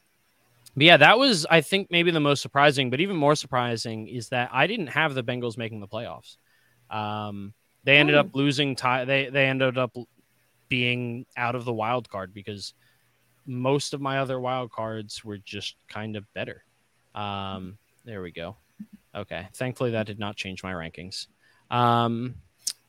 but 0.76 0.84
yeah, 0.84 0.98
that 0.98 1.18
was 1.18 1.46
I 1.50 1.62
think 1.62 1.90
maybe 1.90 2.12
the 2.12 2.20
most 2.20 2.42
surprising. 2.42 2.90
But 2.90 3.00
even 3.00 3.16
more 3.16 3.36
surprising 3.36 4.08
is 4.08 4.30
that 4.30 4.50
I 4.54 4.68
didn't 4.68 4.88
have 4.88 5.16
the 5.16 5.24
Bengals 5.24 5.58
making 5.58 5.80
the 5.80 5.88
playoffs. 5.88 6.38
Um, 6.90 7.54
they 7.84 7.98
ended 7.98 8.16
Oh. 8.18 8.20
up 8.22 8.36
losing. 8.36 8.76
Tie. 8.76 9.06
They 9.06 9.30
they 9.30 9.48
ended 9.48 9.78
up 9.78 9.96
being 10.70 11.26
out 11.36 11.56
of 11.56 11.66
the 11.66 11.74
wild 11.74 12.10
card 12.10 12.34
because 12.34 12.74
most 13.46 13.94
of 13.94 14.02
my 14.02 14.20
other 14.20 14.40
wild 14.40 14.72
cards 14.72 15.26
were 15.26 15.38
just 15.38 15.76
kind 15.88 16.16
of 16.16 16.32
better. 16.34 16.64
Um, 17.16 17.78
there 18.06 18.22
we 18.22 18.32
go. 18.32 18.56
Okay. 19.14 19.48
Thankfully, 19.54 19.92
that 19.92 20.06
did 20.06 20.20
not 20.20 20.36
change 20.36 20.64
my 20.64 20.74
rankings. 20.74 21.28
Um, 21.72 22.36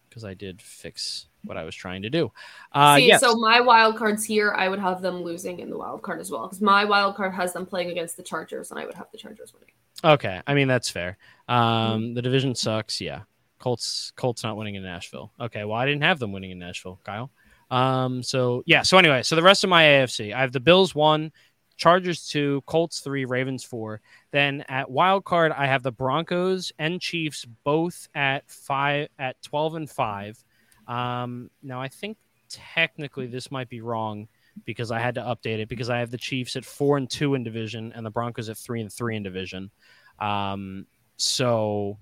because 0.09 0.25
I 0.25 0.35
did 0.35 0.61
fix 0.61 1.29
what 1.45 1.57
I 1.57 1.65
was 1.65 1.75
trying 1.75 2.03
to 2.03 2.11
do. 2.11 2.33
Uh, 2.73 2.97
See, 2.97 3.07
yes. 3.07 3.21
so 3.21 3.37
my 3.37 3.61
wild 3.61 3.97
cards 3.97 4.25
here, 4.25 4.53
I 4.53 4.69
would 4.69 4.81
have 4.81 5.01
them 5.01 5.23
losing 5.23 5.61
in 5.61 5.71
the 5.71 5.79
wild 5.79 6.03
card 6.03 6.21
as 6.21 6.31
well 6.31 6.43
because 6.43 6.61
my 6.61 6.85
wild 6.85 7.15
card 7.15 7.33
has 7.33 7.53
them 7.53 7.65
playing 7.65 7.91
against 7.91 8.17
the 8.17 8.23
Chargers, 8.23 8.71
and 8.71 8.81
I 8.81 8.85
would 8.85 8.95
have 8.95 9.07
the 9.13 9.19
Chargers 9.19 9.55
winning. 9.55 9.71
Okay, 10.03 10.43
I 10.47 10.55
mean 10.55 10.69
that's 10.69 10.91
fair. 10.91 11.17
Um, 11.49 12.15
the 12.15 12.23
division 12.23 12.55
sucks. 12.55 13.01
Yeah, 13.01 13.21
Colts 13.61 14.13
Colts 14.17 14.43
not 14.43 14.57
winning 14.57 14.75
in 14.75 14.83
Nashville. 14.83 15.33
Okay, 15.41 15.65
well 15.65 15.77
I 15.77 15.87
didn't 15.87 16.03
have 16.03 16.19
them 16.19 16.33
winning 16.33 16.51
in 16.51 16.59
Nashville, 16.59 16.99
Kyle. 17.05 17.31
Um, 17.71 18.23
so 18.23 18.63
yeah. 18.67 18.83
So 18.83 18.99
anyway, 18.99 19.23
so 19.23 19.37
the 19.37 19.43
rest 19.43 19.65
of 19.65 19.71
my 19.71 19.85
AFC, 19.85 20.35
I 20.35 20.41
have 20.41 20.53
the 20.53 20.61
Bills 20.61 20.95
one, 20.95 21.33
Chargers 21.77 22.27
two, 22.27 22.63
Colts 22.67 23.01
three, 23.01 23.25
Ravens 23.25 23.65
four. 23.65 24.01
Then 24.33 24.65
at 24.69 24.91
wild 24.91 25.25
card, 25.25 25.53
I 25.53 25.67
have 25.67 25.83
the 25.83 25.93
Broncos 25.93 26.73
and 26.79 27.01
Chiefs 27.01 27.47
both 27.65 28.09
at 28.15 28.49
five 28.51 29.09
at 29.19 29.41
twelve 29.43 29.75
and 29.75 29.89
five. 29.89 30.43
Um, 30.87 31.51
now 31.63 31.81
I 31.81 31.89
think 31.89 32.17
technically 32.49 33.27
this 33.27 33.51
might 33.51 33.69
be 33.69 33.81
wrong 33.81 34.29
because 34.65 34.91
I 34.91 34.99
had 34.99 35.15
to 35.15 35.23
update 35.23 35.61
it 35.61 35.69
because 35.69 35.89
I 35.89 35.99
have 35.99 36.11
the 36.11 36.19
Chiefs 36.19 36.57
at 36.57 36.65
four 36.65 36.97
and 36.97 37.09
two 37.09 37.35
in 37.35 37.45
division 37.45 37.93
and 37.95 38.05
the 38.05 38.11
Broncos 38.11 38.49
at 38.49 38.59
three 38.59 38.81
and 38.81 38.93
three 38.93 39.17
in 39.17 39.23
division. 39.23 39.71
Um, 40.19 40.87
so 41.17 41.99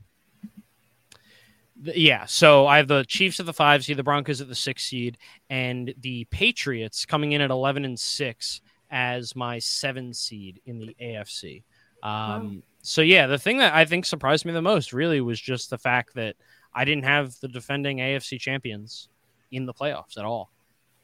yeah, 1.83 2.25
so 2.27 2.67
I 2.67 2.79
have 2.79 2.89
the 2.89 3.05
Chiefs 3.05 3.41
at 3.41 3.47
the 3.47 3.53
five 3.53 3.85
seed, 3.85 3.97
the 3.97 4.03
Broncos 4.03 4.41
at 4.41 4.49
the 4.49 4.55
six 4.55 4.85
seed, 4.85 5.19
and 5.49 5.95
the 6.01 6.25
Patriots 6.27 7.07
coming 7.07 7.33
in 7.33 7.41
at 7.41 7.51
eleven 7.51 7.85
and 7.85 7.99
six 7.99 8.61
as 8.91 9.37
my 9.37 9.59
seven 9.59 10.13
seed 10.15 10.61
in 10.67 10.79
the 10.79 10.97
AFC. 11.01 11.63
Um, 12.03 12.63
So 12.83 13.03
yeah, 13.03 13.27
the 13.27 13.39
thing 13.39 13.59
that 13.59 13.75
I 13.75 13.85
think 13.85 14.07
surprised 14.07 14.45
me 14.45 14.53
the 14.53 14.63
most 14.63 14.93
really 14.93 15.21
was 15.21 15.41
just 15.41 15.71
the 15.71 15.79
fact 15.79 16.15
that 16.15 16.37
I 16.75 16.85
didn't 16.85 17.05
have 17.05 17.39
the 17.41 17.49
defending 17.49 17.99
AFC 17.99 18.39
champions 18.39 19.09
in 19.51 19.67
the 19.67 19.75
playoffs 19.75 20.17
at 20.17 20.25
all. 20.25 20.51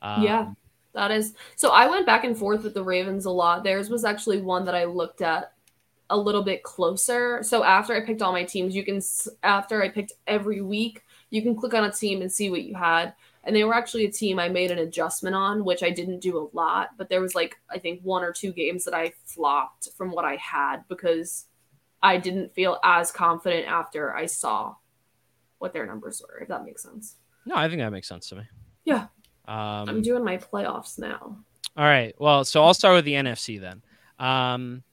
Um, 0.02 0.22
Yeah. 0.22 0.52
That 0.94 1.10
is 1.10 1.34
so. 1.56 1.70
I 1.70 1.88
went 1.88 2.06
back 2.06 2.22
and 2.22 2.38
forth 2.38 2.62
with 2.62 2.72
the 2.74 2.84
Ravens 2.84 3.24
a 3.24 3.30
lot. 3.30 3.64
Theirs 3.64 3.90
was 3.90 4.04
actually 4.04 4.40
one 4.40 4.64
that 4.66 4.76
I 4.76 4.84
looked 4.84 5.22
at 5.22 5.52
a 6.14 6.16
little 6.16 6.44
bit 6.44 6.62
closer. 6.62 7.42
So 7.42 7.64
after 7.64 7.92
I 7.92 8.06
picked 8.06 8.22
all 8.22 8.30
my 8.30 8.44
teams, 8.44 8.74
you 8.74 8.84
can 8.84 9.00
after 9.42 9.82
I 9.82 9.88
picked 9.88 10.12
every 10.28 10.62
week, 10.62 11.02
you 11.30 11.42
can 11.42 11.56
click 11.56 11.74
on 11.74 11.84
a 11.84 11.90
team 11.90 12.22
and 12.22 12.30
see 12.30 12.50
what 12.50 12.62
you 12.62 12.74
had. 12.74 13.14
And 13.42 13.54
they 13.54 13.64
were 13.64 13.74
actually 13.74 14.06
a 14.06 14.12
team 14.12 14.38
I 14.38 14.48
made 14.48 14.70
an 14.70 14.78
adjustment 14.78 15.34
on, 15.34 15.64
which 15.64 15.82
I 15.82 15.90
didn't 15.90 16.20
do 16.20 16.38
a 16.38 16.56
lot. 16.56 16.90
But 16.96 17.08
there 17.08 17.20
was 17.20 17.34
like 17.34 17.56
I 17.68 17.80
think 17.80 18.00
one 18.02 18.22
or 18.22 18.32
two 18.32 18.52
games 18.52 18.84
that 18.84 18.94
I 18.94 19.12
flopped 19.24 19.88
from 19.96 20.12
what 20.12 20.24
I 20.24 20.36
had 20.36 20.84
because 20.88 21.46
I 22.00 22.16
didn't 22.16 22.54
feel 22.54 22.78
as 22.84 23.10
confident 23.10 23.66
after 23.66 24.14
I 24.14 24.26
saw 24.26 24.76
what 25.58 25.72
their 25.72 25.84
numbers 25.84 26.22
were. 26.22 26.38
If 26.38 26.48
that 26.48 26.64
makes 26.64 26.84
sense. 26.84 27.16
No, 27.44 27.56
I 27.56 27.68
think 27.68 27.80
that 27.80 27.90
makes 27.90 28.08
sense 28.08 28.28
to 28.28 28.36
me. 28.36 28.44
Yeah. 28.84 29.08
Um, 29.48 29.88
I'm 29.88 30.02
doing 30.02 30.24
my 30.24 30.38
playoffs 30.38 30.96
now. 30.96 31.38
All 31.76 31.84
right. 31.84 32.14
Well, 32.20 32.44
so 32.44 32.62
I'll 32.62 32.72
start 32.72 32.94
with 32.94 33.04
the 33.04 33.14
NFC 33.14 33.60
then. 33.60 33.82
Um, 34.20 34.84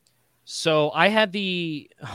so 0.51 0.91
I 0.91 1.07
had 1.07 1.31
the. 1.31 1.89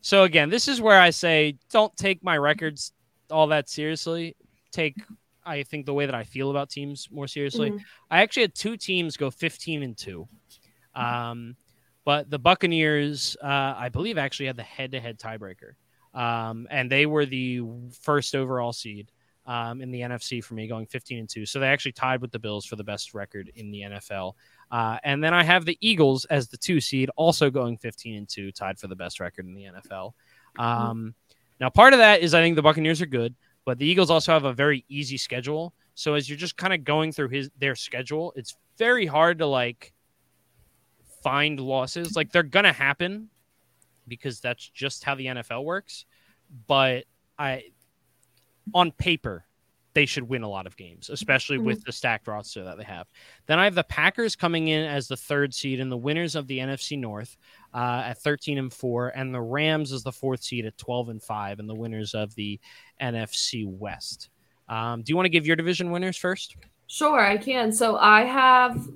So 0.00 0.22
again, 0.22 0.48
this 0.48 0.68
is 0.68 0.80
where 0.80 0.98
I 0.98 1.10
say 1.10 1.58
don't 1.70 1.94
take 1.94 2.24
my 2.24 2.38
records 2.38 2.92
all 3.30 3.48
that 3.48 3.68
seriously. 3.68 4.36
Take, 4.72 4.94
I 5.44 5.64
think, 5.64 5.84
the 5.84 5.92
way 5.92 6.06
that 6.06 6.14
I 6.14 6.24
feel 6.24 6.50
about 6.50 6.70
teams 6.70 7.08
more 7.10 7.26
seriously. 7.26 7.72
Mhm. 7.72 7.80
I 8.10 8.22
actually 8.22 8.44
had 8.44 8.54
two 8.54 8.78
teams 8.78 9.18
go 9.18 9.30
15 9.30 9.82
and 9.82 9.98
two. 9.98 10.26
Um, 10.94 11.56
but 12.06 12.30
the 12.30 12.38
Buccaneers, 12.38 13.36
uh, 13.42 13.74
I 13.76 13.90
believe, 13.90 14.16
actually 14.16 14.46
had 14.46 14.56
the 14.56 14.62
head-to-head 14.62 15.18
tiebreaker, 15.18 15.72
um, 16.14 16.66
and 16.70 16.90
they 16.90 17.04
were 17.04 17.26
the 17.26 17.60
first 18.00 18.34
overall 18.34 18.72
seed 18.72 19.12
um, 19.44 19.80
in 19.80 19.90
the 19.90 20.00
NFC 20.00 20.42
for 20.42 20.54
me, 20.54 20.68
going 20.68 20.86
15 20.86 21.18
and 21.18 21.28
two. 21.28 21.44
So 21.44 21.58
they 21.58 21.68
actually 21.68 21.92
tied 21.92 22.22
with 22.22 22.30
the 22.30 22.38
Bills 22.38 22.64
for 22.64 22.76
the 22.76 22.84
best 22.84 23.12
record 23.12 23.50
in 23.56 23.70
the 23.70 23.82
NFL. 23.82 24.36
Uh, 24.70 24.98
and 25.02 25.22
then 25.24 25.32
I 25.32 25.42
have 25.42 25.64
the 25.64 25.78
Eagles 25.80 26.24
as 26.26 26.48
the 26.48 26.56
two 26.56 26.80
seed, 26.80 27.10
also 27.16 27.50
going 27.50 27.78
15 27.78 28.16
and 28.16 28.28
two, 28.28 28.52
tied 28.52 28.78
for 28.78 28.86
the 28.86 28.96
best 28.96 29.20
record 29.20 29.46
in 29.46 29.54
the 29.54 29.64
NFL. 29.64 30.12
Um, 30.58 31.14
now, 31.60 31.70
part 31.70 31.92
of 31.92 31.98
that 31.98 32.20
is 32.20 32.34
I 32.34 32.42
think 32.42 32.56
the 32.56 32.62
Buccaneers 32.62 33.00
are 33.00 33.06
good, 33.06 33.34
but 33.64 33.78
the 33.78 33.86
Eagles 33.86 34.10
also 34.10 34.32
have 34.32 34.44
a 34.44 34.52
very 34.52 34.84
easy 34.88 35.16
schedule. 35.16 35.72
So 35.94 36.14
as 36.14 36.28
you're 36.28 36.38
just 36.38 36.56
kind 36.56 36.72
of 36.72 36.84
going 36.84 37.12
through 37.12 37.28
his 37.30 37.50
their 37.58 37.74
schedule, 37.74 38.32
it's 38.36 38.56
very 38.76 39.06
hard 39.06 39.38
to 39.38 39.46
like 39.46 39.92
find 41.22 41.58
losses. 41.58 42.14
Like 42.14 42.30
they're 42.30 42.42
gonna 42.44 42.72
happen 42.72 43.30
because 44.06 44.40
that's 44.40 44.68
just 44.68 45.02
how 45.02 45.14
the 45.14 45.26
NFL 45.26 45.64
works. 45.64 46.06
But 46.66 47.04
I, 47.38 47.64
on 48.72 48.92
paper, 48.92 49.44
they 49.94 50.06
should 50.06 50.28
win 50.28 50.42
a 50.42 50.48
lot 50.48 50.66
of 50.66 50.76
games, 50.76 51.10
especially 51.10 51.58
with 51.58 51.82
the 51.84 51.92
stacked 51.92 52.28
roster 52.28 52.62
that 52.64 52.78
they 52.78 52.84
have. 52.84 53.06
Then 53.46 53.58
I 53.58 53.64
have 53.64 53.74
the 53.74 53.84
Packers 53.84 54.36
coming 54.36 54.68
in 54.68 54.84
as 54.84 55.08
the 55.08 55.16
third 55.16 55.54
seed 55.54 55.80
and 55.80 55.90
the 55.90 55.96
winners 55.96 56.34
of 56.34 56.46
the 56.46 56.58
NFC 56.58 56.98
North 56.98 57.36
uh, 57.74 58.02
at 58.06 58.18
13 58.18 58.58
and 58.58 58.72
4, 58.72 59.08
and 59.08 59.34
the 59.34 59.40
Rams 59.40 59.92
as 59.92 60.02
the 60.02 60.12
fourth 60.12 60.42
seed 60.42 60.66
at 60.66 60.76
12 60.78 61.08
and 61.08 61.22
5, 61.22 61.58
and 61.58 61.68
the 61.68 61.74
winners 61.74 62.14
of 62.14 62.34
the 62.34 62.60
NFC 63.00 63.66
West. 63.66 64.30
Um, 64.68 65.02
do 65.02 65.10
you 65.10 65.16
want 65.16 65.26
to 65.26 65.30
give 65.30 65.46
your 65.46 65.56
division 65.56 65.90
winners 65.90 66.16
first? 66.16 66.56
Sure, 66.86 67.20
I 67.20 67.36
can. 67.36 67.72
So 67.72 67.96
I 67.96 68.24
have, 68.24 68.86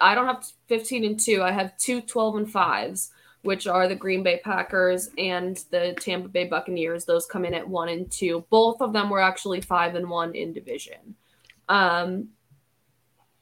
I 0.00 0.14
don't 0.14 0.26
have 0.26 0.46
15 0.68 1.04
and 1.04 1.20
2. 1.20 1.42
I 1.42 1.52
have 1.52 1.76
two 1.78 2.00
12 2.00 2.36
and 2.36 2.46
5s, 2.46 3.10
which 3.46 3.66
are 3.66 3.88
the 3.88 3.94
Green 3.94 4.22
Bay 4.22 4.40
Packers 4.44 5.10
and 5.16 5.56
the 5.70 5.94
Tampa 6.00 6.28
Bay 6.28 6.44
Buccaneers. 6.44 7.04
Those 7.04 7.26
come 7.26 7.44
in 7.44 7.54
at 7.54 7.66
1 7.66 7.88
and 7.88 8.10
2. 8.10 8.44
Both 8.50 8.80
of 8.80 8.92
them 8.92 9.08
were 9.08 9.20
actually 9.20 9.60
5 9.60 9.94
and 9.94 10.10
1 10.10 10.34
in 10.34 10.52
division. 10.52 11.14
Um, 11.68 12.28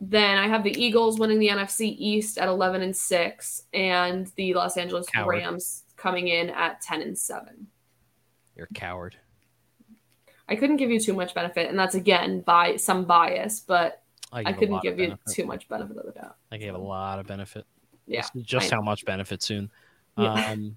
then 0.01 0.37
I 0.37 0.47
have 0.47 0.63
the 0.63 0.79
Eagles 0.79 1.19
winning 1.19 1.39
the 1.39 1.49
NFC 1.49 1.95
East 1.99 2.37
at 2.37 2.49
11 2.49 2.83
and 2.83 2.97
6, 2.97 3.63
and 3.73 4.31
the 4.37 4.55
Los 4.55 4.77
Angeles 4.77 5.07
Coward. 5.07 5.29
Rams 5.29 5.85
coming 5.97 6.29
in 6.29 6.51
at 6.51 6.81
10 6.83 7.01
and 7.01 7.19
7. 7.19 7.67
You're 8.55 8.69
a 8.71 8.75
coward. 8.75 9.17
I 10.49 10.57
couldn't 10.57 10.77
give 10.77 10.91
you 10.91 11.01
too 11.01 11.15
much 11.15 11.35
benefit, 11.35 11.71
and 11.71 11.79
that's 11.79 11.95
again 11.95 12.43
by 12.43 12.77
some 12.77 13.05
bias, 13.05 13.61
but 13.61 14.03
I 14.31 14.43
a 14.43 14.53
couldn't 14.53 14.83
give 14.83 14.99
you 14.99 15.17
too 15.33 15.47
much 15.47 15.67
benefit 15.69 15.97
of 15.97 16.05
the 16.05 16.13
doubt. 16.13 16.37
I 16.53 16.59
gave 16.59 16.75
a 16.75 16.79
lot 16.79 17.19
of 17.19 17.27
benefit. 17.27 17.65
Yeah, 18.07 18.27
just 18.43 18.71
I 18.71 18.77
how 18.77 18.83
much 18.83 19.07
benefit 19.07 19.43
soon. 19.43 19.71
Yeah. 20.17 20.51
Um, 20.51 20.77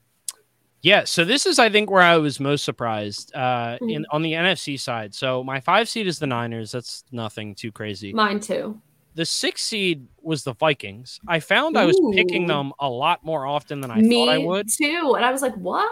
yeah. 0.82 1.04
So 1.04 1.26
this 1.26 1.45
is, 1.45 1.60
I 1.60 1.69
think, 1.69 1.89
where 1.89 2.02
I 2.02 2.17
was 2.17 2.39
most 2.39 2.63
surprised 2.63 3.36
uh, 3.36 3.78
in 3.82 3.88
Mm-hmm. 3.88 4.04
on 4.15 4.21
the 4.21 4.34
NFC 4.34 4.80
side. 4.80 5.13
So 5.13 5.43
my 5.43 5.60
five 5.60 5.89
seed 5.89 6.08
is 6.08 6.19
the 6.19 6.28
Niners. 6.28 6.71
That's 6.71 7.04
nothing 7.12 7.56
too 7.56 7.71
crazy. 7.71 8.13
Mine 8.13 8.39
too. 8.39 8.80
The 9.15 9.26
six 9.26 9.63
seed 9.63 10.08
was 10.21 10.43
the 10.43 10.54
Vikings. 10.54 11.19
I 11.28 11.39
found 11.39 11.76
I 11.76 11.86
was 11.86 12.00
picking 12.13 12.45
them 12.45 12.71
a 12.80 12.88
lot 12.88 13.26
more 13.26 13.47
often 13.47 13.82
than 13.82 13.89
I 13.89 14.00
Me 14.00 14.26
thought 14.28 14.32
I 14.32 14.38
would. 14.38 14.69
too. 14.69 15.13
And 15.15 15.26
I 15.26 15.32
was 15.32 15.41
like, 15.41 15.56
what? 15.56 15.89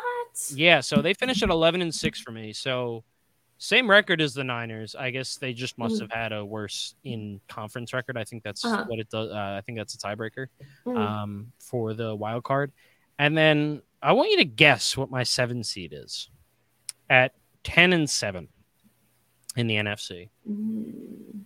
Yeah. 0.53 0.81
So 0.81 1.01
they 1.01 1.15
finished 1.15 1.41
at 1.41 1.49
eleven 1.49 1.81
and 1.81 1.93
six 1.93 2.19
for 2.19 2.29
me. 2.31 2.53
So 2.53 3.03
same 3.57 3.89
record 3.89 4.21
as 4.21 4.33
the 4.35 4.43
Niners. 4.43 4.93
I 4.95 5.09
guess 5.09 5.37
they 5.37 5.53
just 5.53 5.77
must 5.79 5.95
Mhm. 5.95 6.01
have 6.01 6.11
had 6.11 6.33
a 6.33 6.45
worse 6.45 6.93
in 7.03 7.39
conference 7.47 7.93
record. 7.93 8.15
I 8.17 8.25
think 8.25 8.43
that's 8.43 8.63
Uh-huh. 8.63 8.83
what 8.85 8.99
it 8.99 9.09
does. 9.09 9.31
Uh, 9.31 9.55
I 9.57 9.61
think 9.65 9.77
that's 9.79 9.95
a 9.95 9.97
tiebreaker 9.97 10.47
Mm. 10.85 10.97
um, 10.97 11.51
for 11.57 11.93
the 11.95 12.13
wild 12.13 12.43
card. 12.43 12.73
And 13.17 13.37
then 13.37 13.81
I 14.01 14.13
want 14.13 14.31
you 14.31 14.37
to 14.37 14.45
guess 14.45 14.97
what 14.97 15.09
my 15.09 15.23
seven 15.23 15.63
seed 15.63 15.93
is 15.93 16.29
at 17.09 17.33
10 17.63 17.93
and 17.93 18.09
7 18.09 18.47
in 19.55 19.67
the 19.67 19.75
NFC. 19.75 20.29
Mm. 20.49 21.41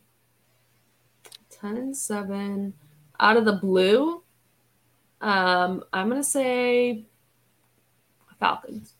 10 1.49 1.77
and 1.77 1.95
7. 1.95 2.73
Out 3.19 3.37
of 3.37 3.45
the 3.45 3.53
blue, 3.53 4.23
um, 5.21 5.83
I'm 5.91 6.09
going 6.09 6.21
to 6.21 6.27
say 6.27 7.05
Falcons. 8.39 8.93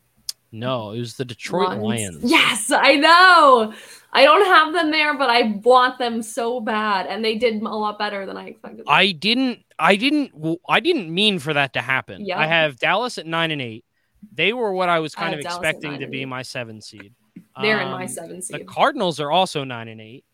No, 0.51 0.91
it 0.91 0.99
was 0.99 1.15
the 1.15 1.25
Detroit 1.25 1.79
Lions. 1.79 1.83
Lions. 1.83 2.31
Yes, 2.31 2.71
I 2.71 2.95
know. 2.95 3.73
I 4.11 4.23
don't 4.23 4.45
have 4.45 4.73
them 4.73 4.91
there, 4.91 5.15
but 5.17 5.29
I 5.29 5.59
want 5.63 5.99
them 5.99 6.21
so 6.23 6.59
bad, 6.59 7.05
and 7.05 7.23
they 7.23 7.37
did 7.37 7.61
a 7.61 7.67
lot 7.67 7.99
better 7.99 8.25
than 8.25 8.37
I 8.37 8.47
expected. 8.47 8.85
I 8.87 9.11
didn't 9.11 9.59
I 9.77 9.95
didn't 9.95 10.31
I 10.67 10.79
didn't 10.79 11.13
mean 11.13 11.39
for 11.39 11.53
that 11.53 11.73
to 11.73 11.81
happen. 11.81 12.25
Yeah. 12.25 12.39
I 12.39 12.47
have 12.47 12.79
Dallas 12.79 13.17
at 13.17 13.25
9 13.27 13.51
and 13.51 13.61
8. 13.61 13.85
They 14.33 14.51
were 14.53 14.73
what 14.73 14.89
I 14.89 14.99
was 14.99 15.13
kind 15.15 15.29
have 15.31 15.39
of 15.39 15.43
Dallas 15.43 15.57
expecting 15.57 15.99
to 15.99 16.07
be 16.07 16.21
8. 16.21 16.25
my 16.25 16.41
7 16.41 16.81
seed. 16.81 17.13
They're 17.61 17.81
in 17.81 17.91
my 17.91 18.05
seven 18.05 18.41
seed. 18.41 18.61
The. 18.61 18.65
Cardinals 18.65 19.19
are 19.19 19.31
also 19.31 19.63
9 19.63 19.87
and 19.89 19.99
8. 20.01 20.25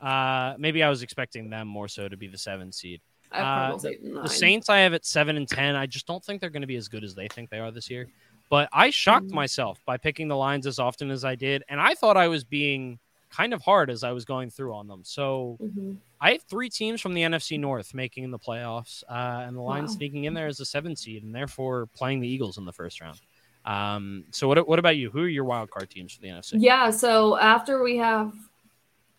Uh, 0.00 0.54
maybe 0.58 0.82
I 0.82 0.88
was 0.88 1.02
expecting 1.02 1.50
them 1.50 1.68
more 1.68 1.88
so 1.88 2.08
to 2.08 2.16
be 2.16 2.26
the 2.26 2.38
7 2.38 2.72
seed. 2.72 3.00
I 3.30 3.38
uh, 3.40 3.78
Cardinals 3.78 3.82
The. 3.82 4.28
Saints 4.28 4.68
I 4.68 4.78
have 4.78 4.92
at 4.94 5.04
seven 5.04 5.36
and 5.36 5.46
ten. 5.48 5.76
I 5.76 5.86
just 5.86 6.06
don't 6.06 6.24
think 6.24 6.40
they're 6.40 6.50
going 6.50 6.62
to 6.62 6.66
be 6.66 6.76
as 6.76 6.88
good 6.88 7.04
as 7.04 7.14
they 7.14 7.28
think 7.28 7.48
they 7.50 7.60
are 7.60 7.70
this 7.70 7.88
year. 7.88 8.08
But 8.48 8.68
I 8.72 8.90
shocked 8.90 9.26
Mm. 9.28 9.32
myself 9.34 9.78
by 9.86 9.96
picking 9.98 10.26
the 10.26 10.36
lines 10.36 10.66
as 10.66 10.78
often 10.80 11.10
as 11.12 11.24
I 11.24 11.36
did, 11.36 11.62
and 11.68 11.80
I 11.80 11.94
thought 11.94 12.16
I 12.16 12.26
was 12.28 12.42
being 12.42 12.98
kind 13.30 13.54
of 13.54 13.62
hard 13.62 13.90
as 13.90 14.02
I 14.04 14.12
was 14.12 14.24
going 14.24 14.50
through 14.50 14.74
on 14.74 14.88
them. 14.88 15.02
So 15.04 15.56
Mhm. 15.62 15.96
I 16.20 16.32
have 16.32 16.42
three 16.42 16.68
teams 16.68 17.00
from 17.00 17.14
the 17.14 17.22
NFC 17.22 17.58
North 17.58 17.94
making 17.94 18.30
the 18.30 18.38
playoffs, 18.38 19.02
uh, 19.08 19.44
and 19.46 19.56
the 19.56 19.60
Lions 19.62 19.92
Wow. 19.92 19.96
sneaking 19.98 20.24
in 20.24 20.34
there 20.34 20.48
as 20.48 20.60
a 20.60 20.64
seven 20.64 20.96
seed, 20.96 21.22
and 21.22 21.34
therefore 21.34 21.86
playing 21.94 22.20
the 22.20 22.28
Eagles 22.28 22.58
in 22.58 22.64
the 22.64 22.72
first 22.72 23.00
round. 23.00 23.20
Um, 23.64 24.24
so 24.30 24.48
what 24.48 24.66
what 24.66 24.78
about 24.78 24.96
you? 24.96 25.10
Who 25.10 25.20
are 25.20 25.28
your 25.28 25.44
wild 25.44 25.70
card 25.70 25.90
teams 25.90 26.12
for 26.12 26.20
the 26.20 26.28
NFC? 26.28 26.54
Yeah, 26.58 26.90
so 26.90 27.38
after 27.38 27.82
we 27.82 27.96
have 27.98 28.34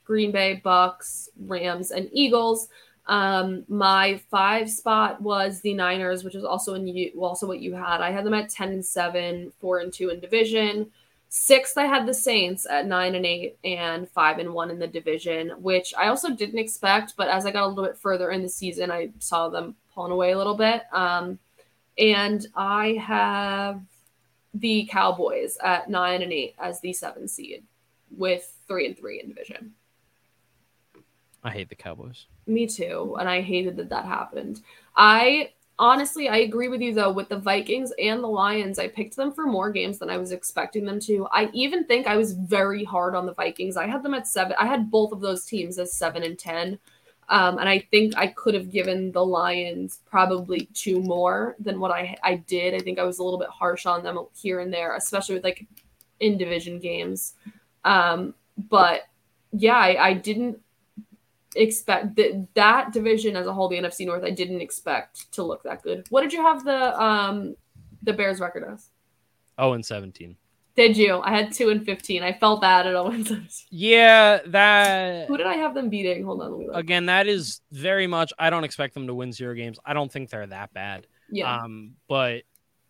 Green 0.04 0.32
Bay, 0.32 0.56
Bucks, 0.64 1.30
Rams, 1.46 1.92
and 1.92 2.10
Eagles, 2.12 2.68
um, 3.08 3.64
my 3.68 4.18
five 4.30 4.70
spot 4.70 5.22
was 5.22 5.62
the 5.62 5.74
Niners, 5.74 6.24
which 6.24 6.36
is 6.36 6.44
also 6.44 6.74
in 6.74 6.88
you, 6.88 7.12
also 7.20 7.48
what 7.48 7.60
you 7.60 7.74
had. 7.74 8.02
I 8.02 8.12
had 8.12 8.26
them 8.26 8.34
at 8.34 8.50
ten 8.50 8.70
and 8.70 8.86
seven, 8.86 9.52
four 9.60 9.80
and 9.80 9.94
two 9.94 10.10
in 10.10 10.20
division. 10.20 10.92
Sixth, 11.34 11.78
I 11.78 11.86
had 11.86 12.06
the 12.06 12.14
Saints 12.14 12.68
at 12.70 12.88
nine 12.88 13.16
and 13.16 13.26
eight 13.26 13.58
and 13.64 14.10
five 14.10 14.38
and 14.40 14.54
one 14.54 14.70
in 14.70 14.80
the 14.80 14.88
division, 14.88 15.52
which 15.62 15.94
I 15.98 16.10
also 16.10 16.32
didn't 16.32 16.60
expect. 16.60 17.14
But 17.16 17.30
as 17.30 17.46
I 17.46 17.52
got 17.52 17.64
a 17.64 17.68
little 17.68 17.86
bit 17.86 17.98
further 17.98 18.32
in 18.32 18.42
the 18.42 18.50
season, 18.50 18.92
I 18.92 19.12
saw 19.20 19.48
them 19.48 19.76
pulling 19.96 20.12
away 20.12 20.32
a 20.32 20.38
little 20.38 20.58
bit. 20.58 20.84
Um, 20.92 21.40
and 21.98 22.46
I 22.54 23.00
have 23.02 23.82
the 24.54 24.90
Cowboys 24.92 25.58
at 25.64 25.90
nine 25.90 26.22
and 26.22 26.34
eight 26.34 26.54
as 26.60 26.82
the 26.82 26.92
seven 26.92 27.30
seed 27.30 27.64
with 28.10 28.54
three 28.68 28.86
and 28.86 28.98
three 28.98 29.22
in 29.22 29.30
division. 29.30 29.72
I 31.46 31.52
hate 31.52 31.70
the 31.70 31.76
Cowboys. 31.76 32.26
Me 32.46 32.68
too, 32.68 33.16
and 33.18 33.30
I 33.30 33.40
hated 33.40 33.78
that 33.78 33.88
that 33.88 34.04
happened. 34.04 34.60
I 34.98 35.52
honestly, 35.82 36.30
I 36.30 36.38
agree 36.38 36.68
with 36.68 36.80
you 36.80 36.94
though 36.94 37.12
with 37.12 37.28
the 37.28 37.40
Vikings 37.40 37.92
and 38.00 38.24
the 38.24 38.28
Lions. 38.28 38.78
I 38.78 38.88
picked 38.88 39.16
them 39.16 39.34
for 39.34 39.48
more 39.48 39.72
games 39.72 39.98
than 39.98 40.12
I 40.12 40.18
was 40.18 40.32
expecting 40.32 40.86
them 40.86 41.00
to. 41.02 41.28
I 41.32 41.50
even 41.54 41.86
think 41.86 42.06
I 42.06 42.16
was 42.16 42.34
very 42.34 42.84
hard 42.84 43.16
on 43.16 43.26
the 43.26 43.34
Vikings. 43.34 43.76
I 43.76 43.88
had 43.88 44.04
them 44.04 44.14
at 44.14 44.28
seven. 44.28 44.56
I 44.60 44.68
had 44.68 44.92
both 44.92 45.12
of 45.12 45.20
those 45.20 45.44
teams 45.44 45.80
as 45.80 45.98
seven 45.98 46.24
and 46.24 46.38
ten. 46.38 46.80
Um, 47.30 47.58
and 47.58 47.68
I 47.68 47.80
think 47.92 48.16
I 48.16 48.28
could 48.28 48.54
have 48.54 48.70
given 48.70 49.12
the 49.12 49.26
Lions 49.26 50.02
probably 50.06 50.70
two 50.74 51.02
more 51.02 51.56
than 51.60 51.80
what 51.80 51.92
I 51.92 52.16
I 52.24 52.36
did. 52.36 52.76
I 52.76 52.80
think 52.80 53.00
I 53.00 53.04
was 53.04 53.20
a 53.20 53.24
little 53.24 53.40
bit 53.40 53.50
harsh 53.50 53.86
on 53.88 54.04
them 54.04 54.20
here 54.34 54.60
and 54.60 54.72
there, 54.72 54.96
especially 54.96 55.36
with 55.36 55.44
like 55.44 55.66
in 56.20 56.38
division 56.38 56.80
games. 56.80 57.34
Um, 57.84 58.36
but 58.70 59.02
yeah, 59.52 59.78
I, 59.78 60.10
I 60.10 60.14
didn't 60.14 60.60
expect 61.56 62.16
that 62.16 62.48
that 62.56 62.94
division 62.94 63.36
as 63.36 63.46
a 63.48 63.54
whole, 63.54 63.68
the 63.70 63.78
NFC 63.78 64.06
North, 64.06 64.24
I 64.24 64.30
didn't 64.32 64.62
expect 64.62 65.32
to 65.34 65.44
look 65.44 65.64
that 65.64 65.84
good. 65.84 66.06
What 66.10 66.22
did 66.22 66.34
you 66.34 66.42
have 66.42 66.64
the 66.64 67.02
um 67.02 67.56
the 68.04 68.14
Bears 68.14 68.40
record 68.40 68.64
as? 68.72 68.90
Oh, 69.58 69.74
and 69.74 69.86
17. 69.86 70.38
Did 70.76 70.96
you? 70.96 71.20
I 71.20 71.32
had 71.32 71.52
two 71.52 71.70
and 71.70 71.86
fifteen. 71.86 72.24
I 72.24 72.32
felt 72.32 72.62
bad 72.62 72.88
at 72.88 72.96
all. 72.96 73.14
Yeah, 73.70 74.40
that 74.48 75.28
Who 75.28 75.36
did 75.38 75.46
I 75.46 75.56
have 75.56 75.74
them 75.74 75.90
beating? 75.90 76.24
Hold 76.24 76.42
on, 76.42 76.52
let 76.52 76.60
me 76.60 76.68
look. 76.68 76.76
again, 76.78 77.08
that 77.08 77.28
is 77.28 77.60
very 77.72 78.08
much. 78.08 78.32
I 78.40 78.50
don't 78.50 78.64
expect 78.64 78.94
them 78.94 79.08
to 79.08 79.14
win 79.14 79.34
zero 79.34 79.54
games. 79.54 79.80
I 79.86 79.94
don't 79.94 80.10
think 80.12 80.30
they're 80.30 80.48
that 80.48 80.74
bad. 80.74 81.08
Yeah, 81.30 81.54
Um, 81.64 81.96
but 82.08 82.44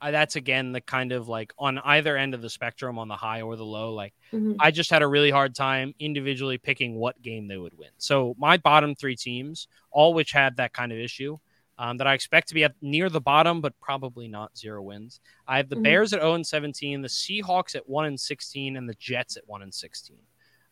that's 0.10 0.36
again 0.36 0.72
the 0.72 0.82
kind 0.82 1.12
of 1.12 1.28
like 1.30 1.54
on 1.60 1.78
either 1.80 2.18
end 2.18 2.34
of 2.34 2.41
the 2.41 2.49
spectrum, 2.49 2.97
on 2.97 3.08
the 3.08 3.16
high 3.16 3.41
or 3.43 3.56
the 3.56 3.66
low. 3.66 3.93
Like 3.93 4.16
Mhm. 4.34 4.56
I 4.60 4.72
just 4.72 4.89
had 4.89 5.04
a 5.04 5.08
really 5.08 5.30
hard 5.30 5.54
time 5.54 5.93
individually 5.99 6.58
picking 6.58 6.95
what 6.95 7.22
game 7.22 7.47
they 7.47 7.58
would 7.58 7.78
win. 7.78 7.91
So 7.97 8.34
my 8.39 8.58
bottom 8.58 8.95
three 8.95 9.16
teams, 9.16 9.68
all 9.91 10.16
which 10.16 10.32
had 10.32 10.58
that 10.58 10.74
kind 10.74 10.91
of 10.91 10.97
issue, 10.97 11.38
um, 11.78 11.97
that 11.97 12.08
I 12.08 12.14
expect 12.14 12.47
to 12.47 12.54
be 12.56 12.64
at 12.64 12.74
near 12.82 13.10
the 13.10 13.22
bottom, 13.22 13.62
but 13.62 13.80
probably 13.80 14.28
not 14.28 14.58
zero 14.58 14.82
wins. 14.82 15.20
I 15.47 15.58
have 15.58 15.70
the 15.70 15.76
Mhm. 15.76 15.84
Bears 15.84 16.14
at 16.14 16.22
0 16.22 16.34
and 16.34 16.47
17, 16.47 17.02
the 17.02 17.08
Seahawks 17.08 17.76
at 17.76 17.88
1 17.88 18.06
and 18.06 18.20
16, 18.20 18.78
and 18.78 18.88
the 18.89 18.95
Jets 18.95 19.38
at 19.38 19.47
1 19.47 19.62
and 19.62 19.74
16. 19.74 20.18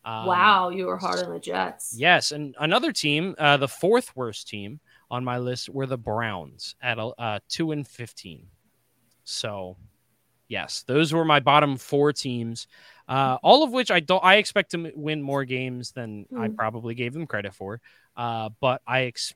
Um, 0.04 0.26
wow, 0.26 0.68
you 0.70 0.86
were 0.86 0.96
hard 0.96 1.20
on 1.24 1.32
the 1.32 1.40
Jets. 1.40 1.94
Yes, 1.96 2.32
and 2.32 2.54
another 2.58 2.90
team, 2.92 3.34
uh, 3.38 3.58
the 3.58 3.68
fourth 3.68 4.16
worst 4.16 4.48
team 4.48 4.80
on 5.10 5.24
my 5.24 5.36
list 5.38 5.68
were 5.68 5.86
the 5.86 5.98
Browns 5.98 6.74
at 6.80 6.98
uh, 6.98 7.40
two 7.48 7.72
and 7.72 7.86
fifteen. 7.86 8.46
So, 9.30 9.76
yes, 10.48 10.82
those 10.86 11.12
were 11.12 11.24
my 11.24 11.40
bottom 11.40 11.76
four 11.76 12.12
teams, 12.12 12.66
uh, 13.08 13.38
all 13.42 13.62
of 13.62 13.72
which 13.72 13.90
I 13.90 14.00
don't. 14.00 14.24
I 14.24 14.36
expect 14.36 14.72
to 14.72 14.78
m- 14.86 14.92
win 14.94 15.22
more 15.22 15.44
games 15.44 15.92
than 15.92 16.26
I 16.36 16.48
Hmm. 16.48 16.54
probably 16.54 16.94
gave 16.94 17.12
them 17.12 17.26
credit 17.26 17.54
for. 17.54 17.80
Uh, 18.16 18.50
but 18.60 18.82
I, 18.86 19.02
ex- 19.04 19.34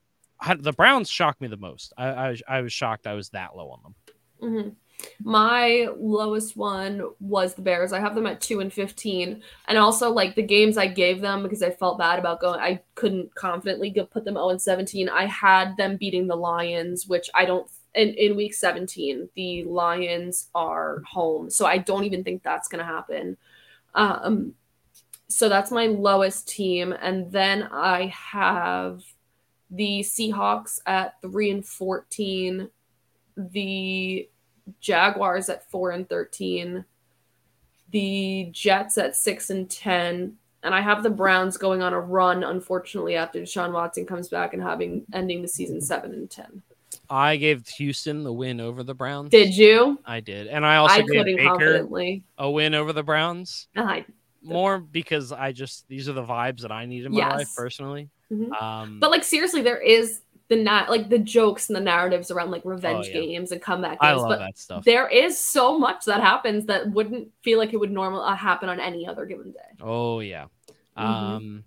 the 0.59 0.73
Browns 0.73 1.09
shocked 1.09 1.41
me 1.41 1.49
the 1.49 1.57
most. 1.57 1.93
I, 1.97 2.07
I, 2.07 2.31
was- 2.31 2.43
I 2.49 2.61
was 2.61 2.73
shocked 2.73 3.07
I 3.07 3.15
was 3.15 3.31
that 3.31 3.57
low 3.57 3.71
on 3.71 3.81
them. 3.83 3.95
hmm 4.41 4.69
My 5.25 5.89
lowest 5.97 6.57
one 6.57 7.03
was 7.21 7.55
the 7.55 7.63
Bears. 7.63 7.93
I 7.93 8.01
have 8.01 8.15
them 8.15 8.27
at 8.27 8.41
two 8.41 8.61
and 8.61 8.73
fifteen, 8.73 9.43
and 9.69 9.79
also 9.79 10.11
like 10.11 10.35
the 10.35 10.43
games 10.43 10.77
I 10.79 10.87
gave 10.87 11.21
them 11.21 11.43
because 11.43 11.63
I 11.63 11.71
felt 11.71 11.99
bad 11.99 12.19
about 12.19 12.41
going. 12.41 12.61
I 12.61 12.81
couldn't 12.95 13.35
confidently 13.35 13.91
put 14.11 14.25
them 14.25 14.35
zero 14.35 14.51
and 14.51 14.61
seventeen. 14.61 15.09
I 15.09 15.27
had 15.27 15.77
them 15.77 15.97
beating 15.97 16.27
the 16.27 16.37
Lions, 16.37 17.07
which 17.07 17.29
I 17.35 17.45
don't. 17.45 17.67
In, 17.95 18.09
in 18.15 18.37
week 18.37 18.55
17 18.55 19.29
the 19.35 19.65
lions 19.65 20.49
are 20.55 21.03
home. 21.07 21.51
So 21.51 21.67
i 21.67 21.79
don't 21.79 22.05
even 22.05 22.25
think 22.25 22.43
that's 22.43 22.69
going 22.69 22.85
to 22.85 22.93
happen. 22.93 23.37
Um 23.95 24.55
so 25.29 25.49
that's 25.49 25.71
my 25.71 25.87
lowest 25.87 26.49
team. 26.49 26.93
And 26.93 27.31
then 27.31 27.69
i 27.73 28.07
have 28.07 29.03
the 29.71 30.01
seahawks 30.01 30.79
at 30.87 31.21
3 31.23 31.51
and 31.51 31.67
14 31.67 32.69
the 33.37 34.29
Jaguars 34.81 35.49
at 35.49 35.71
4 35.71 35.91
and 35.91 36.09
13, 36.09 36.85
the 37.91 38.49
Jets 38.53 38.99
at 38.99 39.17
6 39.17 39.51
and 39.51 39.71
10, 39.71 40.37
and 40.63 40.75
I 40.75 40.81
have 40.81 41.03
the 41.03 41.11
Browns 41.11 41.57
going 41.57 41.83
on 41.83 41.93
a 41.93 42.01
run 42.01 42.43
unfortunately 42.43 43.17
after 43.17 43.41
Deshaun 43.41 43.73
Watson 43.73 44.07
comes 44.07 44.29
back 44.29 44.55
and 44.55 44.63
having 44.63 45.05
ending 45.13 45.43
the 45.43 45.49
season 45.49 45.81
7 45.81 46.13
and 46.13 46.31
10. 46.31 46.63
I 47.15 47.37
gave 47.37 47.67
Houston 47.69 48.25
the 48.25 48.33
win 48.33 48.61
over 48.61 48.83
the 48.83 48.95
Browns. 48.95 49.31
Did 49.31 49.57
you? 49.57 50.01
I 50.05 50.19
did, 50.21 50.49
and 50.49 50.67
I 50.67 50.77
also 50.77 50.97
I 50.97 51.03
gave 51.03 51.25
Baker 51.37 51.87
a 52.37 52.51
win 52.51 52.75
over 52.75 52.93
the 52.93 53.05
Browns. 53.05 53.69
I, 53.77 54.05
more 54.43 54.79
because 54.81 55.31
I 55.31 55.53
just 55.53 55.87
these 55.89 56.09
are 56.09 56.12
the 56.12 56.25
vibes 56.25 56.62
that 56.62 56.73
I 56.73 56.87
need 56.87 57.05
in 57.05 57.12
my 57.12 57.19
Yes. 57.19 57.33
life 57.33 57.49
personally. 57.57 58.11
Mhm. 58.33 58.61
Um, 58.61 58.99
but 59.01 59.11
like 59.11 59.23
seriously 59.23 59.62
there 59.62 59.81
is 59.81 60.23
the 60.49 60.57
not 60.57 60.91
like 60.91 61.09
the 61.09 61.19
jokes 61.19 61.69
and 61.69 61.77
the 61.77 61.81
narratives 61.81 62.31
around 62.31 62.51
like 62.51 62.62
revenge 62.65 63.07
Oh, 63.07 63.09
yeah. 63.09 63.23
games 63.23 63.53
and 63.53 63.62
comeback 63.62 64.01
games 64.01 64.23
but 64.23 64.39
that 64.39 64.59
stuff. 64.59 64.85
there 64.85 65.09
is 65.09 65.39
so 65.39 65.79
much 65.79 66.05
that 66.05 66.21
happens 66.21 66.67
that 66.67 66.91
wouldn't 66.91 67.29
feel 67.43 67.59
like 67.59 67.73
it 67.73 67.79
would 67.79 67.91
normally 67.93 68.25
uh, 68.27 68.35
happen 68.35 68.69
on 68.69 68.81
any 68.81 69.07
other 69.07 69.25
given 69.25 69.53
day. 69.53 69.59
Oh 69.81 70.21
yeah, 70.21 70.47
Mhm. 70.99 71.03
um, 71.03 71.65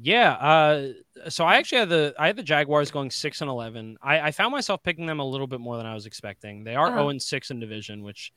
yeah. 0.00 0.32
Uh, 0.32 0.92
so 1.28 1.44
I 1.44 1.56
actually 1.56 1.78
had 1.78 1.88
the 1.90 2.14
I 2.18 2.26
had 2.26 2.36
the 2.36 2.42
Jaguars 2.42 2.90
going 2.90 3.10
six 3.10 3.40
and 3.40 3.50
eleven. 3.50 3.96
I, 4.02 4.20
I 4.20 4.30
found 4.30 4.52
myself 4.52 4.82
picking 4.82 5.06
them 5.06 5.20
a 5.20 5.24
little 5.24 5.46
bit 5.46 5.60
more 5.60 5.76
than 5.76 5.86
I 5.86 5.94
was 5.94 6.06
expecting. 6.06 6.64
They 6.64 6.74
are 6.74 6.86
Uh-huh. 6.88 6.96
zero 6.96 7.08
and 7.10 7.20
six 7.22 7.50
in 7.50 7.60
division, 7.60 8.02
which 8.02 8.32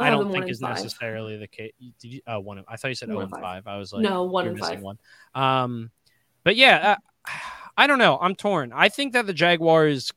I 0.00 0.06
I 0.06 0.10
don't 0.10 0.32
think 0.32 0.48
is 0.48 0.60
five. 0.60 0.76
necessarily 0.76 1.36
the 1.36 1.48
case. 1.48 1.72
Did 2.00 2.12
you? 2.14 2.20
Uh, 2.26 2.40
one. 2.40 2.64
I 2.66 2.76
thought 2.76 2.88
you 2.88 2.94
said 2.94 3.08
One 3.08 3.16
zero 3.16 3.22
and 3.24 3.30
five. 3.32 3.64
five. 3.64 3.66
I 3.66 3.76
was 3.78 3.92
like, 3.92 4.02
no, 4.02 4.24
one 4.24 4.48
and 4.48 4.58
five. 4.58 4.80
one. 4.80 4.98
Um, 5.34 5.90
but 6.44 6.56
yeah, 6.56 6.96
uh, 7.26 7.30
I 7.76 7.86
don't 7.86 7.98
know. 7.98 8.18
I'm 8.20 8.34
torn. 8.34 8.72
I 8.74 8.88
think 8.88 9.12
that 9.12 9.26
the 9.26 9.32
Jaguars 9.34 10.12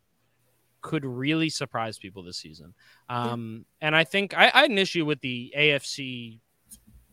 could 0.81 1.03
really 1.05 1.49
surprise 1.49 1.97
people 1.97 2.21
this 2.23 2.37
season. 2.37 2.73
Um, 3.09 3.65
and 3.81 3.95
I 3.95 4.03
think 4.03 4.37
I, 4.37 4.51
I 4.53 4.61
had 4.61 4.69
an 4.71 4.77
issue 4.77 5.03
with 5.05 5.19
the 5.21 5.51
AFC 5.57 6.39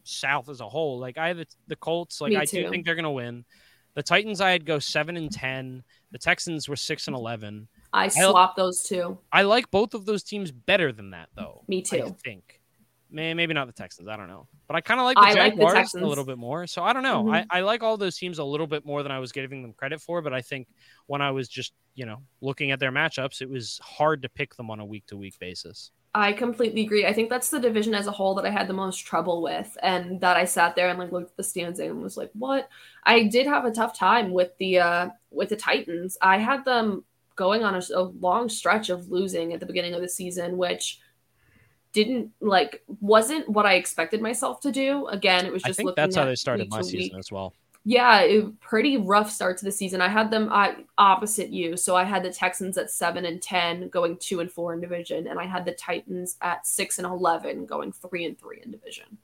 South 0.05 0.49
as 0.49 0.61
a 0.61 0.69
whole. 0.69 0.99
Like 0.99 1.17
I 1.17 1.29
had 1.29 1.37
the, 1.39 1.47
the 1.69 1.77
Colts. 1.77 2.21
Like 2.21 2.31
Me 2.31 2.37
I 2.37 2.45
do 2.45 2.69
think 2.69 2.85
they're 2.85 2.95
going 2.95 3.05
to 3.05 3.11
win. 3.11 3.45
The 3.95 4.03
Titans, 4.03 4.41
I 4.41 4.51
had 4.51 4.65
go 4.65 4.79
seven 4.79 5.17
and 5.17 5.31
ten. 5.31 5.83
The 6.13 6.19
Texans 6.19 6.69
were 6.69 6.77
six 6.77 7.07
and 7.09 7.17
eleven. 7.17 7.69
I 7.93 8.09
swapped 8.31 8.57
those 8.57 8.83
two. 8.83 9.19
I 9.33 9.43
like 9.43 9.71
both 9.71 9.93
of 9.95 10.07
those 10.07 10.23
teams 10.23 10.51
better 10.51 10.93
than 10.93 11.11
that, 11.11 11.29
though. 11.35 11.63
Me 11.69 11.83
too. 11.83 12.05
I 12.05 12.11
think. 12.11 12.61
May- 13.11 13.35
Maybe 13.35 13.53
not 13.53 13.67
the 13.67 13.75
Texans. 13.75 14.09
I 14.09 14.17
don't 14.17 14.29
know. 14.29 14.47
But 14.67 14.77
I 14.77 14.81
kind 14.81 14.99
of 14.99 15.05
like 15.05 15.17
the 15.17 15.23
I 15.23 15.33
like 15.35 15.55
the 15.57 15.61
Jaguars 15.67 15.95
a 15.95 16.07
little 16.09 16.25
bit 16.25 16.39
more. 16.39 16.67
So 16.67 16.83
I 16.83 16.95
don't 16.95 17.03
know. 17.03 17.25
Mhm. 17.25 17.45
I, 17.51 17.59
I 17.59 17.61
like 17.61 17.83
all 17.83 17.99
those 17.99 18.17
teams 18.17 18.39
a 18.39 18.45
little 18.45 18.67
bit 18.67 18.87
more 18.87 19.03
than 19.03 19.13
I 19.13 19.19
was 19.19 19.33
giving 19.33 19.61
them 19.61 19.75
credit 19.75 20.01
for. 20.01 20.23
But 20.23 20.33
I 20.33 20.41
think 20.41 20.69
when 21.07 21.21
I 21.21 21.31
was 21.31 21.47
just, 21.51 21.75
you 21.95 22.07
know, 22.07 22.23
looking 22.41 22.71
at 22.71 22.81
their 22.81 22.91
matchups, 22.93 23.43
it 23.43 23.51
was 23.51 23.79
hard 23.83 24.23
to 24.23 24.31
pick 24.31 24.55
them 24.55 24.71
on 24.71 24.81
a 24.81 24.87
week 24.87 25.05
to 25.09 25.19
week 25.19 25.39
basis. 25.39 25.91
I 26.15 26.35
completely 26.35 26.83
agree. 26.83 27.07
I 27.07 27.13
think 27.15 27.31
that's 27.31 27.49
the 27.49 27.59
division 27.59 27.95
as 27.95 28.07
a 28.07 28.13
whole 28.13 28.35
that 28.35 28.45
I 28.45 28.51
had 28.51 28.69
the 28.69 28.75
most 28.75 28.99
trouble 28.99 29.41
with, 29.41 29.77
and 29.83 30.21
that 30.21 30.37
I 30.37 30.45
sat 30.45 30.77
there 30.77 30.89
and 30.89 30.99
like 30.99 31.11
looked 31.11 31.31
at 31.31 31.37
the 31.37 31.43
stands 31.43 31.79
and 31.81 32.03
was 32.03 32.19
like, 32.19 32.31
"What?" 32.35 32.69
I 33.05 33.25
did 33.25 33.47
have 33.47 33.65
a 33.65 33.71
tough 33.71 33.97
time 33.97 34.31
with 34.33 34.57
the 34.59 34.79
uh 34.79 35.09
with 35.31 35.49
the 35.49 35.57
Titans. 35.57 36.19
I 36.21 36.37
had 36.37 36.65
them 36.67 37.05
going 37.35 37.65
on 37.65 37.75
a, 37.75 37.83
a 37.95 38.03
long 38.03 38.51
stretch 38.51 38.91
of 38.91 39.11
losing 39.11 39.55
at 39.55 39.61
the 39.61 39.67
beginning 39.67 39.95
of 39.95 40.03
the 40.03 40.09
season, 40.09 40.59
which 40.59 41.01
didn't 41.93 42.31
like 42.41 42.83
wasn't 43.01 43.49
what 43.49 43.65
I 43.65 43.75
expected 43.75 44.21
myself 44.21 44.61
to 44.61 44.73
do. 44.73 45.07
Again, 45.07 45.47
it 45.47 45.53
was 45.53 45.65
I 45.65 45.69
just 45.69 45.79
think 45.79 45.87
looking 45.87 46.03
that's 46.03 46.17
how 46.17 46.25
they 46.27 46.35
started 46.35 46.69
my 46.71 46.83
season 46.83 46.99
week. 46.99 47.15
as 47.19 47.33
well. 47.33 47.55
Yeah, 47.85 48.21
it, 48.21 48.61
pretty 48.61 48.97
rough 48.97 49.31
start 49.31 49.59
to 49.59 49.65
the 49.65 49.73
season. 49.73 50.01
I 50.01 50.09
had 50.09 50.31
them 50.31 50.49
uh, 50.53 50.73
opposite 50.99 51.51
you, 51.51 51.77
so 51.77 51.97
I 51.97 52.05
had 52.05 52.23
the 52.23 52.33
Texans 52.33 52.79
at 52.79 52.91
seven 52.91 53.25
and 53.25 53.43
ten, 53.43 53.89
going 53.89 54.17
two 54.19 54.39
and 54.41 54.51
four 54.51 54.73
in 54.73 54.81
division, 54.81 55.27
and 55.27 55.41
I 55.41 55.47
had 55.47 55.65
the 55.65 55.73
Titans 55.73 56.37
at 56.43 56.65
six 56.67 56.99
and 56.99 57.07
eleven, 57.07 57.67
going 57.67 57.91
three 57.91 58.25
and 58.25 58.39
three 58.39 58.61
in 58.65 58.71
division. 58.71 59.19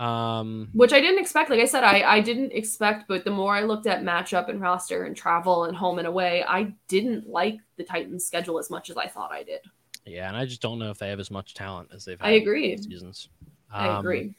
Um, 0.00 0.68
which 0.74 0.92
I 0.92 1.00
didn't 1.00 1.20
expect. 1.20 1.50
Like 1.50 1.60
I 1.60 1.66
said, 1.66 1.84
I 1.84 2.02
I 2.02 2.20
didn't 2.20 2.52
expect, 2.52 3.06
but 3.08 3.24
the 3.24 3.30
more 3.30 3.54
I 3.54 3.62
looked 3.62 3.86
at 3.86 4.02
matchup 4.02 4.48
and 4.48 4.60
roster 4.60 5.04
and 5.04 5.16
travel 5.16 5.64
and 5.64 5.76
home 5.76 5.98
and 5.98 6.08
away, 6.08 6.44
I 6.46 6.74
didn't 6.88 7.28
like 7.28 7.58
the 7.76 7.84
Titans' 7.84 8.26
schedule 8.26 8.58
as 8.58 8.70
much 8.70 8.90
as 8.90 8.96
I 8.96 9.06
thought 9.06 9.30
I 9.32 9.44
did. 9.44 9.60
yeah, 10.04 10.28
and 10.28 10.36
I 10.36 10.44
just 10.46 10.60
don't 10.60 10.78
know 10.78 10.90
if 10.90 10.98
they 10.98 11.08
have 11.08 11.20
as 11.20 11.30
much 11.30 11.54
talent 11.54 11.90
as 11.94 12.04
they've 12.04 12.20
had 12.20 12.28
I 12.28 12.32
agree. 12.32 12.76
seasons. 12.76 13.28
I 13.72 13.88
Um, 13.88 13.98
agree. 14.00 14.34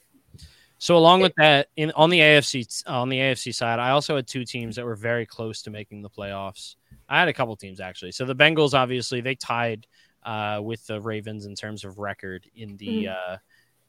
So 0.78 0.98
along 0.98 1.22
with 1.22 1.34
that, 1.38 1.68
in 1.78 1.92
on 1.92 2.10
the 2.10 2.20
AFC 2.20 2.84
on 2.88 3.10
the 3.10 3.18
AFC 3.18 3.54
side, 3.54 3.80
I 3.80 3.92
also 3.92 4.16
had 4.16 4.28
two 4.28 4.44
teams 4.46 4.76
that 4.76 4.86
were 4.86 4.96
very 4.96 5.26
close 5.26 5.62
to 5.64 5.70
making 5.70 6.02
the 6.02 6.10
playoffs. 6.10 6.76
I 7.08 7.20
had 7.20 7.28
a 7.28 7.34
couple 7.34 7.56
teams 7.56 7.80
actually. 7.80 8.12
So 8.12 8.26
the 8.26 8.36
Bengals, 8.36 8.74
obviously, 8.74 9.22
they 9.22 9.36
tied 9.36 9.88
uh, 10.24 10.60
with 10.62 10.86
the 10.88 11.00
Ravens 11.00 11.46
in 11.46 11.56
terms 11.56 11.86
of 11.86 11.98
record 12.00 12.46
in 12.56 12.78
the 12.78 13.10
uh, 13.10 13.38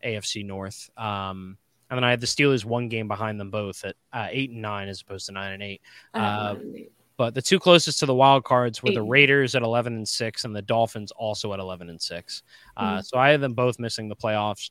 AFC 0.04 0.44
North. 0.44 0.90
Um, 0.96 1.56
and 1.90 1.96
then 1.96 2.04
I 2.04 2.10
had 2.10 2.20
the 2.20 2.26
Steelers 2.26 2.64
one 2.64 2.88
game 2.88 3.08
behind 3.08 3.38
them 3.40 3.50
both 3.50 3.84
at 3.84 3.96
uh, 4.12 4.28
eight 4.30 4.50
and 4.50 4.60
nine 4.60 4.88
as 4.88 5.00
opposed 5.00 5.26
to 5.26 5.32
nine 5.32 5.52
and 5.54 5.62
eight. 5.62 5.80
Uh, 6.14 6.54
one 6.54 6.62
in 6.62 6.72
the- 6.72 6.90
But 7.16 7.34
the 7.34 7.42
two 7.42 7.58
closest 7.58 7.98
to 8.00 8.06
the 8.06 8.14
wild 8.14 8.44
cards 8.44 8.82
were 8.82 8.90
the 8.90 9.02
Raiders 9.02 9.54
at 9.54 9.62
eleven 9.62 9.94
and 9.96 10.06
six, 10.08 10.44
and 10.44 10.54
the 10.54 10.62
Dolphins 10.62 11.10
also 11.12 11.52
at 11.54 11.58
eleven 11.60 11.88
and 11.90 12.00
6 12.00 12.42
Uh, 12.76 12.98
Mhm. 12.98 13.04
so 13.06 13.18
I 13.18 13.30
had 13.30 13.40
them 13.40 13.54
both 13.54 13.78
missing 13.78 14.08
the 14.08 14.16
playoffs 14.16 14.70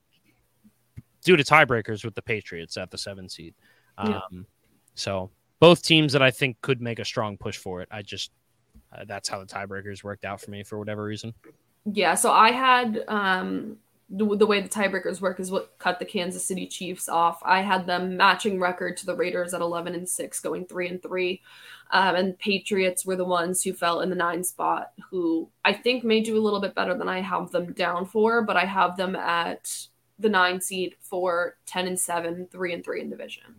due 1.25 1.35
to 1.35 1.43
tiebreakers 1.43 2.05
with 2.05 2.15
the 2.15 2.21
Patriots 2.21 2.77
at 2.77 2.91
the 2.91 2.97
seven 2.97 3.27
seed. 3.27 3.53
Um, 3.97 4.11
Yeah. 4.11 4.39
So 4.93 5.31
both 5.59 5.83
teams 5.83 6.13
that 6.13 6.21
I 6.21 6.31
think 6.31 6.61
could 6.61 6.81
make 6.81 6.99
a 6.99 7.05
strong 7.05 7.37
push 7.37 7.57
for 7.57 7.81
it. 7.81 7.89
I 7.91 8.01
just 8.01 8.31
uh, 8.93 9.03
that's 9.05 9.27
how 9.27 9.39
the 9.39 9.45
tiebreakers 9.45 10.03
worked 10.03 10.23
out 10.23 10.39
for 10.39 10.51
me 10.51 10.63
for 10.63 10.79
whatever 10.79 11.03
reason. 11.03 11.33
Yeah, 11.85 12.15
so 12.15 12.31
I 12.31 12.51
had 12.51 13.03
um 13.07 13.77
the, 14.09 14.37
the 14.37 14.45
way 14.45 14.61
the 14.61 14.69
tiebreakers 14.69 15.19
work 15.19 15.39
is 15.39 15.49
what 15.49 15.73
cut 15.79 15.97
the 15.97 16.05
Kansas 16.05 16.45
City 16.45 16.67
Chiefs 16.67 17.09
off. 17.09 17.39
I 17.43 17.61
had 17.61 17.87
them 17.87 18.15
matching 18.15 18.59
record 18.59 18.97
to 18.97 19.05
the 19.07 19.15
Raiders 19.15 19.53
at 19.55 19.61
11 19.61 19.95
and 19.95 20.07
6 20.07 20.39
going 20.41 20.67
3 20.67 20.89
and 20.89 21.01
3. 21.01 21.41
Um, 21.89 22.15
and 22.15 22.37
Patriots 22.37 23.03
were 23.03 23.15
the 23.15 23.25
ones 23.25 23.63
who 23.63 23.73
fell 23.73 24.01
in 24.01 24.11
the 24.11 24.15
9 24.15 24.43
spot 24.43 24.91
who 25.09 25.49
I 25.63 25.73
think 25.73 26.03
may 26.03 26.21
do 26.21 26.37
a 26.37 26.41
little 26.41 26.61
bit 26.61 26.75
better 26.75 26.95
than 26.95 27.09
I 27.09 27.21
have 27.21 27.49
them 27.49 27.73
down 27.73 28.05
for, 28.05 28.43
but 28.43 28.55
I 28.55 28.65
have 28.65 28.95
them 28.95 29.15
at 29.15 29.87
the 30.19 30.29
9 30.29 30.61
seed 30.61 30.95
for 31.01 31.57
10 31.65 31.87
and 31.87 31.99
7, 31.99 32.47
3 32.51 32.73
and 32.73 32.83
3 32.83 33.01
in 33.01 33.09
division. 33.09 33.55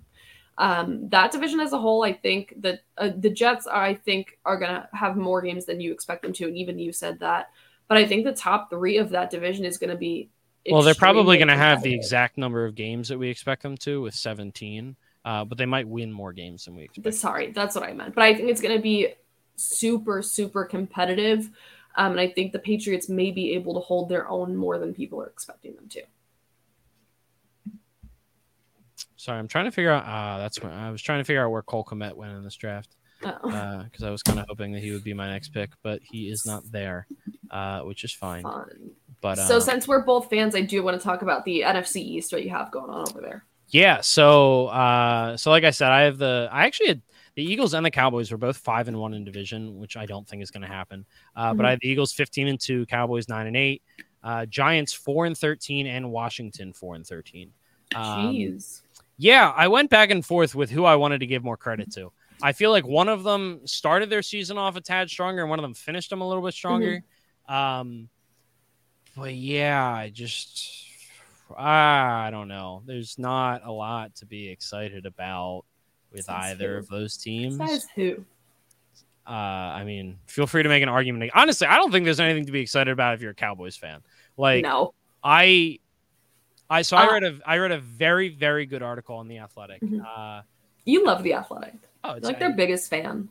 Um, 0.59 1.09
that 1.11 1.33
division 1.33 1.61
as 1.61 1.73
a 1.73 1.79
whole, 1.79 2.03
I 2.03 2.13
think 2.13 2.55
that 2.61 2.81
uh, 2.97 3.11
the 3.17 3.31
Jets, 3.31 3.67
I 3.67 3.95
think, 3.95 4.39
are 4.45 4.59
going 4.59 4.71
to 4.71 4.89
have 4.93 5.17
more 5.17 5.43
games 5.43 5.67
than 5.67 5.81
you 5.81 5.93
expect 5.93 6.23
them 6.23 6.33
to. 6.35 6.47
And 6.47 6.57
even 6.57 6.79
you 6.79 6.93
said 6.93 7.21
that. 7.21 7.51
But 7.89 7.99
I 7.99 8.07
think 8.07 8.25
the 8.25 8.33
top 8.33 8.71
three 8.71 8.97
of 8.97 9.11
that 9.11 9.31
division 9.31 9.65
is 9.65 9.79
going 9.79 9.91
to 9.91 9.97
be. 9.97 10.31
Well, 10.69 10.83
they're 10.83 10.95
probably 10.95 11.37
going 11.37 11.49
to 11.49 11.57
have 11.57 11.83
the 11.83 11.95
exact 11.95 12.39
number 12.39 12.65
of 12.65 12.75
games 12.75 13.09
that 13.09 13.19
we 13.19 13.29
expect 13.29 13.63
them 13.63 13.77
to 13.79 14.03
with 14.03 14.15
17, 14.15 14.97
uh, 15.25 15.45
but 15.45 15.59
they 15.59 15.67
might 15.67 15.87
win 15.87 16.11
more 16.11 16.33
games 16.33 16.65
than 16.65 16.75
we 16.75 16.85
expect. 16.85 17.15
Sorry, 17.15 17.53
that's 17.53 17.77
what 17.77 17.85
I 17.85 17.93
meant. 17.93 18.17
But 18.17 18.25
I 18.25 18.35
think 18.35 18.49
it's 18.49 18.61
going 18.61 18.75
to 18.75 18.83
be 18.83 19.15
super, 19.55 20.23
super 20.23 20.65
competitive. 20.65 21.51
Um, 21.97 22.13
and 22.13 22.21
I 22.21 22.29
think 22.29 22.53
the 22.53 22.59
Patriots 22.59 23.09
may 23.09 23.31
be 23.31 23.53
able 23.55 23.75
to 23.75 23.81
hold 23.81 24.09
their 24.09 24.29
own 24.29 24.57
more 24.57 24.79
than 24.79 24.93
people 24.93 25.21
are 25.21 25.29
expecting 25.29 25.77
them 25.77 25.89
to. 25.91 26.03
Sorry, 29.27 29.41
I'm 29.41 29.49
trying 29.49 29.65
to 29.65 29.73
figure 29.73 29.91
out. 29.91 30.05
Uh, 30.05 30.39
that's 30.39 30.63
when 30.63 30.73
I 30.73 30.89
was 30.93 31.03
trying 31.03 31.19
to 31.19 31.25
figure 31.25 31.45
out 31.45 31.51
where 31.51 31.61
Cole 31.63 31.85
Kmet 31.85 32.15
went 32.15 32.31
in 32.31 32.45
this 32.45 32.55
draft. 32.55 32.95
Because 33.21 34.05
I 34.05 34.11
was 34.11 34.23
kind 34.23 34.39
of 34.39 34.45
hoping 34.49 34.71
that 34.71 34.83
he 34.85 34.93
would 34.93 35.03
be 35.03 35.15
my 35.15 35.29
next 35.29 35.49
pick, 35.49 35.71
but 35.83 36.01
he 36.01 36.29
is 36.29 36.47
not 36.47 36.63
there, 36.71 37.09
uh, 37.51 37.81
which 37.81 38.05
is 38.05 38.13
fine. 38.13 38.45
fun. 38.45 38.93
But 39.21 39.41
uh, 39.41 39.49
so, 39.49 39.59
since 39.59 39.89
we're 39.89 40.05
both 40.05 40.31
fans, 40.31 40.55
I 40.55 40.61
do 40.61 40.81
want 40.85 40.97
to 40.97 41.03
talk 41.03 41.23
about 41.23 41.45
the 41.45 41.63
NFC 41.63 41.97
East, 41.97 42.33
what 42.33 42.45
you 42.45 42.51
have 42.51 42.71
going 42.71 42.89
on 42.89 43.09
over 43.09 43.21
there. 43.21 43.45
yeah, 43.71 44.01
so 44.01 44.67
uh, 44.69 45.37
so 45.37 45.51
like 45.51 45.65
I 45.65 45.71
said, 45.71 45.91
I 45.91 46.03
have 46.03 46.19
the 46.19 46.49
I 46.53 46.67
actually 46.67 46.89
had 46.91 47.03
the 47.35 47.43
Eagles 47.43 47.75
and 47.75 47.85
the 47.85 47.91
Cowboys 47.91 48.31
were 48.31 48.39
both 48.39 48.59
five 48.59 48.87
and 48.87 48.97
one 48.97 49.13
in 49.13 49.25
division, 49.25 49.81
which 49.81 49.97
I 49.97 50.07
don't 50.07 50.29
think 50.29 50.41
is 50.41 50.53
going 50.53 50.63
to 50.63 50.69
happen. 50.69 51.05
Uh, 51.35 51.53
But 51.53 51.65
Mhm. 51.65 51.67
I 51.67 51.71
have 51.71 51.81
the 51.81 51.89
Eagles 51.89 52.13
fifteen 52.13 52.47
and 52.47 52.61
two, 52.61 52.87
Cowboys 52.87 53.29
nine 53.29 53.49
and 53.49 53.57
eight, 53.57 53.83
uh, 54.23 54.47
Giants 54.47 54.93
four 54.93 55.27
and 55.27 55.37
thirteen, 55.37 55.89
and 55.89 56.13
Washington 56.13 56.73
four 56.73 56.95
and 56.95 57.05
thirteen. 57.05 57.51
Um, 57.95 58.33
Jeez. 58.33 58.83
Yeah, 59.19 59.53
I 59.57 59.69
went 59.69 59.91
back 59.91 60.11
and 60.11 60.25
forth 60.25 60.55
with 60.55 60.71
who 60.71 60.85
I 60.85 60.97
wanted 60.97 61.21
to 61.21 61.27
give 61.27 61.43
more 61.43 61.57
credit 61.57 61.93
to. 61.93 62.13
I 62.43 62.53
feel 62.53 62.71
like 62.71 62.87
one 62.87 63.09
of 63.09 63.23
them 63.23 63.61
started 63.65 64.11
their 64.11 64.23
season 64.23 64.59
off 64.59 64.77
a 64.77 64.81
tad 64.81 65.09
stronger, 65.09 65.43
and 65.43 65.51
one 65.51 65.59
of 65.59 65.63
them 65.63 65.75
finished 65.75 66.11
them 66.11 66.21
a 66.21 66.29
little 66.29 66.43
bit 66.43 66.53
stronger. 66.53 67.03
Um, 67.49 68.09
but 69.17 69.35
yeah, 69.35 69.91
I 69.91 70.11
just 70.11 70.87
I 71.57 72.29
don't 72.31 72.49
know. 72.49 72.83
There's 72.87 73.19
not 73.19 73.63
a 73.65 73.73
lot 73.73 74.15
to 74.17 74.27
be 74.27 74.49
excited 74.49 75.07
about 75.07 75.65
with 76.13 76.25
Says 76.25 76.35
either 76.37 76.75
who? 76.75 76.79
of 76.79 76.89
those 76.89 77.17
teams. 77.17 77.57
Says 77.57 77.87
who? 77.95 78.25
Uh, 79.27 79.31
I 79.31 79.85
mean, 79.85 80.19
feel 80.27 80.47
free 80.47 80.63
to 80.63 80.69
make 80.69 80.83
an 80.83 80.89
argument. 80.89 81.31
Honestly, 81.35 81.67
I 81.67 81.77
don't 81.77 81.91
think 81.91 82.05
there's 82.05 82.21
anything 82.21 82.47
to 82.47 82.53
be 82.53 82.61
excited 82.61 82.91
about 82.91 83.15
if 83.15 83.21
you're 83.21 83.33
a 83.33 83.35
Cowboys 83.35 83.77
fan. 83.77 84.03
Like, 84.37 84.63
no. 84.63 84.95
I, 85.23 85.81
I 86.69 86.83
so 86.83 86.97
I 86.97 87.07
Uh, 87.07 87.13
read 87.13 87.25
a 87.25 87.39
I 87.47 87.59
read 87.59 87.73
a 87.73 87.79
very 87.79 88.29
very 88.29 88.67
good 88.67 88.83
article 88.83 89.17
on 89.17 89.29
the 89.29 89.39
Athletic. 89.39 89.81
Mhm. 89.83 90.05
Uh, 90.05 90.43
You 90.85 91.05
love 91.05 91.23
the 91.23 91.35
Athletic. 91.35 91.75
oh, 92.05 92.13
it's 92.15 92.27
like 92.27 92.39
their 92.39 92.53
biggest 92.53 92.89
fan. 92.91 93.29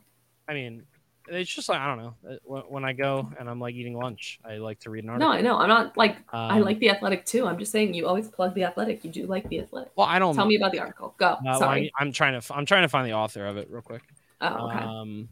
I 0.48 0.54
mean, 0.54 0.84
it's 1.28 1.52
just 1.52 1.68
like 1.68 1.80
I 1.80 1.86
don't 1.86 1.98
know. 1.98 2.14
Uh, 2.54 2.60
When, 2.68 2.84
I 2.84 2.92
go 2.92 3.30
and 3.38 3.48
I'm 3.50 3.58
like 3.60 3.74
eating 3.74 3.96
lunch, 3.96 4.38
I 4.44 4.58
like 4.58 4.78
to 4.80 4.90
read 4.90 5.04
an 5.04 5.10
article. 5.10 5.28
No. 5.32 5.36
I 5.36 5.40
know. 5.40 5.58
I'm 5.58 5.68
not 5.68 5.96
like 5.96 6.16
I 6.32 6.56
Um, 6.58 6.62
like 6.62 6.78
the 6.78 6.90
Athletic 6.90 7.24
too. 7.26 7.46
I'm 7.46 7.58
just 7.58 7.72
saying 7.72 7.94
you 7.94 8.06
always 8.06 8.28
plug 8.28 8.54
the 8.54 8.64
Athletic. 8.64 9.04
You 9.04 9.10
do 9.10 9.26
like 9.26 9.48
the 9.48 9.60
Athletic. 9.60 9.92
Well, 9.96 10.06
I 10.06 10.18
don't. 10.18 10.34
Tell 10.34 10.46
me 10.46 10.56
about 10.56 10.72
the 10.72 10.78
article. 10.80 11.14
Go. 11.18 11.36
uh, 11.46 11.58
Sorry. 11.58 11.90
I, 11.98 12.02
am 12.02 12.12
trying 12.12 12.40
to. 12.40 12.54
I'm 12.54 12.64
trying 12.66 12.82
to 12.82 12.88
find 12.88 13.06
the 13.06 13.14
author 13.14 13.44
of 13.46 13.56
it 13.56 13.68
real 13.70 13.82
quick. 13.82 14.02
oh, 14.40 14.68
okay. 14.70 14.78
Um, 14.78 15.28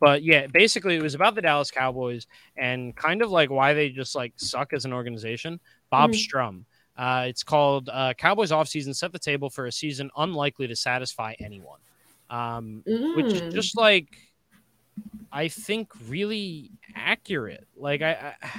but 0.00 0.22
yeah, 0.22 0.46
basically, 0.48 0.96
it 0.96 1.02
was 1.02 1.14
about 1.14 1.34
the 1.34 1.40
Dallas 1.42 1.70
Cowboys 1.70 2.26
and 2.56 2.94
kind 2.94 3.22
of 3.22 3.30
like 3.30 3.50
why 3.50 3.72
they 3.74 3.88
just 3.90 4.14
like 4.14 4.34
suck 4.36 4.72
as 4.72 4.84
an 4.84 4.92
organization. 4.92 5.58
Bob 5.90 6.10
Mhm. 6.10 6.14
Strum. 6.16 6.66
Uh, 6.96 7.24
it's 7.26 7.42
called 7.42 7.88
uh, 7.92 8.14
Cowboys 8.14 8.50
offseason 8.52 8.94
set 8.94 9.12
the 9.12 9.18
table 9.18 9.50
for 9.50 9.66
a 9.66 9.72
season 9.72 10.10
unlikely 10.16 10.68
to 10.68 10.76
satisfy 10.76 11.34
anyone. 11.40 11.80
Um, 12.30 12.82
which 13.14 13.26
Mm. 13.26 13.34
is 13.34 13.54
just 13.54 13.76
like 13.76 14.08
I 15.32 15.48
think 15.48 15.90
really 16.08 16.70
accurate. 16.94 17.66
Like 17.76 18.02
I, 18.02 18.34
I 18.40 18.50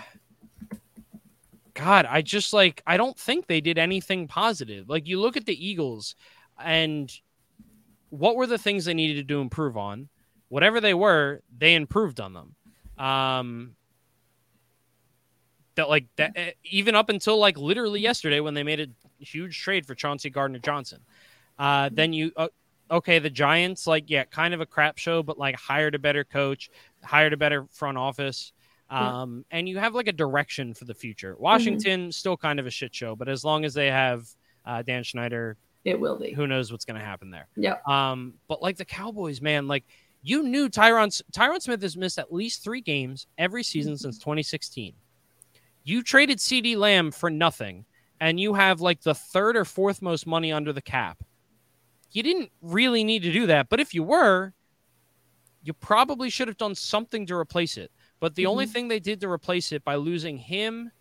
God, 1.74 2.06
I 2.06 2.22
just 2.22 2.54
like 2.54 2.82
I 2.86 2.98
don't 2.98 3.18
think 3.18 3.48
they 3.48 3.62
did 3.62 3.78
anything 3.78 4.28
positive. 4.28 4.90
Like 4.90 5.08
you 5.08 5.20
look 5.20 5.38
at 5.38 5.46
the 5.46 5.68
Eagles 5.68 6.16
and 6.60 7.12
what 8.10 8.36
were 8.36 8.48
the 8.48 8.58
things 8.58 8.86
they 8.86 8.94
needed 8.94 9.28
to 9.28 9.42
improve 9.42 9.78
on? 9.78 10.10
Whatever 10.50 10.80
they 10.80 10.94
were, 10.94 11.42
they 11.58 11.76
improved 11.76 12.20
on 12.20 12.34
them. 12.34 12.56
Um 12.98 13.76
that 15.76 15.90
like 15.90 16.06
that 16.18 16.32
eh, 16.36 16.52
even 16.64 16.96
up 16.96 17.10
until 17.10 17.38
like 17.38 17.58
literally 17.58 18.00
yesterday 18.00 18.40
when 18.40 18.54
they 18.54 18.64
made 18.64 18.80
a 18.80 18.88
huge 19.24 19.60
trade 19.60 19.86
for 19.86 19.96
Chauncey 19.96 20.30
Gardner 20.30 20.60
Johnson. 20.60 21.00
Uh 21.58 21.90
then 21.92 22.14
you 22.14 22.32
uh, 22.36 22.48
okay, 22.90 23.20
the 23.20 23.30
Giants, 23.30 23.88
like, 23.88 24.10
yeah, 24.10 24.24
kind 24.26 24.54
of 24.54 24.62
a 24.62 24.66
crap 24.66 24.98
show, 24.98 25.24
but 25.24 25.38
like 25.38 25.56
hired 25.56 25.96
a 25.96 26.00
better 26.00 26.24
coach, 26.24 26.70
hired 27.04 27.34
a 27.34 27.38
better 27.38 27.66
front 27.72 27.98
office. 27.98 28.54
Yeah. 28.92 29.22
Um, 29.22 29.46
and 29.52 29.68
you 29.68 29.80
have 29.80 29.96
like 29.96 30.08
a 30.08 30.14
direction 30.14 30.74
for 30.74 30.86
the 30.86 30.94
future. 30.94 31.36
Washington, 31.40 32.12
still 32.12 32.38
kind 32.38 32.60
of 32.60 32.68
a 32.68 32.72
shit 32.72 32.94
show, 32.94 33.16
but 33.16 33.28
as 33.28 33.44
long 33.44 33.66
as 33.66 33.74
they 33.74 33.88
have 33.88 34.28
uh, 34.66 34.84
Dan 34.84 35.04
Snyder, 35.04 35.58
it 35.84 36.00
will 36.00 36.18
be. 36.18 36.32
who 36.32 36.48
knows 36.48 36.72
what's 36.72 36.86
going 36.86 37.00
to 37.00 37.06
happen 37.06 37.32
there. 37.32 37.48
Yeah. 37.56 37.78
Um, 37.88 38.36
but 38.48 38.62
like 38.62 38.78
the 38.78 38.86
Cowboys, 38.86 39.42
man, 39.42 39.68
like 39.68 39.86
you 40.22 40.44
knew 40.44 40.70
Tyron 40.70 41.22
Tyron 41.32 41.62
Smith 41.62 41.82
has 41.82 41.98
missed 41.98 42.20
at 42.20 42.32
least 42.32 42.64
three 42.64 42.82
games 42.82 43.28
every 43.38 43.64
season 43.64 43.98
since 43.98 44.18
2016. 44.20 44.94
You 45.86 46.04
traded 46.04 46.40
CeeDee 46.40 46.76
Lamb 46.76 47.12
for 47.12 47.30
nothing, 47.30 47.86
and 48.20 48.40
you 48.40 48.56
have 48.56 48.82
like 48.82 49.02
the 49.02 49.14
third 49.14 49.56
or 49.56 49.64
fourth 49.64 50.02
most 50.02 50.26
money 50.28 50.52
under 50.52 50.74
the 50.74 50.82
cap. 50.82 51.24
You 52.12 52.24
didn't 52.24 52.52
really 52.62 53.04
need 53.04 53.22
to 53.24 53.32
do 53.32 53.46
that, 53.48 53.70
but 53.70 53.80
if 53.80 53.94
you 53.94 54.04
were, 54.04 54.54
you 55.64 55.74
probably 55.74 56.30
should 56.30 56.48
have 56.48 56.58
done 56.58 56.76
something 56.76 57.26
to 57.28 57.36
replace 57.36 57.78
it. 57.78 57.92
But 58.20 58.36
the 58.36 58.46
only 58.48 58.66
Mhm. 58.66 58.70
thing 58.70 58.88
they 58.88 59.00
did 59.00 59.22
to 59.22 59.30
replace 59.30 59.72
it 59.72 59.84
by 59.84 59.96
losing 59.96 60.38
him 60.38 60.92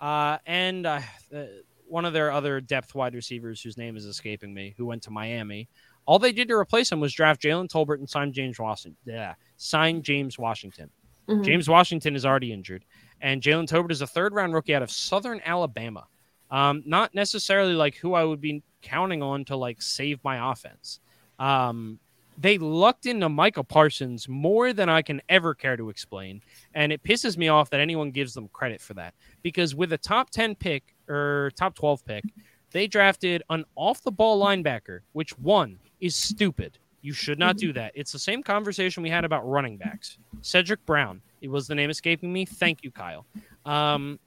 uh, 0.00 0.38
and 0.44 0.84
uh, 0.84 1.00
uh, 1.34 1.44
one 1.86 2.04
of 2.04 2.12
their 2.12 2.32
other 2.32 2.60
depth 2.60 2.94
wide 2.94 3.14
receivers, 3.14 3.62
whose 3.62 3.76
name 3.78 3.96
is 3.96 4.04
escaping 4.04 4.52
me, 4.52 4.74
who 4.76 4.84
went 4.84 5.02
to 5.04 5.10
Miami. 5.10 5.68
All 6.06 6.18
they 6.18 6.32
did 6.32 6.48
to 6.48 6.54
replace 6.54 6.90
him 6.90 7.00
was 7.00 7.14
draft 7.14 7.40
Jalen 7.40 7.68
Tolbert 7.68 7.98
and 7.98 8.10
sign 8.10 8.32
James 8.32 8.58
Washington. 8.58 8.98
Yeah, 9.06 9.34
sign 9.56 10.02
James 10.02 10.38
Washington. 10.38 10.90
Mhm. 11.28 11.44
James 11.44 11.68
Washington 11.68 12.14
is 12.16 12.26
already 12.26 12.52
injured, 12.52 12.84
and 13.20 13.42
Jalen 13.42 13.66
Tolbert 13.66 13.90
is 13.90 14.02
a 14.02 14.06
third 14.06 14.34
round 14.34 14.52
rookie 14.54 14.74
out 14.74 14.82
of 14.82 14.90
Southern 14.90 15.40
Alabama. 15.44 16.06
Um, 16.50 16.82
not 16.86 17.14
necessarily 17.14 17.72
like 17.74 17.96
who 17.96 18.14
I 18.14 18.24
would 18.24 18.40
be 18.40 18.62
counting 18.82 19.22
on 19.22 19.44
to 19.46 19.56
like 19.56 19.80
save 19.80 20.22
my 20.22 20.52
offense. 20.52 21.00
Um, 21.38 21.98
they 22.36 22.58
lucked 22.58 23.06
into 23.06 23.28
Micah 23.28 23.64
Parsons 23.64 24.28
more 24.28 24.72
than 24.72 24.88
I 24.88 25.02
can 25.02 25.22
ever 25.28 25.54
care 25.54 25.76
to 25.76 25.88
explain, 25.88 26.42
and 26.74 26.92
it 26.92 27.02
pisses 27.02 27.36
me 27.36 27.48
off 27.48 27.70
that 27.70 27.80
anyone 27.80 28.10
gives 28.10 28.34
them 28.34 28.48
credit 28.48 28.80
for 28.80 28.94
that. 28.94 29.14
Because 29.42 29.74
with 29.74 29.92
a 29.92 29.98
top 29.98 30.30
ten 30.30 30.54
pick 30.54 30.94
or 31.08 31.50
top 31.56 31.74
twelve 31.74 32.04
pick, 32.04 32.24
they 32.72 32.86
drafted 32.86 33.42
an 33.50 33.64
off 33.76 34.02
the 34.02 34.12
ball 34.12 34.42
linebacker, 34.44 35.00
which 35.12 35.38
one 35.38 35.78
is 36.00 36.14
stupid. 36.16 36.78
You 37.04 37.12
should 37.12 37.38
not 37.38 37.58
do 37.58 37.70
that. 37.74 37.92
It's 37.94 38.12
the 38.12 38.18
same 38.18 38.42
conversation 38.42 39.02
we 39.02 39.10
had 39.10 39.26
about 39.26 39.46
running 39.46 39.76
backs. 39.76 40.16
Cedric 40.40 40.86
Brown, 40.86 41.20
it 41.42 41.50
was 41.50 41.66
the 41.66 41.74
name 41.74 41.90
escaping 41.90 42.32
me. 42.32 42.46
Thank 42.46 42.82
you, 42.82 42.90
Kyle. 42.90 43.26
Um, 43.66 44.18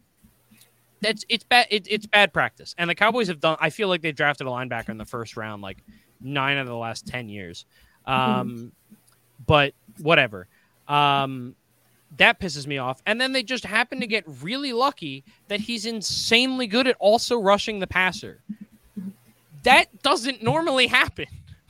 that's 1.02 1.26
it's 1.28 1.44
bad. 1.44 1.66
It, 1.72 1.88
it's 1.90 2.06
bad 2.06 2.32
practice, 2.34 2.76
and 2.78 2.88
the 2.88 2.94
Cowboys 2.94 3.30
have 3.30 3.40
done. 3.40 3.58
I 3.60 3.72
feel 3.72 3.88
like 3.88 4.04
they 4.04 4.12
drafted 4.12 4.46
a 4.46 4.52
linebacker 4.52 4.90
in 4.90 5.00
the 5.00 5.06
first 5.06 5.36
round 5.36 5.64
like 5.64 5.80
nine 6.22 6.58
out 6.58 6.62
of 6.62 6.68
the 6.68 6.76
last 6.76 7.08
ten 7.08 7.30
years. 7.30 7.66
Um, 8.06 8.72
but 9.48 9.74
whatever. 9.98 10.48
Um, 10.88 11.56
that 12.18 12.40
pisses 12.40 12.68
me 12.68 12.78
off. 12.78 13.02
And 13.08 13.20
then 13.20 13.32
they 13.32 13.42
just 13.42 13.66
happen 13.66 14.00
to 14.02 14.08
get 14.08 14.24
really 14.44 14.72
lucky 14.72 15.24
that 15.48 15.60
he's 15.60 15.88
insanely 15.88 16.68
good 16.68 16.88
at 16.88 16.96
also 17.00 17.40
rushing 17.40 17.80
the 17.80 17.88
passer. 17.88 18.44
That 19.64 20.04
doesn't 20.04 20.44
normally 20.44 20.86
happen 20.86 21.26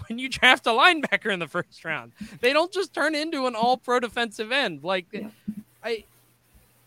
when 0.10 0.20
you 0.20 0.30
draft 0.30 0.66
a 0.68 0.72
linebacker 0.72 1.32
in 1.32 1.39
the 1.39 1.47
first 1.47 1.84
round. 1.86 2.12
They 2.41 2.53
don't 2.53 2.72
just 2.72 2.93
turn 2.93 3.16
into 3.16 3.45
an 3.47 3.55
all 3.55 3.78
pro 3.78 3.99
defensive 3.99 4.51
end. 4.51 4.84
Like, 4.84 5.05
Yeah. 5.12 5.30
I, 5.84 6.03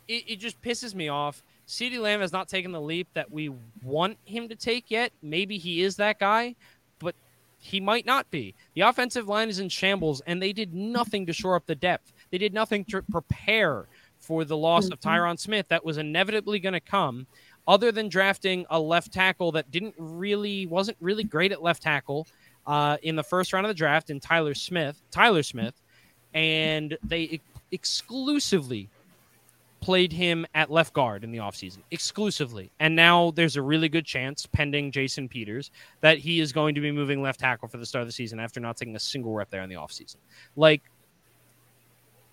it, 0.09 0.25
it 0.27 0.37
just 0.37 0.61
pisses 0.62 0.95
me 0.95 1.09
off. 1.09 1.43
CeeDee 1.68 2.01
Lamb 2.01 2.21
has 2.21 2.33
not 2.33 2.49
taken 2.49 2.73
the 2.73 2.81
leap 2.81 3.07
that 3.14 3.31
we 3.31 3.51
want 3.83 4.16
him 4.25 4.49
to 4.49 4.57
take 4.57 4.91
yet. 4.91 5.12
Maybe 5.23 5.57
he 5.57 5.83
is 5.83 5.97
that 5.97 6.18
guy, 6.18 6.57
but 6.99 7.14
he 7.59 7.79
might 7.81 8.05
not 8.05 8.29
be. 8.31 8.55
The 8.75 8.81
offensive 8.81 9.29
line 9.29 9.49
is 9.49 9.61
in 9.61 9.68
shambles, 9.68 10.21
and 10.27 10.43
they 10.43 10.53
did 10.53 10.75
nothing 10.75 11.27
to 11.27 11.33
shore 11.33 11.55
up 11.55 11.66
the 11.66 11.77
depth. 11.77 12.12
They 12.33 12.39
did 12.39 12.53
nothing 12.53 12.85
to 12.87 13.03
prepare 13.03 13.87
for 14.18 14.45
the 14.45 14.57
loss 14.57 14.89
of 14.91 14.99
Mhm. 15.01 15.11
Tyron 15.11 15.39
Smith 15.39 15.68
that 15.68 15.85
was 15.85 15.97
inevitably 15.97 16.59
going 16.59 16.73
to 16.73 16.81
come, 16.81 17.27
other 17.68 17.93
than 17.93 18.09
drafting 18.09 18.66
a 18.68 18.81
left 18.81 19.12
tackle 19.12 19.53
that 19.53 19.71
didn't 19.71 19.95
really 19.97 20.66
wasn't 20.66 20.97
really 21.01 21.25
great 21.25 21.53
at 21.53 21.62
left 21.62 21.83
tackle 21.83 22.27
uh, 22.71 22.97
in 23.03 23.16
the 23.16 23.25
first 23.25 23.53
round 23.53 23.66
of 23.66 23.68
the 23.68 23.75
draft 23.75 24.11
in 24.11 24.21
Tyler 24.21 24.55
Smith. 24.55 25.03
Tyler 25.11 25.43
Smith, 25.43 25.75
and 26.35 26.97
they 27.03 27.25
ex- 27.33 27.43
exclusively 27.73 28.89
played 29.81 30.12
him 30.12 30.47
at 30.55 30.71
left 30.71 30.93
guard 30.93 31.25
in 31.25 31.33
the 31.33 31.39
offseason 31.39 31.79
exclusively. 31.91 32.71
And 32.79 32.95
now 32.95 33.33
there's 33.33 33.57
a 33.57 33.62
really 33.62 33.89
good 33.89 34.05
chance, 34.07 34.47
pending 34.47 34.93
Jason 34.93 35.29
Peters, 35.29 35.73
that 36.01 36.18
he 36.18 36.39
is 36.39 36.53
going 36.53 36.77
to 36.77 36.81
be 36.81 36.93
moving 36.93 37.21
left 37.23 37.41
tackle 37.41 37.66
for 37.66 37.79
the 37.79 37.87
start 37.87 38.03
of 38.03 38.09
the 38.09 38.12
season 38.12 38.39
after 38.39 38.61
not 38.61 38.77
taking 38.77 38.95
a 38.95 39.01
single 39.01 39.33
rep 39.33 39.51
there 39.51 39.62
in 39.62 39.68
the 39.68 39.75
offseason. 39.75 40.16
Like 40.55 40.83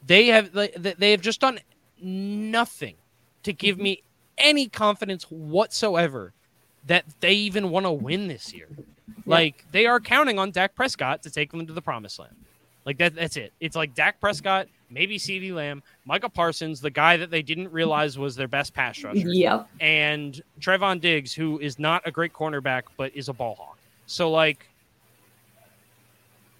they 0.05 0.27
have 0.27 0.51
they 0.53 1.11
have 1.11 1.21
just 1.21 1.41
done 1.41 1.59
nothing 1.99 2.93
to 3.41 3.53
give 3.53 3.79
me 3.79 4.03
any 4.38 4.67
confidence 4.67 5.23
whatsoever 5.31 6.33
that 6.85 7.05
they 7.21 7.33
even 7.33 7.71
want 7.71 7.88
to 7.88 7.91
win 7.91 8.27
this 8.27 8.53
year. 8.53 8.67
Like 9.25 9.65
they 9.71 9.85
are 9.85 9.99
counting 9.99 10.39
on 10.39 10.51
Dak 10.51 10.75
Prescott 10.75 11.23
to 11.23 11.29
take 11.29 11.51
them 11.51 11.65
to 11.67 11.73
the 11.73 11.81
promised 11.81 12.19
land. 12.19 12.35
Like 12.85 12.97
that 12.99 13.15
that's 13.15 13.35
it. 13.37 13.51
It's 13.59 13.75
like 13.75 13.93
Dak 13.93 14.19
Prescott, 14.21 14.67
maybe 14.89 15.17
CeeDee 15.17 15.53
Lamb, 15.53 15.83
Micah 16.05 16.29
Parsons, 16.29 16.79
the 16.79 16.89
guy 16.89 17.17
that 17.17 17.29
they 17.29 17.41
didn't 17.41 17.71
realize 17.71 18.17
was 18.17 18.35
their 18.35 18.47
best 18.47 18.73
pass 18.73 19.03
rusher, 19.03 19.27
Yep. 19.27 19.67
and 19.81 20.41
Trevon 20.61 21.01
Diggs, 21.01 21.33
who 21.33 21.59
is 21.59 21.77
not 21.79 22.01
a 22.05 22.11
great 22.11 22.31
cornerback 22.33 22.83
but 22.95 23.13
is 23.15 23.27
a 23.27 23.33
ball 23.33 23.55
hawk. 23.55 23.77
So 24.05 24.31
like 24.31 24.65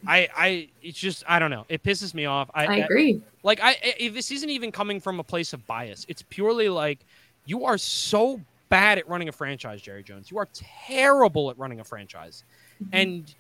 I 0.05 0.27
I 0.35 0.69
it's 0.83 0.99
just 0.99 1.23
I 1.27 1.39
don't 1.39 1.51
know. 1.51 1.65
It 1.69 1.83
pisses 1.83 2.13
me 2.13 2.25
off. 2.25 2.49
I, 2.53 2.65
I 2.65 2.75
agree. 2.77 3.21
like 3.43 3.59
I, 3.61 3.77
I 4.01 4.09
this 4.09 4.31
isn't 4.31 4.49
even 4.49 4.71
coming 4.71 4.99
from 4.99 5.19
a 5.19 5.23
place 5.23 5.53
of 5.53 5.65
bias. 5.65 6.05
It's 6.09 6.21
purely 6.23 6.69
like 6.69 6.99
you 7.45 7.65
are 7.65 7.77
so 7.77 8.39
bad 8.70 8.97
at 8.97 9.07
running 9.07 9.30
a 9.30 9.32
franchise, 9.32 9.82
Jerry 9.82 10.03
Jones. 10.03 10.30
You 10.32 10.38
are 10.38 10.47
terrible 10.53 11.49
at 11.49 11.57
running 11.57 11.80
a 11.80 11.84
franchise, 11.84 12.43
Mm-hmm. 12.82 12.89
and 12.95 13.36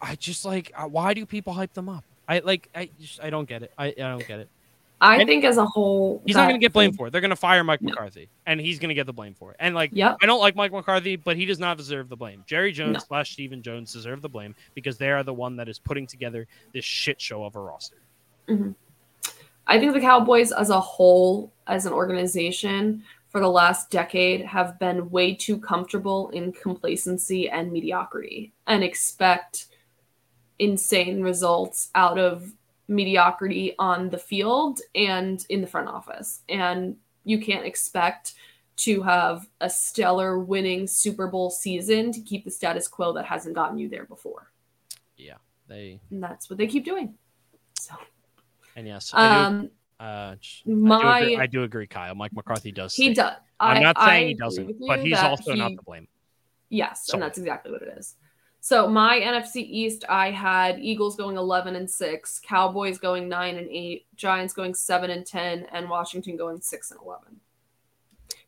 I 0.00 0.14
just 0.16 0.44
like 0.44 0.72
uh, 0.76 0.84
why 0.84 1.12
do 1.14 1.26
people 1.26 1.52
hype 1.52 1.72
them 1.74 1.88
up? 1.88 2.04
I 2.28 2.38
like 2.40 2.68
I 2.74 2.88
just 3.00 3.22
I 3.22 3.30
don't 3.30 3.48
get 3.48 3.62
it. 3.62 3.72
I, 3.78 3.86
I 3.88 3.92
don't 3.92 4.26
get 4.26 4.40
it. 4.40 4.48
I 4.98 5.18
And- 5.18 5.28
think 5.28 5.44
as 5.44 5.58
a 5.58 5.66
whole, 5.66 6.22
He's 6.24 6.36
not 6.36 6.48
going 6.48 6.58
to 6.58 6.64
get 6.64 6.72
blamed 6.72 6.96
for 6.96 7.06
it. 7.08 7.10
They're 7.10 7.20
going 7.20 7.28
to 7.28 7.36
fire 7.36 7.62
Mike 7.62 7.82
No. 7.82 7.90
McCarthy, 7.90 8.30
and 8.46 8.58
he's 8.58 8.78
going 8.78 8.88
to 8.88 8.94
get 8.94 9.04
the 9.04 9.12
blame 9.12 9.34
for 9.34 9.50
it. 9.50 9.58
And 9.60 9.74
like 9.74 9.90
Yep. 9.92 10.16
I 10.22 10.26
don't 10.26 10.40
like 10.40 10.56
Mike 10.56 10.72
McCarthy, 10.72 11.16
but 11.16 11.36
he 11.36 11.44
does 11.44 11.58
not 11.58 11.76
deserve 11.76 12.08
the 12.08 12.16
blame. 12.16 12.42
Jerry 12.46 12.72
Jones 12.72 12.94
No. 12.94 13.00
slash 13.00 13.32
Stephen 13.32 13.60
Jones 13.62 13.92
deserve 13.92 14.22
the 14.22 14.28
blame 14.30 14.54
because 14.74 14.96
they 14.96 15.10
are 15.10 15.22
the 15.22 15.34
one 15.34 15.56
that 15.56 15.68
is 15.68 15.78
putting 15.78 16.06
together 16.06 16.46
this 16.72 16.84
shit 16.86 17.20
show 17.20 17.44
of 17.44 17.56
a 17.56 17.60
roster. 17.60 17.96
I 19.66 19.78
think 19.80 19.92
the 19.92 20.00
Cowboys 20.00 20.50
as 20.52 20.70
a 20.70 20.80
whole, 20.80 21.52
as 21.66 21.84
an 21.86 21.92
organization, 21.92 23.02
for 23.36 23.40
the 23.40 23.48
last 23.50 23.90
decade 23.90 24.40
have 24.46 24.78
been 24.78 25.10
way 25.10 25.34
too 25.34 25.60
comfortable 25.60 26.30
in 26.30 26.50
complacency 26.52 27.50
and 27.50 27.70
mediocrity 27.70 28.54
and 28.66 28.82
expect 28.82 29.66
insane 30.58 31.20
results 31.20 31.90
out 31.94 32.18
of 32.18 32.54
mediocrity 32.88 33.74
on 33.78 34.08
the 34.08 34.16
field 34.16 34.80
and 34.94 35.44
in 35.50 35.60
the 35.60 35.66
front 35.66 35.86
office. 35.86 36.40
And 36.48 36.96
you 37.24 37.38
can't 37.38 37.66
expect 37.66 38.32
to 38.76 39.02
have 39.02 39.46
a 39.60 39.68
stellar 39.68 40.38
winning 40.38 40.86
Super 40.86 41.26
Bowl 41.26 41.50
season 41.50 42.12
to 42.12 42.22
keep 42.22 42.42
the 42.42 42.50
status 42.50 42.88
quo 42.88 43.12
that 43.12 43.26
hasn't 43.26 43.54
gotten 43.54 43.76
you 43.76 43.90
there 43.90 44.06
before. 44.06 44.50
Yeah, 45.18 45.36
they 45.68 46.00
And 46.10 46.22
that's 46.22 46.48
what 46.48 46.56
they 46.56 46.66
keep 46.66 46.86
doing. 46.86 47.12
So, 47.78 47.96
and 48.76 48.86
yes, 48.86 49.10
I 49.12 49.28
do 49.28 49.44
um, 49.44 49.70
Uh, 49.98 50.36
My- 50.66 50.96
I, 50.96 51.20
do 51.20 51.24
agree, 51.24 51.36
I 51.36 51.46
do 51.46 51.62
agree, 51.62 51.86
Kyle. 51.86 52.14
Mike 52.14 52.32
McCarthy 52.34 52.72
does. 52.72 52.94
he 52.94 53.14
does. 53.14 53.34
I'm 53.58 53.82
not 53.82 53.96
I 53.98 54.06
saying 54.06 54.28
he 54.28 54.34
doesn't, 54.34 54.76
but 54.86 55.00
he's 55.00 55.18
also 55.18 55.54
not 55.54 55.70
he- 55.70 55.76
to 55.76 55.82
blame. 55.82 56.08
Yes, 56.68 57.06
Sorry. 57.06 57.16
and 57.16 57.22
that's 57.22 57.38
exactly 57.38 57.72
what 57.72 57.82
it 57.82 57.96
is. 57.96 58.16
So 58.60 58.88
my 58.88 59.20
NFC 59.20 59.58
East, 59.58 60.04
I 60.08 60.32
had 60.32 60.80
Eagles 60.80 61.14
going 61.16 61.36
11 61.36 61.76
and 61.76 61.88
6, 61.88 62.40
Cowboys 62.40 62.98
going 62.98 63.28
9 63.28 63.56
and 63.56 63.68
8, 63.70 64.06
Giants 64.16 64.52
going 64.52 64.74
7 64.74 65.08
and 65.08 65.24
10, 65.24 65.66
and 65.72 65.88
Washington 65.88 66.36
going 66.36 66.60
6 66.60 66.90
and 66.90 67.00
11. 67.00 67.40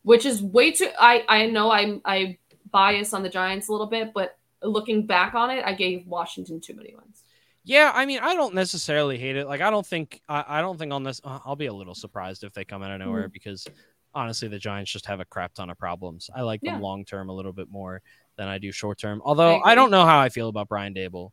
Which 0.02 0.26
is 0.26 0.42
way 0.42 0.72
too 0.72 0.90
I 0.98 1.24
I 1.28 1.46
know 1.46 1.70
I'm 1.70 2.00
I 2.04 2.38
bias 2.70 3.14
on 3.14 3.22
the 3.22 3.28
Giants 3.28 3.68
a 3.68 3.72
little 3.72 3.86
bit, 3.86 4.12
but 4.12 4.36
looking 4.62 5.06
back 5.06 5.34
on 5.34 5.50
it, 5.50 5.64
I 5.64 5.72
gave 5.72 6.06
Washington 6.06 6.60
too 6.60 6.74
many 6.74 6.94
wins. 6.94 7.22
Yeah, 7.68 7.92
I 7.94 8.06
mean, 8.06 8.18
I 8.20 8.34
don't 8.34 8.54
necessarily 8.54 9.18
hate 9.18 9.36
it. 9.36 9.46
Like, 9.46 9.60
I 9.60 9.68
don't 9.70 9.86
think, 9.86 10.22
I, 10.28 10.42
I 10.48 10.60
don't 10.62 10.78
think 10.78 10.90
on 10.92 11.02
this, 11.02 11.20
uh, 11.22 11.38
I'll 11.44 11.54
be 11.54 11.66
a 11.66 11.72
little 11.72 11.94
surprised 11.94 12.42
if 12.42 12.54
they 12.54 12.64
come 12.64 12.82
out 12.82 12.90
of 12.90 12.98
nowhere 12.98 13.24
Mm-hmm. 13.24 13.32
because 13.32 13.66
honestly, 14.14 14.48
the 14.48 14.58
Giants 14.58 14.90
just 14.90 15.04
have 15.04 15.20
a 15.20 15.24
crap 15.26 15.52
ton 15.52 15.68
of 15.68 15.76
problems. 15.78 16.30
I 16.34 16.40
like 16.40 16.62
them 16.62 16.80
long 16.80 17.04
term 17.04 17.28
a 17.28 17.32
little 17.34 17.52
bit 17.52 17.70
more 17.70 18.00
than 18.36 18.48
I 18.48 18.56
do 18.58 18.72
short 18.72 18.98
term. 18.98 19.20
Although 19.24 19.56
I 19.58 19.72
I, 19.72 19.74
don't 19.74 19.90
know 19.90 20.04
how 20.06 20.18
I 20.18 20.30
feel 20.30 20.48
about 20.48 20.68
Brian 20.68 20.94
Daboll. 20.94 21.32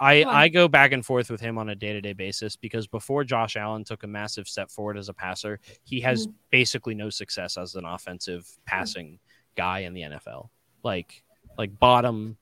I, 0.00 0.22
I 0.22 0.48
go 0.48 0.68
back 0.68 0.92
and 0.92 1.04
forth 1.04 1.28
with 1.28 1.40
him 1.40 1.58
on 1.58 1.70
a 1.70 1.74
day 1.74 1.92
to 1.92 2.00
day 2.00 2.12
basis 2.12 2.54
because 2.54 2.86
before 2.86 3.24
Josh 3.24 3.56
Allen 3.56 3.82
took 3.82 4.04
a 4.04 4.06
massive 4.06 4.46
step 4.46 4.70
forward 4.70 4.96
as 4.96 5.08
a 5.08 5.12
passer, 5.12 5.58
he 5.82 6.00
has 6.02 6.28
Mm-hmm. 6.28 6.36
basically 6.50 6.94
no 6.94 7.10
success 7.10 7.56
as 7.58 7.74
an 7.74 7.84
offensive 7.84 8.48
passing 8.64 9.18
guy 9.56 9.80
in 9.80 9.92
the 9.92 10.02
NFL. 10.02 10.50
Like, 10.84 11.24
like 11.58 11.76
bottom 11.80 12.36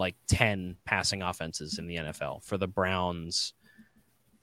like 0.00 0.16
10 0.28 0.76
passing 0.84 1.22
offenses 1.22 1.78
in 1.78 1.86
the 1.86 1.96
NFL 1.96 2.42
for 2.44 2.58
the 2.58 2.66
Browns 2.66 3.52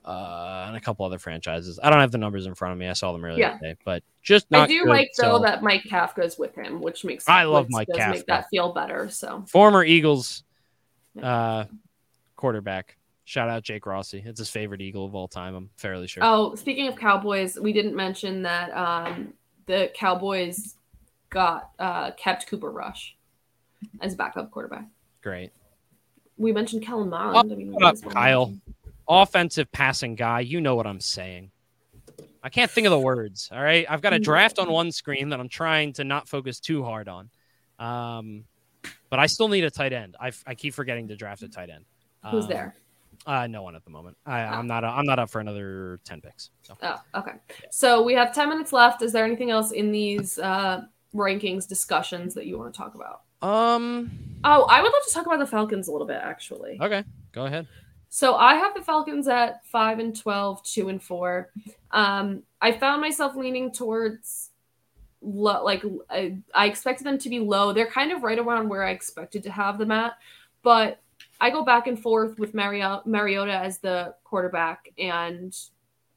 uh, 0.05 0.65
and 0.67 0.77
a 0.77 0.79
couple 0.79 1.05
other 1.05 1.17
franchises. 1.19 1.79
I 1.83 1.89
don't 1.89 1.99
have 1.99 2.11
the 2.11 2.17
numbers 2.17 2.45
in 2.45 2.55
front 2.55 2.71
of 2.71 2.77
me. 2.77 2.87
I 2.87 2.93
saw 2.93 3.11
them 3.11 3.25
earlier 3.25 3.39
Yeah. 3.41 3.57
today, 3.57 3.75
but 3.83 4.03
just 4.21 4.49
not 4.49 4.61
I 4.61 4.67
do 4.67 4.83
good, 4.83 4.89
like 4.89 5.09
though 5.17 5.37
so- 5.37 5.43
that 5.43 5.63
Mike 5.63 5.83
Kafka's 5.83 6.37
with 6.37 6.55
him, 6.55 6.79
which 6.79 7.03
makes 7.03 7.27
I 7.27 7.43
love 7.43 7.67
Mike 7.69 7.89
does 7.89 7.97
make 7.97 8.21
Kafka. 8.21 8.25
that 8.27 8.45
feel 8.49 8.71
better. 8.71 9.09
So 9.09 9.43
former 9.49 9.83
Eagles 9.83 10.43
uh, 11.21 11.65
quarterback. 12.37 12.95
Shout 13.25 13.49
out 13.49 13.63
Jake 13.63 13.85
Rossi. 13.85 14.23
It's 14.25 14.39
his 14.39 14.49
favorite 14.49 14.79
Eagle 14.79 15.03
of 15.03 15.13
all 15.13 15.27
time. 15.27 15.53
I'm 15.55 15.69
fairly 15.75 16.07
sure. 16.07 16.23
Oh, 16.23 16.55
speaking 16.55 16.87
of 16.87 16.95
Cowboys, 16.95 17.59
we 17.59 17.73
didn't 17.73 17.95
mention 17.95 18.43
that 18.43 18.71
um, 18.71 19.33
the 19.65 19.91
Cowboys 19.93 20.75
got 21.29 21.71
uh, 21.79 22.11
kept 22.11 22.47
Cooper 22.47 22.71
Rush 22.71 23.17
as 23.99 24.15
backup 24.15 24.51
quarterback. 24.51 24.85
Great. 25.27 25.51
We 26.37 26.53
mentioned 26.53 26.83
Kellen 26.83 27.09
Mond. 27.09 27.35
Oh, 27.35 27.39
I 27.53 27.55
mean, 27.57 27.75
up, 27.83 28.01
Kyle. 28.01 28.55
Offensive 29.09 29.69
passing 29.73 30.15
guy. 30.15 30.39
You 30.39 30.61
know 30.61 30.75
what 30.75 30.87
I'm 30.87 31.01
saying. 31.01 31.51
I 32.41 32.47
can't 32.47 32.71
think 32.71 32.87
of 32.87 32.91
the 32.91 32.99
words. 32.99 33.49
All 33.51 33.61
right. 33.61 33.85
I've 33.89 34.01
got 34.01 34.13
a 34.13 34.19
draft 34.19 34.57
on 34.57 34.71
one 34.71 34.89
screen 34.93 35.27
that 35.29 35.39
I'm 35.41 35.49
trying 35.49 35.91
to 35.93 36.05
not 36.05 36.29
focus 36.29 36.61
too 36.61 36.81
hard 36.81 37.09
on. 37.09 37.29
Um, 37.77 38.45
but 39.09 39.19
I 39.19 39.25
still 39.25 39.49
need 39.49 39.65
a 39.65 39.69
tight 39.69 39.91
end. 39.91 40.15
I, 40.17 40.31
I 40.45 40.55
keep 40.55 40.73
forgetting 40.73 41.09
to 41.09 41.17
draft 41.17 41.41
a 41.43 41.49
tight 41.49 41.69
end. 41.69 41.83
Who's 42.31 42.45
Um, 42.45 42.49
there? 42.49 42.75
Uh, 43.25 43.47
no 43.47 43.63
one 43.63 43.75
at 43.75 43.83
the 43.83 43.89
moment. 43.89 44.15
I, 44.25 44.43
Oh. 44.43 44.45
I'm 44.45 44.67
not. 44.67 44.85
I'm 44.85 45.05
not 45.05 45.19
up 45.19 45.29
for 45.29 45.41
another 45.41 45.99
ten 46.05 46.21
picks. 46.21 46.51
So 46.61 46.77
Oh, 46.81 47.01
okay. 47.15 47.33
So 47.69 48.01
we 48.01 48.13
have 48.13 48.33
10 48.33 48.47
minutes 48.47 48.71
left. 48.71 49.01
Is 49.01 49.11
there 49.11 49.25
anything 49.25 49.51
else 49.51 49.71
in 49.71 49.91
these 49.91 50.39
uh, 50.39 50.83
rankings 51.13 51.67
discussions 51.67 52.33
that 52.35 52.45
you 52.45 52.57
want 52.57 52.73
to 52.73 52.77
talk 52.77 52.95
about? 52.95 53.23
Um. 53.41 54.11
Oh, 54.43 54.63
I 54.69 54.81
would 54.81 54.91
love 54.91 55.03
to 55.07 55.13
talk 55.13 55.25
about 55.25 55.39
the 55.39 55.47
Falcons 55.47 55.87
a 55.87 55.91
little 55.91 56.07
bit, 56.07 56.19
actually. 56.21 56.79
Okay. 56.81 57.03
Go 57.31 57.45
ahead. 57.45 57.67
So 58.09 58.35
I 58.35 58.55
have 58.55 58.73
the 58.73 58.81
Falcons 58.81 59.27
at 59.27 59.65
5 59.65 59.99
and 59.99 60.15
12, 60.15 60.63
2 60.63 60.89
and 60.89 61.03
4. 61.03 61.51
Um, 61.91 62.43
I 62.61 62.71
found 62.71 63.01
myself 63.01 63.35
leaning 63.35 63.71
towards 63.71 64.51
low. 65.21 65.63
Like 65.63 65.83
I, 66.09 66.37
I 66.53 66.67
expected 66.67 67.05
them 67.05 67.17
to 67.19 67.29
be 67.29 67.39
low. 67.39 67.73
They're 67.73 67.91
kind 67.91 68.11
of 68.11 68.23
right 68.23 68.39
around 68.39 68.69
where 68.69 68.83
I 68.83 68.91
expected 68.91 69.43
to 69.43 69.51
have 69.51 69.77
them 69.77 69.91
at, 69.91 70.13
but 70.63 71.01
I 71.39 71.49
go 71.49 71.63
back 71.63 71.87
and 71.87 71.99
forth 71.99 72.39
with 72.39 72.53
Mario, 72.53 73.01
Mariota 73.05 73.53
as 73.53 73.79
the 73.79 74.15
quarterback, 74.23 74.89
and 74.97 75.55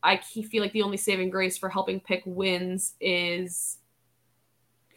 I 0.03 0.17
feel 0.17 0.63
like 0.63 0.73
the 0.73 0.83
only 0.83 0.97
saving 0.97 1.31
grace 1.31 1.59
for 1.59 1.69
helping 1.69 2.01
pick 2.01 2.23
wins 2.25 2.95
is 3.01 3.79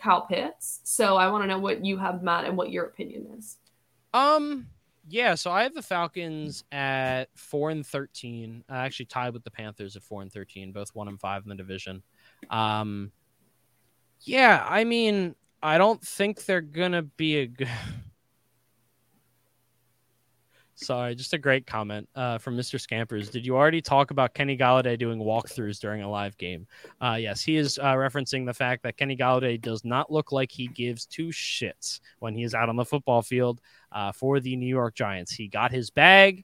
Kyle 0.04 0.26
Pitts. 0.26 0.82
So 0.84 1.16
I 1.16 1.30
want 1.30 1.44
to 1.44 1.48
know 1.48 1.60
what 1.60 1.84
you 1.84 1.98
have, 1.98 2.22
Matt, 2.22 2.46
and 2.46 2.58
what 2.58 2.72
your 2.72 2.86
opinion 2.86 3.28
is. 3.38 3.58
Um, 4.14 4.68
yeah, 5.08 5.36
so 5.36 5.50
I 5.50 5.64
have 5.64 5.74
the 5.74 5.82
Falcons 5.82 6.64
at 6.72 7.26
four 7.36 7.70
and 7.70 7.86
thirteen. 7.86 8.64
I 8.70 8.86
actually 8.86 9.08
tied 9.08 9.34
with 9.34 9.44
the 9.44 9.52
Panthers 9.52 9.96
at 9.96 10.04
four 10.04 10.22
and 10.22 10.32
thirteen, 10.32 10.72
both 10.72 10.94
one 10.94 11.08
and 11.08 11.20
five 11.20 11.44
in 11.44 11.50
the 11.50 11.56
division. 11.56 12.04
Um, 12.50 13.12
yeah, 14.22 14.66
I 14.70 14.84
mean, 14.84 15.36
I 15.62 15.78
don't 15.78 16.02
think 16.02 16.46
they're 16.46 16.62
gonna 16.62 17.04
be 17.04 17.38
a 17.38 17.48
good. 17.48 17.70
Sorry, 20.84 21.16
just 21.16 21.34
a 21.34 21.38
great 21.38 21.66
comment 21.66 22.08
uh, 22.16 22.38
from 22.38 22.58
Mr. 22.58 22.80
Scampers. 22.80 23.30
Did 23.30 23.46
you 23.46 23.56
already 23.56 23.82
talk 23.82 24.12
about 24.12 24.34
Kenny 24.34 24.58
Golladay 24.58 24.98
doing 25.00 25.20
walkthroughs 25.20 25.80
during 25.80 26.02
a 26.02 26.10
live 26.10 26.38
game? 26.38 26.68
Uh, 27.02 27.18
yes, 27.20 27.42
he 27.42 27.56
is 27.58 27.80
uh, 27.80 27.94
referencing 27.94 28.46
the 28.46 28.54
fact 28.54 28.84
that 28.84 28.98
Kenny 28.98 29.16
Golladay 29.18 29.60
does 29.62 29.84
not 29.86 30.12
look 30.12 30.32
like 30.32 30.52
he 30.52 30.68
gives 30.68 31.06
two 31.06 31.28
shits 31.28 32.00
when 32.20 32.36
he 32.36 32.44
is 32.44 32.54
out 32.54 32.70
on 32.70 32.76
the 32.76 32.86
football 32.86 33.22
field 33.22 33.62
uh, 33.92 34.12
for 34.12 34.40
the 34.40 34.56
New 34.56 34.68
York 34.68 34.96
Giants. 34.96 35.32
He 35.32 35.48
got 35.48 35.72
his 35.72 35.90
bag. 35.90 36.44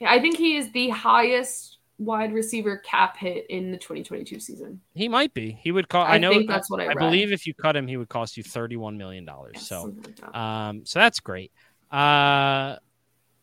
Yeah, 0.00 0.10
I 0.12 0.20
think 0.20 0.36
he 0.36 0.56
is 0.56 0.70
the 0.72 0.90
highest 0.90 1.78
wide 1.98 2.32
receiver 2.32 2.76
cap 2.78 3.16
hit 3.16 3.46
in 3.50 3.72
the 3.72 3.76
2022 3.76 4.38
season. 4.38 4.80
He 4.94 5.08
might 5.08 5.34
be. 5.34 5.58
He 5.60 5.72
would 5.72 5.88
cost. 5.88 6.08
I, 6.10 6.14
I 6.14 6.18
know. 6.18 6.30
think 6.30 6.48
that's 6.48 6.70
what 6.70 6.80
I 6.80 6.90
I 6.90 6.94
believe 6.94 7.32
if 7.32 7.46
you 7.46 7.54
cut 7.54 7.74
him, 7.76 7.86
he 7.88 7.96
would 7.96 8.08
cost 8.08 8.36
you 8.36 8.42
31 8.44 8.96
million 8.96 9.24
dollars. 9.24 9.54
Yeah, 9.56 9.60
So, 9.62 9.82
like 10.04 10.16
that. 10.16 10.38
um, 10.38 10.86
so 10.86 10.98
that's 11.00 11.18
great. 11.20 11.50
Uh, 11.90 12.76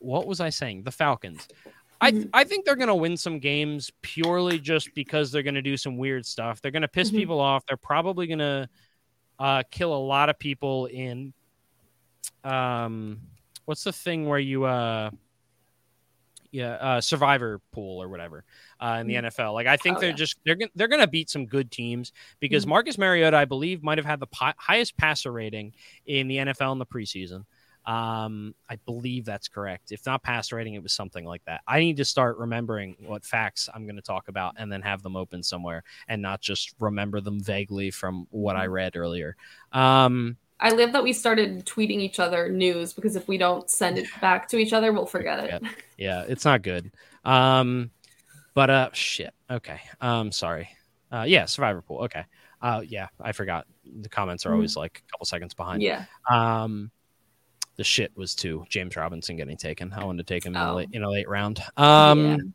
what 0.05 0.27
was 0.27 0.39
I 0.39 0.49
saying? 0.49 0.83
The 0.83 0.91
Falcons. 0.91 1.47
I 2.01 2.11
Mhm. 2.11 2.29
I 2.33 2.43
think 2.43 2.65
they're 2.65 2.75
gonna 2.75 2.95
win 2.95 3.17
some 3.17 3.39
games 3.39 3.91
purely 4.01 4.59
just 4.59 4.93
because 4.93 5.31
they're 5.31 5.43
gonna 5.43 5.61
do 5.61 5.77
some 5.77 5.97
weird 5.97 6.25
stuff. 6.25 6.61
They're 6.61 6.71
gonna 6.71 6.87
piss 6.87 7.09
Mhm. 7.11 7.15
people 7.17 7.39
off. 7.39 7.65
They're 7.65 7.77
probably 7.77 8.27
gonna 8.27 8.69
uh, 9.39 9.63
kill 9.69 9.93
a 9.93 9.99
lot 9.99 10.29
of 10.29 10.39
people 10.39 10.85
in 10.85 11.33
um, 12.43 13.19
what's 13.65 13.83
the 13.83 13.91
thing 13.91 14.27
where 14.27 14.39
you 14.39 14.65
uh, 14.65 15.09
yeah, 16.51 16.73
uh, 16.75 17.01
survivor 17.01 17.59
pool 17.73 18.01
or 18.01 18.07
whatever 18.07 18.45
uh, 18.79 18.97
in 19.01 19.07
the 19.07 19.15
NFL. 19.15 19.53
Like 19.53 19.67
I 19.67 19.75
think 19.77 19.97
Oh, 19.97 19.99
they're 20.01 20.09
yeah. 20.11 20.15
just 20.15 20.37
they're 20.45 20.55
gonna 20.55 20.71
they're 20.75 20.87
gonna 20.87 21.07
beat 21.07 21.29
some 21.29 21.45
good 21.47 21.69
teams 21.71 22.13
because 22.39 22.65
Mhm. 22.65 22.69
Marcus 22.69 22.97
Mariota, 22.97 23.35
I 23.35 23.45
believe, 23.45 23.83
might 23.83 23.97
have 23.97 24.05
had 24.05 24.19
the 24.21 24.27
highest 24.57 24.95
passer 24.97 25.31
rating 25.31 25.73
in 26.05 26.27
the 26.27 26.37
NFL 26.37 26.71
in 26.71 26.77
the 26.79 26.85
preseason. 26.85 27.45
Um, 27.85 28.55
I 28.69 28.77
believe 28.85 29.25
that's 29.25 29.47
correct. 29.47 29.91
If 29.91 30.05
not 30.05 30.23
pass 30.23 30.51
rating, 30.51 30.73
it 30.73 30.83
was 30.83 30.93
something 30.93 31.23
like 31.25 31.43
that. 31.45 31.61
I 31.67 31.79
need 31.79 31.97
to 31.97 32.05
start 32.05 32.37
remembering 32.37 32.95
what 33.05 33.23
facts 33.23 33.69
I'm 33.73 33.85
going 33.85 33.95
to 33.97 34.01
talk 34.01 34.27
about 34.27 34.55
and 34.57 34.71
then 34.71 34.81
have 34.81 35.03
them 35.03 35.15
open 35.15 35.43
somewhere 35.43 35.83
and 36.07 36.21
not 36.21 36.41
just 36.41 36.73
remember 36.79 37.21
them 37.21 37.39
vaguely 37.39 37.91
from 37.91 38.27
what 38.31 38.55
I 38.55 38.65
read 38.67 38.95
earlier. 38.95 39.35
Um, 39.71 40.37
I 40.59 40.69
love 40.69 40.93
that 40.93 41.03
we 41.03 41.13
started 41.13 41.65
tweeting 41.65 41.99
each 41.99 42.19
other 42.19 42.49
news 42.49 42.93
because 42.93 43.15
if 43.15 43.27
we 43.27 43.37
don't 43.37 43.69
send 43.69 43.97
it 43.97 44.07
back 44.21 44.47
to 44.49 44.57
each 44.57 44.73
other, 44.73 44.91
we'll 44.93 45.05
forget 45.05 45.43
it. 45.43 45.61
yeah, 45.97 46.23
it's 46.27 46.45
not 46.45 46.61
good. 46.61 46.91
Um, 47.25 47.91
but 48.53 48.69
uh, 48.69 48.89
shit. 48.93 49.33
Okay. 49.51 49.81
Um, 49.99 50.31
sorry. 50.31 50.69
Uh, 51.11 51.25
yeah, 51.27 51.45
Survivor 51.45 51.81
Pool. 51.81 52.03
Okay. 52.05 52.23
Uh, 52.61 52.81
yeah, 52.87 53.07
I 53.21 53.33
forgot. 53.33 53.67
The 54.01 54.09
comments 54.09 54.45
are 54.45 54.51
Mhm. 54.51 54.53
always 54.55 54.75
like 54.77 55.03
a 55.07 55.11
couple 55.11 55.25
seconds 55.25 55.53
behind. 55.53 55.83
Yeah. 55.83 56.05
Um, 56.29 56.89
the 57.77 57.83
shit 57.83 58.11
was 58.15 58.33
to 58.35 58.65
James 58.69 58.95
Robinson 58.95 59.35
getting 59.35 59.57
taken. 59.57 59.91
I 59.93 60.03
wanted 60.03 60.25
to 60.27 60.33
take 60.33 60.45
him 60.45 60.55
in, 60.55 60.61
a 60.61 60.71
Oh. 60.71 60.75
late, 60.75 60.89
in 60.93 61.03
a 61.03 61.09
late 61.09 61.27
round. 61.27 61.59
Um, 61.77 62.53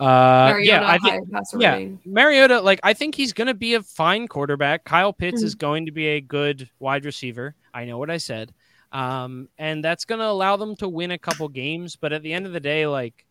yeah. 0.00 0.06
uh, 0.06 0.48
Mariota, 0.52 0.64
yeah, 0.66 0.88
I 0.88 0.98
think 0.98 1.28
yeah. 1.58 1.72
rating. 1.74 2.00
Mariota, 2.04 2.60
like 2.60 2.80
I 2.82 2.92
think 2.94 3.14
he's 3.14 3.32
going 3.32 3.46
to 3.48 3.54
be 3.54 3.74
a 3.74 3.82
fine 3.82 4.28
quarterback. 4.28 4.84
Kyle 4.84 5.12
Pitts 5.12 5.42
Mhm. 5.42 5.44
is 5.46 5.54
going 5.54 5.86
to 5.86 5.92
be 5.92 6.06
a 6.08 6.20
good 6.20 6.68
wide 6.78 7.04
receiver. 7.04 7.54
I 7.74 7.84
know 7.84 7.98
what 7.98 8.10
I 8.10 8.16
said. 8.18 8.52
Um, 8.92 9.48
and 9.58 9.84
that's 9.84 10.04
going 10.04 10.20
to 10.20 10.26
allow 10.26 10.56
them 10.56 10.74
to 10.76 10.88
win 10.88 11.10
a 11.10 11.18
couple 11.18 11.48
games. 11.48 11.96
But 11.96 12.12
at 12.12 12.22
the 12.22 12.32
end 12.32 12.46
of 12.46 12.52
the 12.52 12.60
day, 12.60 12.86
like 12.86 13.26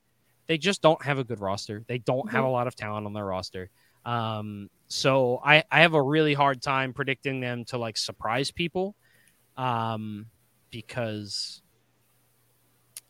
they 0.45 0.57
just 0.57 0.81
don't 0.81 1.01
have 1.03 1.19
a 1.19 1.23
good 1.23 1.39
roster. 1.41 1.83
They 1.87 1.97
don't 1.97 2.29
have 2.31 2.43
a 2.45 2.49
lot 2.49 2.67
of 2.67 2.75
talent 2.75 3.05
on 3.05 3.13
their 3.13 3.25
roster. 3.25 3.69
Um, 4.05 4.69
so 4.87 5.41
I, 5.43 5.63
I 5.69 5.81
have 5.81 5.93
a 5.93 6.01
really 6.01 6.33
hard 6.33 6.61
time 6.61 6.93
predicting 6.93 7.41
them 7.41 7.65
to 7.65 7.77
like 7.77 7.97
surprise 7.97 8.51
people. 8.51 8.95
Um, 9.57 10.27
because 10.71 11.61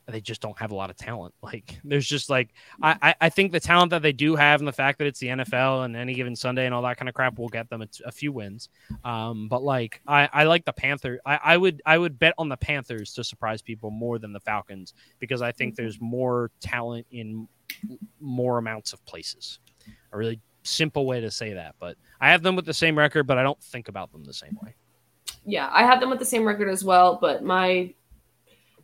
they 0.09 0.21
just 0.21 0.41
don't 0.41 0.57
have 0.57 0.71
a 0.71 0.75
lot 0.75 0.89
of 0.89 0.95
talent. 0.95 1.33
Like 1.43 1.79
there's 1.83 2.07
just 2.07 2.29
like 2.29 2.49
I, 2.81 3.15
I- 3.21 3.29
think 3.29 3.51
the 3.51 3.59
talent 3.59 3.91
that 3.91 4.01
they 4.01 4.11
do 4.11 4.35
have 4.35 4.59
and 4.59 4.67
the 4.67 4.73
fact 4.73 4.97
that 4.99 5.07
it's 5.07 5.19
the 5.19 5.27
NFL 5.27 5.85
and 5.85 5.95
any 5.95 6.13
given 6.13 6.35
Sunday 6.35 6.65
and 6.65 6.73
all 6.73 6.81
that 6.81 6.97
kind 6.97 7.07
of 7.07 7.15
crap 7.15 7.37
will 7.39 7.47
get 7.47 7.69
them 7.69 7.81
a, 7.81 7.87
a 8.05 8.11
few 8.11 8.31
wins. 8.33 8.69
Um, 9.05 9.47
but 9.47 9.63
like 9.63 10.01
I, 10.07 10.27
I 10.33 10.43
like 10.43 10.65
the 10.65 10.73
Panther. 10.73 11.19
I, 11.25 11.39
I 11.43 11.57
would 11.57 11.81
I 11.85 11.97
would 11.97 12.19
bet 12.19 12.33
on 12.37 12.49
the 12.49 12.57
Panthers 12.57 13.13
to 13.13 13.23
surprise 13.23 13.61
people 13.61 13.91
more 13.91 14.19
than 14.19 14.33
the 14.33 14.39
Falcons 14.41 14.93
because 15.19 15.41
I 15.41 15.51
think 15.51 15.75
there's 15.75 16.01
more 16.01 16.51
talent 16.59 17.05
in 17.11 17.47
more 18.19 18.57
amounts 18.57 18.93
of 18.93 19.05
places. 19.05 19.59
A 20.11 20.17
really 20.17 20.39
simple 20.63 21.05
way 21.05 21.21
to 21.21 21.31
say 21.31 21.53
that, 21.53 21.75
but 21.79 21.95
I 22.19 22.31
have 22.31 22.43
them 22.43 22.55
with 22.57 22.65
the 22.65 22.73
same 22.73 22.97
record, 22.97 23.25
but 23.25 23.37
I 23.37 23.43
don't 23.43 23.61
think 23.61 23.87
about 23.87 24.11
them 24.11 24.23
the 24.25 24.33
same 24.33 24.57
way. 24.61 24.75
Yeah, 25.47 25.69
I 25.71 25.83
had 25.83 26.01
them 26.01 26.09
with 26.09 26.19
the 26.19 26.25
same 26.25 26.45
record 26.45 26.67
as 26.67 26.83
well, 26.83 27.17
but 27.19 27.43
my 27.43 27.93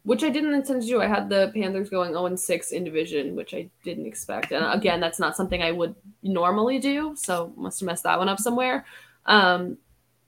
which 0.03 0.23
I 0.23 0.29
didn't 0.29 0.53
intend 0.53 0.81
to 0.81 0.87
do. 0.87 1.01
I 1.01 1.07
had 1.07 1.29
the 1.29 1.51
Panthers 1.53 1.89
going 1.89 2.11
0 2.11 2.35
6 2.35 2.71
in 2.71 2.83
division, 2.83 3.35
which 3.35 3.53
I 3.53 3.69
didn't 3.83 4.05
expect. 4.05 4.51
And 4.51 4.65
again, 4.73 4.99
that's 4.99 5.19
not 5.19 5.35
something 5.35 5.61
I 5.61 5.71
would 5.71 5.95
normally 6.21 6.79
do, 6.79 7.15
so 7.15 7.53
must 7.55 7.79
have 7.79 7.87
messed 7.87 8.03
that 8.03 8.19
one 8.19 8.29
up 8.29 8.39
somewhere. 8.39 8.85
Um, 9.25 9.77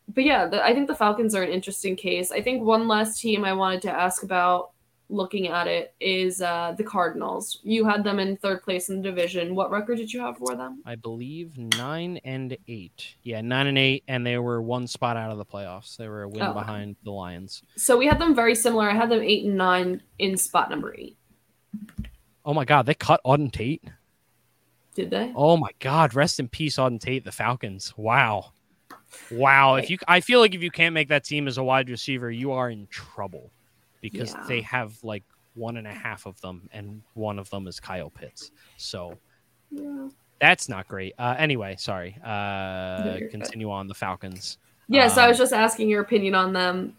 but 0.07 0.23
yeah, 0.23 0.47
the, 0.47 0.63
I 0.63 0.73
think 0.73 0.87
the 0.87 0.95
Falcons 0.95 1.35
are 1.35 1.43
an 1.43 1.51
interesting 1.51 1.95
case. 1.95 2.31
I 2.31 2.41
think 2.41 2.63
one 2.63 2.87
last 2.87 3.19
team 3.19 3.43
I 3.43 3.53
wanted 3.53 3.81
to 3.83 3.91
ask 3.91 4.23
about 4.23 4.71
looking 5.09 5.47
at 5.47 5.67
it 5.67 5.93
is 5.99 6.41
uh, 6.41 6.73
the 6.77 6.83
Cardinals. 6.83 7.59
You 7.63 7.85
had 7.85 8.03
them 8.03 8.19
in 8.19 8.37
third 8.37 8.63
place 8.63 8.89
in 8.89 8.97
the 9.01 9.03
division. 9.09 9.53
What 9.55 9.69
record 9.71 9.97
did 9.97 10.11
you 10.11 10.19
have 10.21 10.37
for 10.37 10.55
them? 10.55 10.81
I 10.85 10.95
believe 10.95 11.57
nine 11.57 12.19
and 12.23 12.57
eight. 12.67 13.15
Yeah, 13.23 13.41
nine 13.41 13.67
and 13.67 13.77
eight, 13.77 14.03
and 14.07 14.25
they 14.25 14.37
were 14.37 14.61
one 14.61 14.87
spot 14.87 15.15
out 15.17 15.31
of 15.31 15.37
the 15.37 15.45
playoffs. 15.45 15.95
They 15.97 16.07
were 16.07 16.23
a 16.23 16.29
win 16.29 16.41
Oh, 16.41 16.49
okay. 16.51 16.59
behind 16.59 16.95
the 17.03 17.11
Lions. 17.11 17.61
So 17.75 17.97
we 17.97 18.07
had 18.07 18.19
them 18.19 18.33
very 18.35 18.55
similar. 18.55 18.89
I 18.89 18.95
had 18.95 19.09
them 19.09 19.21
eight 19.21 19.45
and 19.45 19.55
nine 19.55 20.01
in 20.19 20.37
spot 20.37 20.69
number 20.69 20.95
eight. 20.97 21.17
Oh 22.43 22.53
my 22.53 22.65
God, 22.65 22.85
they 22.85 22.93
cut 22.93 23.21
Auden 23.25 23.51
Tate. 23.51 23.83
Did 24.95 25.09
they? 25.09 25.31
Oh 25.35 25.57
my 25.57 25.71
God, 25.79 26.13
rest 26.15 26.39
in 26.39 26.47
peace, 26.47 26.77
Auden 26.77 26.99
Tate. 26.99 27.25
The 27.25 27.31
Falcons. 27.31 27.93
Wow, 27.97 28.53
wow. 29.31 29.75
If 29.75 29.89
you, 29.89 29.97
I 30.07 30.19
feel 30.21 30.39
like 30.39 30.55
if 30.55 30.63
you 30.63 30.71
can't 30.71 30.93
make 30.93 31.09
that 31.09 31.23
team 31.25 31.47
as 31.47 31.57
a 31.57 31.63
wide 31.63 31.89
receiver, 31.89 32.31
you 32.31 32.51
are 32.53 32.69
in 32.69 32.87
trouble 32.87 33.51
because 34.09 34.33
Yeah. 34.33 34.45
they 34.47 34.61
have 34.61 35.03
like 35.03 35.23
one 35.55 35.77
and 35.77 35.87
a 35.87 35.93
half 35.93 36.25
of 36.25 36.39
them, 36.41 36.69
and 36.73 37.01
one 37.13 37.39
of 37.39 37.49
them 37.49 37.67
is 37.67 37.79
Kyle 37.79 38.09
Pitts. 38.09 38.51
So 38.77 39.17
Yeah. 39.71 40.09
that's 40.39 40.67
not 40.69 40.87
great. 40.87 41.13
Uh, 41.17 41.35
anyway, 41.37 41.75
sorry. 41.77 42.17
Uh, 42.23 43.03
good. 43.19 43.31
continue 43.31 43.71
on 43.71 43.87
the 43.87 43.93
Falcons. 43.95 44.57
Yes, 44.87 45.17
I 45.17 45.23
Um, 45.23 45.29
was 45.29 45.37
just 45.37 45.53
asking 45.53 45.89
your 45.89 46.01
opinion 46.01 46.35
on 46.35 46.53
them. 46.53 46.95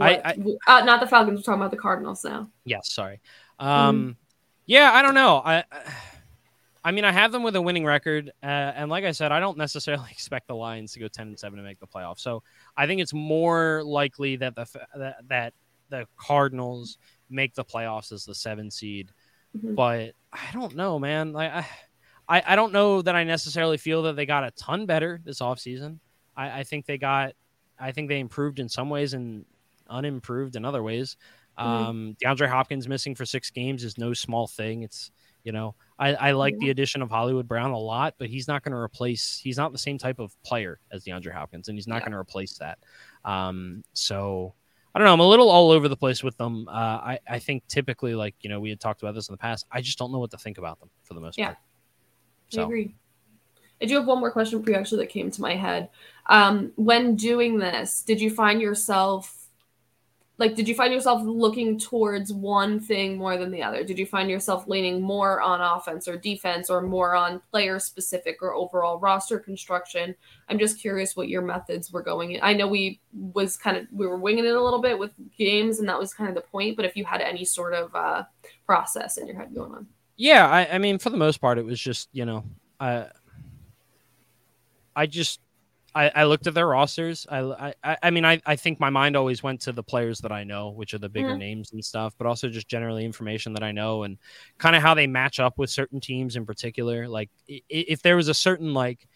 I- 0.00 0.34
What- 0.36 0.58
uh, 0.66 0.84
not 0.84 1.00
the 1.00 1.06
Falcons. 1.06 1.38
We're 1.38 1.42
talking 1.44 1.60
about 1.60 1.70
the 1.70 1.76
Cardinals 1.76 2.24
now. 2.24 2.48
Yes, 2.64 2.90
sorry. 2.92 3.20
Mm-hmm. 3.60 3.68
Um, 3.68 4.16
yeah, 4.66 4.90
I 4.92 5.02
don't 5.02 5.14
know. 5.14 5.40
I, 5.44 5.62
I 6.84 6.90
mean, 6.92 7.04
I 7.04 7.12
have 7.12 7.30
them 7.32 7.42
with 7.44 7.54
a 7.56 7.62
winning 7.62 7.84
record, 7.84 8.32
uh, 8.42 8.46
and 8.46 8.90
like 8.90 9.04
I 9.04 9.12
said, 9.12 9.30
I 9.30 9.38
don't 9.40 9.58
necessarily 9.58 10.08
expect 10.10 10.48
the 10.48 10.54
Lions 10.56 10.92
to 10.94 11.00
go 11.00 11.06
ten 11.08 11.28
and 11.28 11.38
seven 11.38 11.58
to 11.58 11.62
make 11.64 11.78
the 11.80 11.86
playoffs. 11.86 12.20
So 12.20 12.42
I 12.76 12.86
think 12.86 13.00
it's 13.00 13.12
more 13.14 13.82
likely 13.84 14.36
that 14.36 14.54
the 14.56 14.66
that, 14.96 15.16
that 15.28 15.54
the 15.90 16.06
Cardinals 16.16 16.98
make 17.30 17.54
the 17.54 17.64
playoffs 17.64 18.12
as 18.12 18.24
the 18.24 18.34
seven 18.34 18.70
seed. 18.70 19.12
Mhm. 19.56 19.74
But 19.74 20.12
I 20.32 20.50
don't 20.52 20.76
know, 20.76 20.98
man. 20.98 21.32
Like 21.32 21.50
I, 21.52 21.66
I, 22.28 22.42
I 22.48 22.56
don't 22.56 22.72
know 22.72 23.02
that 23.02 23.14
I 23.16 23.24
necessarily 23.24 23.78
feel 23.78 24.02
that 24.04 24.16
they 24.16 24.26
got 24.26 24.44
a 24.44 24.50
ton 24.52 24.86
better 24.86 25.20
this 25.24 25.40
offseason. 25.40 25.98
I, 26.36 26.60
I 26.60 26.64
think 26.64 26.86
they 26.86 26.98
got, 26.98 27.32
I 27.78 27.92
think 27.92 28.08
they 28.08 28.20
improved 28.20 28.58
in 28.58 28.68
some 28.68 28.90
ways 28.90 29.14
and 29.14 29.44
unimproved 29.88 30.56
in 30.56 30.64
other 30.64 30.82
ways. 30.82 31.16
Mhm. 31.58 31.62
Um, 31.64 32.16
DeAndre 32.22 32.48
Hopkins 32.48 32.86
missing 32.88 33.14
for 33.14 33.24
six 33.24 33.50
games 33.50 33.82
is 33.84 33.96
no 33.96 34.12
small 34.12 34.46
thing. 34.46 34.82
It's 34.82 35.10
you 35.44 35.52
know 35.52 35.74
I, 35.98 36.14
I 36.14 36.32
like 36.32 36.58
the 36.58 36.70
addition 36.70 37.00
of 37.00 37.08
Hollywood 37.08 37.46
Brown 37.48 37.70
a 37.70 37.78
lot, 37.78 38.14
but 38.18 38.28
he's 38.28 38.46
not 38.48 38.62
going 38.62 38.72
to 38.72 38.78
replace. 38.78 39.38
He's 39.42 39.56
not 39.56 39.72
the 39.72 39.78
same 39.78 39.96
type 39.96 40.18
of 40.18 40.36
player 40.42 40.80
as 40.90 41.04
DeAndre 41.04 41.32
Hopkins, 41.32 41.68
and 41.68 41.78
he's 41.78 41.86
not 41.86 41.96
Yeah. 41.96 42.00
going 42.00 42.12
to 42.12 42.18
replace 42.18 42.58
that. 42.58 42.78
Um, 43.24 43.82
so 43.94 44.52
I 44.96 44.98
don't 44.98 45.04
know. 45.08 45.12
I'm 45.12 45.20
a 45.20 45.28
little 45.28 45.50
all 45.50 45.70
over 45.72 45.88
the 45.88 45.96
place 45.96 46.22
with 46.24 46.38
them. 46.38 46.66
Uh, 46.68 46.72
I 46.72 47.18
I 47.28 47.38
think 47.38 47.66
typically 47.68 48.14
like 48.14 48.34
you 48.40 48.48
know 48.48 48.58
we 48.60 48.70
had 48.70 48.80
talked 48.80 49.02
about 49.02 49.14
this 49.14 49.28
in 49.28 49.34
the 49.34 49.36
past. 49.38 49.66
I 49.70 49.82
just 49.82 49.98
don't 49.98 50.10
know 50.10 50.18
what 50.18 50.30
to 50.30 50.38
think 50.38 50.56
about 50.56 50.80
them 50.80 50.88
for 51.02 51.12
the 51.12 51.20
most 51.20 51.36
Yeah. 51.36 51.48
part. 51.48 51.58
I 52.56 52.62
agree. 52.62 52.94
I 53.82 53.84
do 53.84 53.94
have 53.96 54.06
one 54.06 54.20
more 54.20 54.30
question 54.30 54.62
for 54.62 54.70
you 54.70 54.76
actually 54.76 55.02
that 55.04 55.10
came 55.10 55.30
to 55.30 55.40
my 55.42 55.54
head. 55.54 55.90
Um, 56.30 56.72
when 56.76 57.14
doing 57.14 57.58
this, 57.58 58.02
did 58.02 58.22
you 58.22 58.30
find 58.30 58.58
yourself 58.58 59.35
like 60.38 60.54
did 60.54 60.68
you 60.68 60.74
find 60.74 60.92
yourself 60.92 61.22
looking 61.24 61.78
towards 61.78 62.32
one 62.32 62.78
thing 62.78 63.16
more 63.16 63.38
than 63.38 63.50
the 63.50 63.62
other? 63.62 63.82
Did 63.84 63.98
you 63.98 64.04
find 64.04 64.28
yourself 64.28 64.66
leaning 64.66 65.00
more 65.00 65.40
on 65.40 65.60
offense 65.60 66.06
or 66.06 66.16
defense 66.16 66.68
or 66.68 66.82
more 66.82 67.14
on 67.14 67.40
player 67.50 67.78
specific 67.78 68.42
or 68.42 68.54
overall 68.54 68.98
roster 68.98 69.38
construction? 69.38 70.14
I'm 70.48 70.58
just 70.58 70.78
curious 70.78 71.16
what 71.16 71.28
your 71.28 71.42
methods 71.42 71.90
were 71.90 72.02
going 72.02 72.32
in. 72.32 72.40
I 72.42 72.52
know 72.52 72.68
we 72.68 73.00
was 73.12 73.56
kind 73.56 73.78
of 73.78 73.86
we 73.90 74.06
were 74.06 74.18
winging 74.18 74.44
it 74.44 74.54
a 74.54 74.62
little 74.62 74.82
bit 74.82 74.98
with 74.98 75.12
games 75.38 75.78
and 75.78 75.88
that 75.88 75.98
was 75.98 76.12
kind 76.12 76.28
of 76.28 76.34
the 76.34 76.42
point 76.42 76.76
but 76.76 76.84
if 76.84 76.96
you 76.96 77.04
had 77.04 77.22
any 77.22 77.44
sort 77.44 77.72
of 77.72 77.94
uh, 77.94 78.24
process 78.66 79.16
in 79.16 79.26
your 79.26 79.36
head 79.36 79.54
going 79.54 79.72
on. 79.72 79.86
Yeah 80.16 80.46
I, 80.48 80.74
I 80.74 80.78
mean 80.78 80.98
for 80.98 81.10
the 81.10 81.16
most 81.16 81.38
part 81.38 81.58
it 81.58 81.64
was 81.64 81.80
just 81.80 82.08
you 82.12 82.24
know 82.24 82.44
i 82.78 83.06
i 84.94 85.06
just 85.06 85.40
I, 85.96 86.12
I 86.14 86.24
looked 86.24 86.46
at 86.46 86.52
their 86.52 86.66
rosters. 86.66 87.26
I, 87.30 87.74
I, 87.82 87.96
I 88.02 88.10
mean, 88.10 88.26
I, 88.26 88.38
I 88.44 88.54
think 88.54 88.78
my 88.78 88.90
mind 88.90 89.16
always 89.16 89.42
went 89.42 89.62
to 89.62 89.72
the 89.72 89.82
players 89.82 90.20
that 90.20 90.30
I 90.30 90.44
know, 90.44 90.68
which 90.68 90.92
are 90.92 90.98
the 90.98 91.08
bigger 91.08 91.30
mm-hmm. 91.30 91.38
names 91.38 91.72
and 91.72 91.82
stuff, 91.82 92.14
but 92.18 92.26
also 92.26 92.50
just 92.50 92.68
generally 92.68 93.04
information 93.06 93.54
that 93.54 93.62
I 93.62 93.72
know 93.72 94.02
and 94.02 94.18
kind 94.58 94.76
of 94.76 94.82
how 94.82 94.92
they 94.92 95.06
match 95.06 95.40
up 95.40 95.56
with 95.56 95.70
certain 95.70 95.98
teams 95.98 96.36
in 96.36 96.44
particular. 96.44 97.08
Like, 97.08 97.30
if 97.48 98.02
there 98.02 98.14
was 98.14 98.28
a 98.28 98.34
certain 98.34 98.74
like 98.74 99.08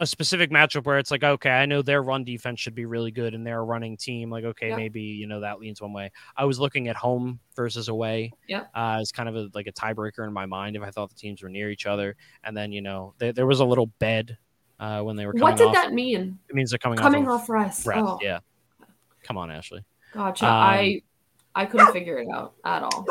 a 0.00 0.06
specific 0.06 0.50
matchup 0.50 0.86
where 0.86 0.98
it's 0.98 1.10
like, 1.10 1.22
okay, 1.22 1.50
I 1.50 1.66
know 1.66 1.82
their 1.82 2.02
run 2.02 2.24
defense 2.24 2.58
should 2.58 2.74
be 2.74 2.86
really 2.86 3.10
good 3.10 3.34
and 3.34 3.46
they're 3.46 3.60
a 3.60 3.62
running 3.62 3.98
team. 3.98 4.30
Like, 4.30 4.44
okay, 4.44 4.70
yeah. 4.70 4.76
maybe 4.76 5.02
you 5.02 5.26
know 5.26 5.40
that 5.40 5.60
leans 5.60 5.82
one 5.82 5.92
way. 5.92 6.10
I 6.34 6.46
was 6.46 6.58
looking 6.58 6.88
at 6.88 6.96
home 6.96 7.40
versus 7.54 7.88
away. 7.88 8.32
Yeah, 8.48 8.64
uh, 8.74 8.96
as 9.00 9.12
kind 9.12 9.28
of 9.28 9.36
a, 9.36 9.50
like 9.52 9.66
a 9.66 9.72
tiebreaker 9.72 10.26
in 10.26 10.32
my 10.32 10.46
mind 10.46 10.76
if 10.76 10.82
I 10.82 10.90
thought 10.90 11.10
the 11.10 11.16
teams 11.16 11.42
were 11.42 11.50
near 11.50 11.70
each 11.70 11.84
other. 11.84 12.16
And 12.42 12.56
then 12.56 12.72
you 12.72 12.80
know 12.80 13.12
there, 13.18 13.34
there 13.34 13.46
was 13.46 13.60
a 13.60 13.66
little 13.66 13.86
bed 13.98 14.38
uh, 14.80 15.02
when 15.02 15.14
they 15.14 15.26
were. 15.26 15.32
What 15.32 15.56
did 15.56 15.68
off. 15.68 15.74
that 15.74 15.92
mean? 15.92 16.38
It 16.48 16.54
means 16.54 16.70
they're 16.70 16.78
coming 16.78 16.98
coming 16.98 17.28
off, 17.28 17.42
off 17.42 17.50
rest. 17.50 17.86
rest. 17.86 18.00
Oh. 18.04 18.18
Yeah. 18.20 18.40
Come 19.22 19.36
on, 19.36 19.50
Ashley. 19.50 19.84
Gotcha. 20.12 20.46
Um, 20.46 20.52
I 20.52 21.02
I 21.54 21.66
couldn't 21.66 21.92
figure 21.92 22.18
it 22.18 22.28
out 22.34 22.54
at 22.64 22.82
all. 22.82 23.06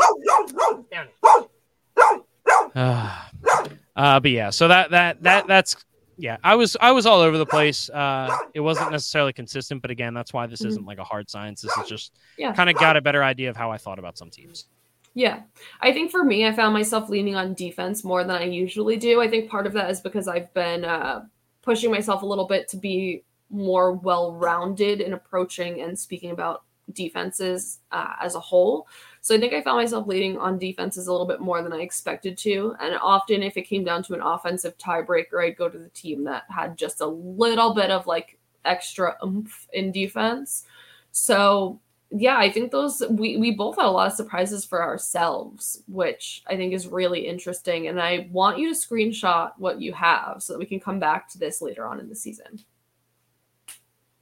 Uh, 2.75 3.21
uh, 3.95 4.19
but 4.19 4.31
yeah, 4.31 4.49
so 4.49 4.67
that 4.67 4.91
that 4.91 5.21
that 5.23 5.47
that's 5.47 5.77
yeah. 6.17 6.37
I 6.43 6.55
was 6.55 6.75
I 6.81 6.91
was 6.91 7.05
all 7.05 7.21
over 7.21 7.37
the 7.37 7.45
place. 7.45 7.89
Uh, 7.89 8.35
it 8.53 8.59
wasn't 8.59 8.91
necessarily 8.91 9.31
consistent, 9.31 9.81
but 9.81 9.91
again, 9.91 10.13
that's 10.13 10.33
why 10.33 10.47
this 10.47 10.61
mm-hmm. 10.61 10.69
isn't 10.69 10.85
like 10.85 10.97
a 10.97 11.03
hard 11.03 11.29
science. 11.29 11.61
This 11.61 11.77
is 11.77 11.87
just 11.87 12.13
yeah. 12.37 12.51
kind 12.53 12.69
of 12.69 12.75
got 12.75 12.97
a 12.97 13.01
better 13.01 13.23
idea 13.23 13.49
of 13.49 13.55
how 13.55 13.71
I 13.71 13.77
thought 13.77 13.99
about 13.99 14.17
some 14.17 14.29
teams. 14.29 14.65
Yeah. 15.13 15.41
I 15.81 15.91
think 15.91 16.11
for 16.11 16.23
me, 16.23 16.47
I 16.47 16.53
found 16.53 16.73
myself 16.73 17.09
leaning 17.09 17.35
on 17.35 17.53
defense 17.53 18.03
more 18.03 18.23
than 18.23 18.35
I 18.35 18.43
usually 18.43 18.95
do. 18.97 19.21
I 19.21 19.27
think 19.27 19.49
part 19.49 19.67
of 19.67 19.73
that 19.73 19.89
is 19.89 20.01
because 20.01 20.27
I've 20.27 20.53
been 20.53 20.85
uh, 20.85 21.25
pushing 21.69 21.91
myself 21.91 22.23
a 22.23 22.25
little 22.25 22.47
bit 22.47 22.67
to 22.67 22.77
be 22.77 23.23
more 23.51 23.93
well 23.93 24.33
rounded 24.33 25.01
in 25.01 25.13
approaching 25.13 25.81
and 25.81 25.97
speaking 25.97 26.31
about 26.31 26.63
defenses 26.93 27.81
uh, 27.91 28.13
as 28.19 28.33
a 28.33 28.39
whole. 28.39 28.87
So 29.21 29.35
I 29.35 29.39
think 29.39 29.53
I 29.53 29.61
found 29.61 29.77
myself 29.77 30.07
leading 30.07 30.35
on 30.39 30.57
defenses 30.57 31.05
a 31.05 31.11
little 31.11 31.27
bit 31.27 31.41
more 31.41 31.61
than 31.61 31.71
I 31.71 31.81
expected 31.81 32.39
to. 32.39 32.75
And 32.79 32.95
often, 32.99 33.43
if 33.43 33.55
it 33.55 33.67
came 33.67 33.83
down 33.83 34.01
to 34.05 34.15
an 34.15 34.21
offensive 34.23 34.79
tiebreaker, 34.79 35.43
I'd 35.43 35.57
go 35.57 35.69
to 35.69 35.77
the 35.77 35.89
team 35.89 36.23
that 36.23 36.45
had 36.49 36.75
just 36.75 37.01
a 37.01 37.05
little 37.05 37.75
bit 37.75 37.91
of 37.91 38.07
like 38.07 38.39
extra 38.65 39.15
oomph 39.23 39.67
in 39.71 39.91
defense. 39.91 40.65
So 41.11 41.79
yeah, 42.11 42.37
I 42.37 42.51
think 42.51 42.71
those 42.71 43.03
we 43.09 43.37
we 43.37 43.51
both 43.51 43.75
had 43.75 43.85
a 43.85 43.91
lot 43.91 44.07
of 44.07 44.13
surprises 44.13 44.65
for 44.65 44.81
ourselves, 44.81 45.83
which 45.87 46.41
I 46.47 46.55
think 46.55 46.73
is 46.73 46.87
really 46.87 47.27
interesting. 47.27 47.87
And 47.87 48.01
I 48.01 48.29
want 48.31 48.57
you 48.57 48.73
to 48.73 48.79
screenshot 48.79 49.51
what 49.57 49.79
you 49.79 49.93
have 49.93 50.37
so 50.39 50.53
that 50.53 50.59
we 50.59 50.65
can 50.65 50.79
come 50.79 50.99
back 50.99 51.29
to 51.29 51.37
this 51.37 51.61
later 51.61 51.85
on 51.85 51.99
in 51.99 52.09
the 52.09 52.15
season. 52.15 52.63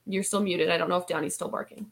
You're 0.04 0.22
still 0.22 0.42
muted. 0.42 0.70
I 0.70 0.76
don't 0.76 0.90
know 0.90 0.96
if 0.96 1.06
Downey's 1.06 1.34
still 1.34 1.48
barking. 1.48 1.90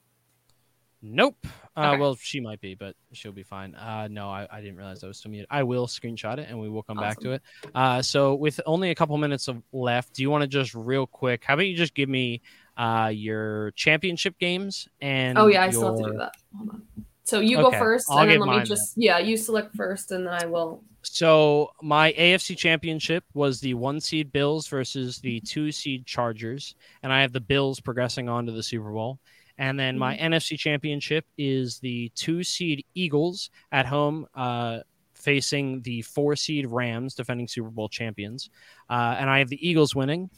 Nope. 1.02 1.46
Uh, 1.76 1.92
okay. 1.92 2.00
Well, 2.00 2.16
she 2.20 2.40
might 2.40 2.60
be, 2.60 2.74
but 2.74 2.96
she'll 3.12 3.32
be 3.32 3.42
fine. 3.42 3.74
Uh, 3.74 4.08
no, 4.10 4.28
I, 4.28 4.48
I, 4.50 4.60
didn't 4.60 4.76
realize 4.76 5.04
I 5.04 5.08
was 5.08 5.18
still 5.18 5.30
muted. 5.30 5.46
I 5.50 5.62
will 5.62 5.86
screenshot 5.86 6.38
it 6.38 6.48
and 6.48 6.58
we 6.58 6.70
will 6.70 6.82
come 6.82 6.98
awesome. 6.98 7.08
back 7.08 7.20
to 7.20 7.32
it. 7.32 7.42
Uh, 7.74 8.00
so, 8.00 8.34
with 8.34 8.58
only 8.64 8.90
a 8.90 8.94
couple 8.94 9.16
minutes 9.18 9.46
of 9.46 9.62
left, 9.72 10.14
do 10.14 10.22
you 10.22 10.30
want 10.30 10.42
to 10.42 10.48
just 10.48 10.74
real 10.74 11.06
quick? 11.06 11.44
How 11.44 11.54
about 11.54 11.66
you 11.66 11.76
just 11.76 11.94
give 11.94 12.08
me 12.08 12.40
uh, 12.76 13.10
your 13.12 13.70
championship 13.72 14.38
games 14.38 14.88
and 15.00 15.38
oh 15.38 15.46
yeah, 15.46 15.62
I 15.62 15.64
your... 15.64 15.72
still 15.72 15.96
have 15.96 16.04
to 16.04 16.12
do 16.12 16.18
that. 16.18 16.34
Hold 16.56 16.70
on. 16.70 16.82
So 17.24 17.40
you 17.40 17.58
okay. 17.58 17.76
go 17.76 17.84
1st 17.84 18.04
and 18.08 18.30
then 18.30 18.40
let 18.40 18.58
me 18.58 18.64
just 18.64 18.94
then. 18.94 19.02
yeah, 19.02 19.18
you 19.18 19.36
select 19.36 19.74
first, 19.74 20.12
and 20.12 20.26
then 20.26 20.32
I 20.32 20.46
will. 20.46 20.84
So 21.02 21.70
my 21.82 22.12
AFC 22.12 22.56
championship 22.56 23.24
was 23.34 23.58
the 23.58 23.74
one 23.74 24.00
seed 24.00 24.30
Bills 24.30 24.68
versus 24.68 25.18
the 25.18 25.40
two 25.40 25.72
seed 25.72 26.06
Chargers, 26.06 26.76
and 27.02 27.12
I 27.12 27.20
have 27.22 27.32
the 27.32 27.40
Bills 27.40 27.80
progressing 27.80 28.28
on 28.28 28.46
to 28.46 28.52
the 28.52 28.62
Super 28.62 28.92
Bowl. 28.92 29.18
And 29.58 29.78
then 29.78 29.98
my 29.98 30.16
mm-hmm. 30.16 30.34
NFC 30.34 30.58
championship 30.58 31.24
is 31.36 31.78
the 31.78 32.12
two 32.14 32.44
seed 32.44 32.84
Eagles 32.94 33.50
at 33.72 33.86
home, 33.86 34.26
uh, 34.34 34.80
facing 35.14 35.80
the 35.82 36.02
four 36.02 36.36
seed 36.36 36.66
Rams, 36.66 37.14
defending 37.14 37.48
Super 37.48 37.70
Bowl 37.70 37.88
champions. 37.88 38.50
Uh, 38.88 39.16
and 39.18 39.28
I 39.28 39.38
have 39.38 39.48
the 39.48 39.66
Eagles 39.68 39.94
winning 39.94 40.30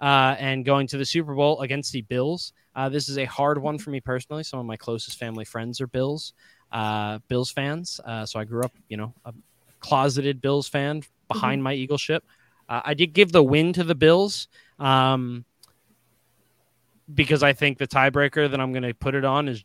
uh, 0.00 0.34
and 0.38 0.64
going 0.64 0.86
to 0.88 0.96
the 0.96 1.04
Super 1.04 1.34
Bowl 1.34 1.60
against 1.60 1.92
the 1.92 2.02
Bills. 2.02 2.52
Uh, 2.74 2.88
this 2.88 3.08
is 3.08 3.18
a 3.18 3.24
hard 3.26 3.60
one 3.60 3.78
for 3.78 3.90
me 3.90 4.00
personally. 4.00 4.42
Some 4.42 4.60
of 4.60 4.66
my 4.66 4.76
closest 4.76 5.18
family 5.18 5.44
friends 5.44 5.80
are 5.80 5.86
Bills, 5.86 6.32
uh, 6.72 7.18
Bills 7.28 7.50
fans. 7.50 8.00
Uh, 8.04 8.24
so 8.24 8.40
I 8.40 8.44
grew 8.44 8.62
up, 8.62 8.72
you 8.88 8.96
know, 8.96 9.12
a 9.24 9.34
closeted 9.80 10.40
Bills 10.40 10.68
fan 10.68 11.02
behind 11.28 11.58
mm-hmm. 11.58 11.64
my 11.64 11.74
Eagle 11.74 11.98
ship. 11.98 12.24
Uh, 12.68 12.80
I 12.84 12.94
did 12.94 13.12
give 13.12 13.32
the 13.32 13.42
win 13.42 13.72
to 13.74 13.84
the 13.84 13.94
Bills 13.94 14.48
um, 14.78 15.44
because 17.12 17.42
I 17.42 17.52
think 17.52 17.78
the 17.78 17.88
tiebreaker 17.88 18.50
that 18.50 18.60
I'm 18.60 18.72
going 18.72 18.84
to 18.84 18.94
put 18.94 19.14
it 19.14 19.24
on 19.24 19.48
is 19.48 19.64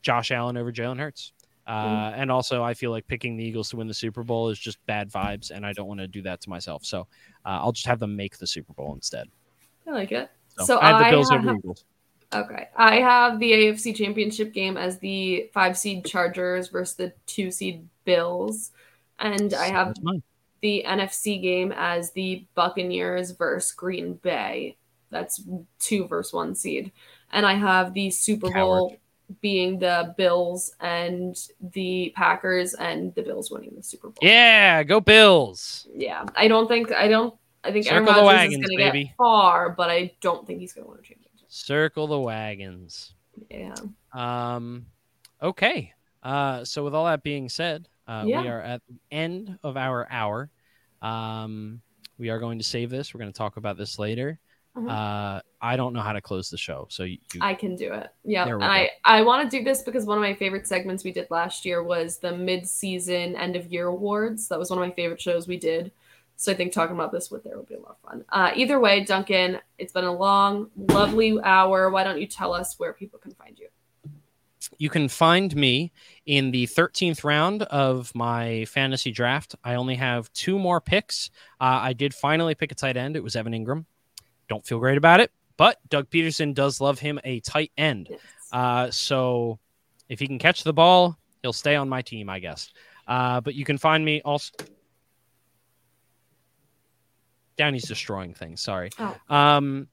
Josh 0.00 0.30
Allen 0.30 0.56
over 0.56 0.72
Jalen 0.72 0.98
Hurts. 0.98 1.32
Uh, 1.64 2.10
mm. 2.10 2.14
And 2.16 2.32
also, 2.32 2.64
I 2.64 2.74
feel 2.74 2.90
like 2.90 3.06
picking 3.06 3.36
the 3.36 3.44
Eagles 3.44 3.68
to 3.70 3.76
win 3.76 3.86
the 3.86 3.94
Super 3.94 4.24
Bowl 4.24 4.48
is 4.48 4.58
just 4.58 4.84
bad 4.86 5.12
vibes, 5.12 5.52
and 5.52 5.64
I 5.64 5.72
don't 5.72 5.86
want 5.86 6.00
to 6.00 6.08
do 6.08 6.22
that 6.22 6.40
to 6.40 6.50
myself. 6.50 6.84
So 6.84 7.06
I'll 7.44 7.70
just 7.70 7.86
have 7.86 8.00
them 8.00 8.16
make 8.16 8.38
the 8.38 8.48
Super 8.48 8.72
Bowl 8.72 8.94
instead. 8.94 9.28
I 9.86 9.90
like 9.90 10.12
it. 10.12 10.30
So, 10.58 10.64
so 10.64 10.80
I 10.80 10.88
have 10.88 10.98
the 10.98 11.10
Bills 11.10 11.30
have, 11.30 11.44
over 11.44 11.56
Eagles. 11.56 11.84
Okay. 12.34 12.68
I 12.76 12.96
have 12.96 13.38
the 13.38 13.52
AFC 13.52 13.94
Championship 13.94 14.52
game 14.52 14.76
as 14.76 14.98
the 14.98 15.50
five 15.52 15.76
seed 15.76 16.04
Chargers 16.04 16.68
versus 16.68 16.96
the 16.96 17.12
two 17.26 17.50
seed 17.50 17.88
Bills. 18.04 18.70
And 19.18 19.54
I 19.54 19.66
have 19.66 19.94
the 20.60 20.84
NFC 20.86 21.40
game 21.40 21.72
as 21.76 22.10
the 22.12 22.46
Buccaneers 22.54 23.32
versus 23.32 23.72
Green 23.72 24.14
Bay. 24.14 24.76
That's 25.10 25.42
two 25.78 26.06
versus 26.06 26.32
one 26.32 26.54
seed. 26.54 26.90
And 27.32 27.44
I 27.44 27.54
have 27.54 27.92
the 27.92 28.10
Super 28.10 28.50
Bowl 28.50 28.96
being 29.40 29.78
the 29.78 30.14
Bills 30.16 30.74
and 30.80 31.36
the 31.72 32.12
Packers 32.16 32.74
and 32.74 33.14
the 33.14 33.22
Bills 33.22 33.50
winning 33.50 33.72
the 33.76 33.82
Super 33.82 34.08
Bowl. 34.08 34.18
Yeah, 34.20 34.82
go 34.82 35.00
Bills. 35.00 35.86
Yeah. 35.94 36.24
I 36.34 36.48
don't 36.48 36.68
think 36.68 36.92
I 36.92 37.08
don't 37.08 37.34
I 37.64 37.72
think 37.72 37.84
Circle 37.84 38.10
Aaron 38.10 38.24
Rodgers 38.24 38.52
is 38.52 38.58
going 38.58 38.92
to 38.92 39.04
get 39.04 39.16
far, 39.16 39.70
but 39.70 39.90
I 39.90 40.12
don't 40.20 40.46
think 40.46 40.60
he's 40.60 40.72
going 40.72 40.84
to 40.84 40.90
win 40.90 40.98
a 41.00 41.02
championship. 41.02 41.46
Circle 41.48 42.06
the 42.06 42.20
wagons. 42.20 43.14
Yeah. 43.50 43.74
Um. 44.12 44.86
Okay. 45.42 45.92
Uh. 46.22 46.64
So 46.64 46.84
with 46.84 46.94
all 46.94 47.06
that 47.06 47.22
being 47.22 47.48
said, 47.48 47.88
uh, 48.06 48.24
yeah. 48.26 48.42
we 48.42 48.48
are 48.48 48.60
at 48.60 48.82
the 48.88 48.96
end 49.10 49.58
of 49.62 49.76
our 49.76 50.06
hour. 50.10 50.50
Um. 51.00 51.80
We 52.18 52.28
are 52.30 52.38
going 52.38 52.58
to 52.58 52.64
save 52.64 52.90
this. 52.90 53.12
We're 53.12 53.18
going 53.18 53.32
to 53.32 53.36
talk 53.36 53.56
about 53.56 53.76
this 53.76 53.98
later. 53.98 54.38
Uh-huh. 54.76 54.86
Uh, 54.86 55.40
I 55.60 55.76
don't 55.76 55.92
know 55.92 56.02
how 56.02 56.12
to 56.12 56.20
close 56.20 56.50
the 56.50 56.58
show, 56.58 56.86
so 56.88 57.02
you, 57.02 57.18
you... 57.34 57.40
I 57.42 57.52
can 57.52 57.74
do 57.74 57.92
it. 57.92 58.10
Yeah, 58.22 58.46
and 58.46 58.62
I 58.62 58.90
I 59.04 59.22
want 59.22 59.50
to 59.50 59.58
do 59.58 59.64
this 59.64 59.82
because 59.82 60.04
one 60.04 60.18
of 60.18 60.22
my 60.22 60.34
favorite 60.34 60.68
segments 60.68 61.02
we 61.02 61.10
did 61.10 61.26
last 61.30 61.64
year 61.64 61.82
was 61.82 62.18
the 62.18 62.36
mid-season 62.36 63.34
end 63.34 63.56
of 63.56 63.72
year 63.72 63.88
awards. 63.88 64.46
That 64.48 64.58
was 64.58 64.70
one 64.70 64.78
of 64.78 64.86
my 64.86 64.94
favorite 64.94 65.20
shows 65.20 65.48
we 65.48 65.56
did. 65.56 65.90
So 66.42 66.50
I 66.50 66.56
think 66.56 66.72
talking 66.72 66.96
about 66.96 67.12
this 67.12 67.30
with 67.30 67.44
there 67.44 67.56
will 67.56 67.62
be 67.62 67.76
a 67.76 67.78
lot 67.78 67.98
of 68.02 68.10
fun. 68.10 68.24
Uh, 68.28 68.50
either 68.56 68.80
way, 68.80 69.04
Duncan, 69.04 69.60
it's 69.78 69.92
been 69.92 70.02
a 70.02 70.12
long, 70.12 70.72
lovely 70.74 71.38
hour. 71.40 71.88
Why 71.88 72.02
don't 72.02 72.20
you 72.20 72.26
tell 72.26 72.52
us 72.52 72.80
where 72.80 72.92
people 72.92 73.20
can 73.20 73.30
find 73.30 73.56
you? 73.56 73.68
You 74.76 74.90
can 74.90 75.08
find 75.08 75.54
me 75.54 75.92
in 76.26 76.50
the 76.50 76.66
13th 76.66 77.22
round 77.22 77.62
of 77.62 78.12
my 78.16 78.64
fantasy 78.64 79.12
draft. 79.12 79.54
I 79.62 79.76
only 79.76 79.94
have 79.94 80.32
two 80.32 80.58
more 80.58 80.80
picks. 80.80 81.30
Uh, 81.60 81.78
I 81.80 81.92
did 81.92 82.12
finally 82.12 82.56
pick 82.56 82.72
a 82.72 82.74
tight 82.74 82.96
end. 82.96 83.14
It 83.14 83.22
was 83.22 83.36
Evan 83.36 83.52
Engram. 83.52 83.84
Don't 84.48 84.66
feel 84.66 84.80
great 84.80 84.98
about 84.98 85.20
it, 85.20 85.30
but 85.56 85.78
Doug 85.90 86.10
Pederson 86.10 86.54
does 86.54 86.80
love 86.80 86.98
him 86.98 87.20
a 87.22 87.38
tight 87.38 87.70
end. 87.78 88.08
Yes. 88.10 88.20
Uh, 88.50 88.90
so 88.90 89.60
if 90.08 90.18
he 90.18 90.26
can 90.26 90.40
catch 90.40 90.64
the 90.64 90.72
ball, 90.72 91.16
he'll 91.42 91.52
stay 91.52 91.76
on 91.76 91.88
my 91.88 92.02
team, 92.02 92.28
I 92.28 92.40
guess. 92.40 92.72
Uh, 93.06 93.40
but 93.40 93.54
you 93.54 93.64
can 93.64 93.78
find 93.78 94.04
me 94.04 94.20
also 94.24 94.50
Downey's 97.62 97.86
destroying 97.86 98.34
things. 98.34 98.60
Sorry. 98.60 98.90
Oh. 98.98 99.16
Um, 99.28 99.86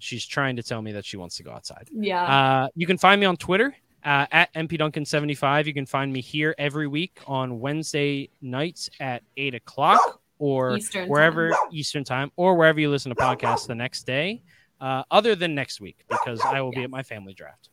she's 0.00 0.26
trying 0.26 0.56
to 0.56 0.64
tell 0.64 0.82
me 0.82 0.90
that 0.92 1.04
she 1.04 1.16
wants 1.16 1.36
to 1.36 1.44
go 1.44 1.52
outside. 1.52 1.88
Yeah. 1.92 2.24
Uh, 2.24 2.68
you 2.74 2.88
can 2.88 2.98
find 2.98 3.20
me 3.20 3.26
on 3.26 3.36
Twitter 3.36 3.72
uh, 4.04 4.26
at 4.32 4.52
mpduncan75. 4.54 5.66
You 5.66 5.74
can 5.74 5.86
find 5.86 6.12
me 6.12 6.20
here 6.20 6.56
every 6.58 6.88
week 6.88 7.20
on 7.28 7.60
Wednesday 7.60 8.30
nights 8.40 8.90
at 8.98 9.22
eight 9.36 9.54
o'clock 9.54 10.20
or 10.40 10.76
Eastern 10.76 11.08
wherever 11.08 11.50
time. 11.50 11.58
Eastern 11.72 12.02
time 12.02 12.32
or 12.34 12.56
wherever 12.56 12.80
you 12.80 12.90
listen 12.90 13.10
to 13.10 13.16
podcasts 13.16 13.68
the 13.68 13.76
next 13.76 14.04
day, 14.04 14.42
uh, 14.80 15.04
other 15.12 15.36
than 15.36 15.54
next 15.54 15.80
week 15.80 16.04
because 16.08 16.40
I 16.40 16.62
will 16.62 16.72
be 16.72 16.82
at 16.82 16.90
my 16.90 17.04
family 17.04 17.32
draft. 17.32 17.68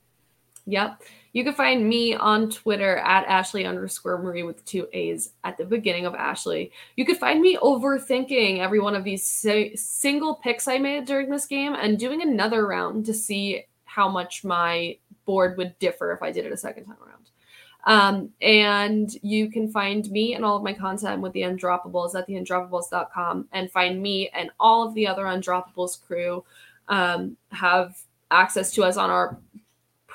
Yep. 0.70 1.02
You 1.34 1.44
can 1.44 1.54
find 1.54 1.88
me 1.88 2.16
on 2.16 2.50
Twitter 2.50 2.98
at 2.98 3.26
Ashley 3.26 3.66
underscore 3.66 4.18
Marie 4.18 4.44
with 4.44 4.64
two 4.66 4.88
A's 4.94 5.32
at 5.44 5.58
the 5.58 5.66
beginning 5.66 6.06
of 6.06 6.16
Ashley. 6.16 6.72
You 6.96 7.06
could 7.06 7.18
find 7.18 7.42
me 7.42 7.58
overthinking 7.58 8.60
every 8.60 8.80
one 8.80 8.96
of 8.96 9.04
these 9.04 9.26
si- 9.26 9.76
single 9.76 10.36
picks 10.36 10.68
I 10.68 10.78
made 10.78 11.06
during 11.06 11.30
this 11.30 11.46
game 11.46 11.74
and 11.74 12.00
doing 12.00 12.22
another 12.22 12.66
round 12.66 13.06
to 13.08 13.14
see 13.14 13.66
how 13.86 14.10
much 14.10 14.44
my 14.44 14.98
board 15.26 15.58
would 15.58 15.78
differ 15.80 16.12
if 16.14 16.22
I 16.22 16.32
did 16.32 16.46
it 16.46 16.52
a 16.52 16.58
second 16.58 16.86
time 16.86 16.98
around. 17.06 17.30
Um, 17.86 18.30
and 18.42 19.10
you 19.24 19.50
can 19.50 19.72
find 19.72 20.10
me 20.12 20.36
and 20.36 20.44
all 20.44 20.58
of 20.58 20.64
my 20.64 20.74
content 20.74 21.22
with 21.22 21.34
the 21.34 21.42
Undroppables 21.42 22.14
at 22.14 22.28
theundroppables.com 22.28 23.48
and 23.54 23.72
find 23.72 24.02
me 24.02 24.30
and 24.34 24.52
all 24.60 24.88
of 24.88 24.94
the 24.94 25.08
other 25.08 25.24
Undroppables 25.24 26.02
crew 26.06 26.44
um, 26.90 27.38
have 27.52 27.98
access 28.32 28.74
to 28.74 28.84
us 28.84 28.98
on 28.98 29.10
our 29.10 29.38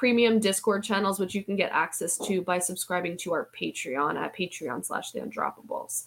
premium 0.04 0.38
Discord 0.38 0.84
channels, 0.84 1.18
which 1.18 1.34
you 1.34 1.42
can 1.42 1.56
get 1.56 1.72
access 1.72 2.18
to 2.18 2.42
by 2.42 2.58
subscribing 2.58 3.16
to 3.16 3.32
our 3.32 3.48
Patreon 3.58 4.16
at 4.16 4.36
Patreon 4.36 4.84
slash 4.84 5.12
the 5.12 5.20
Undroppables. 5.20 6.04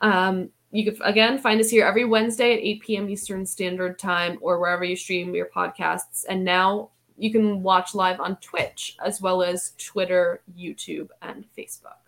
Um, 0.00 0.50
you 0.70 0.84
can 0.84 1.00
again 1.02 1.38
find 1.38 1.58
us 1.58 1.70
here 1.70 1.86
every 1.86 2.04
Wednesday 2.04 2.52
at 2.52 2.58
8 2.58 2.82
p.m. 2.82 3.08
Eastern 3.08 3.46
Standard 3.46 3.98
Time 3.98 4.36
or 4.42 4.60
wherever 4.60 4.84
you 4.84 4.96
stream 4.96 5.34
your 5.34 5.46
podcasts. 5.46 6.26
And 6.28 6.44
now 6.44 6.90
you 7.16 7.32
can 7.32 7.62
watch 7.62 7.94
live 7.94 8.20
on 8.20 8.36
Twitch 8.42 8.98
as 9.02 9.22
well 9.22 9.42
as 9.42 9.72
Twitter, 9.78 10.42
YouTube, 10.54 11.08
and 11.22 11.46
Facebook. 11.56 12.04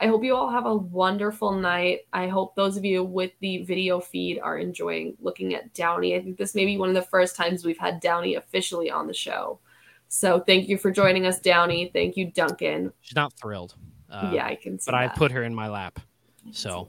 I 0.00 0.08
hope 0.08 0.24
you 0.24 0.34
all 0.34 0.50
have 0.50 0.66
a 0.66 0.74
wonderful 0.74 1.52
night. 1.52 2.00
I 2.12 2.26
hope 2.26 2.56
those 2.56 2.76
of 2.76 2.84
you 2.84 3.04
with 3.04 3.30
the 3.38 3.62
video 3.62 4.00
feed 4.00 4.40
are 4.40 4.58
enjoying 4.58 5.16
looking 5.20 5.54
at 5.54 5.72
Downey. 5.72 6.16
I 6.16 6.20
think 6.20 6.36
this 6.36 6.56
may 6.56 6.66
be 6.66 6.78
one 6.78 6.88
of 6.88 6.96
the 6.96 7.02
first 7.02 7.36
times 7.36 7.64
we've 7.64 7.78
had 7.78 8.00
Downey 8.00 8.34
officially 8.34 8.90
on 8.90 9.06
the 9.06 9.14
show. 9.14 9.60
So 10.12 10.40
thank 10.40 10.68
you 10.68 10.76
for 10.76 10.90
joining 10.90 11.24
us, 11.24 11.38
Downey. 11.38 11.88
Thank 11.94 12.16
you, 12.16 12.32
Duncan. 12.32 12.92
She's 13.00 13.14
not 13.14 13.32
thrilled. 13.34 13.76
Uh, 14.10 14.32
yeah, 14.34 14.44
I 14.44 14.56
can 14.56 14.76
see 14.76 14.90
but 14.90 14.96
I 14.96 15.06
put 15.06 15.30
her 15.30 15.44
in 15.44 15.54
my 15.54 15.68
lap. 15.68 16.00
So. 16.50 16.88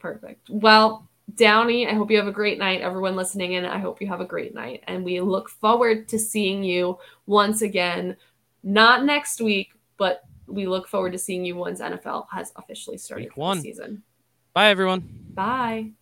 perfect. 0.00 0.50
Well, 0.50 1.08
Downey, 1.36 1.86
I 1.86 1.94
hope 1.94 2.10
you 2.10 2.16
have 2.16 2.26
a 2.26 2.32
great 2.32 2.58
night. 2.58 2.80
Everyone 2.80 3.14
listening 3.14 3.52
in, 3.52 3.64
I 3.64 3.78
hope 3.78 4.00
you 4.00 4.08
have 4.08 4.20
a 4.20 4.24
great 4.24 4.56
night. 4.56 4.82
And 4.88 5.04
we 5.04 5.20
look 5.20 5.48
forward 5.48 6.08
to 6.08 6.18
seeing 6.18 6.64
you 6.64 6.98
once 7.26 7.62
again, 7.62 8.16
not 8.64 9.04
next 9.04 9.40
week, 9.40 9.70
but 9.96 10.24
we 10.48 10.66
look 10.66 10.88
forward 10.88 11.12
to 11.12 11.18
seeing 11.18 11.44
you 11.44 11.54
once 11.54 11.80
NFL 11.80 12.26
has 12.32 12.52
officially 12.56 12.98
started 12.98 13.26
Week 13.26 13.36
one. 13.36 13.58
the 13.58 13.62
season. 13.62 14.02
Bye, 14.52 14.70
everyone. 14.70 15.08
Bye. 15.32 15.92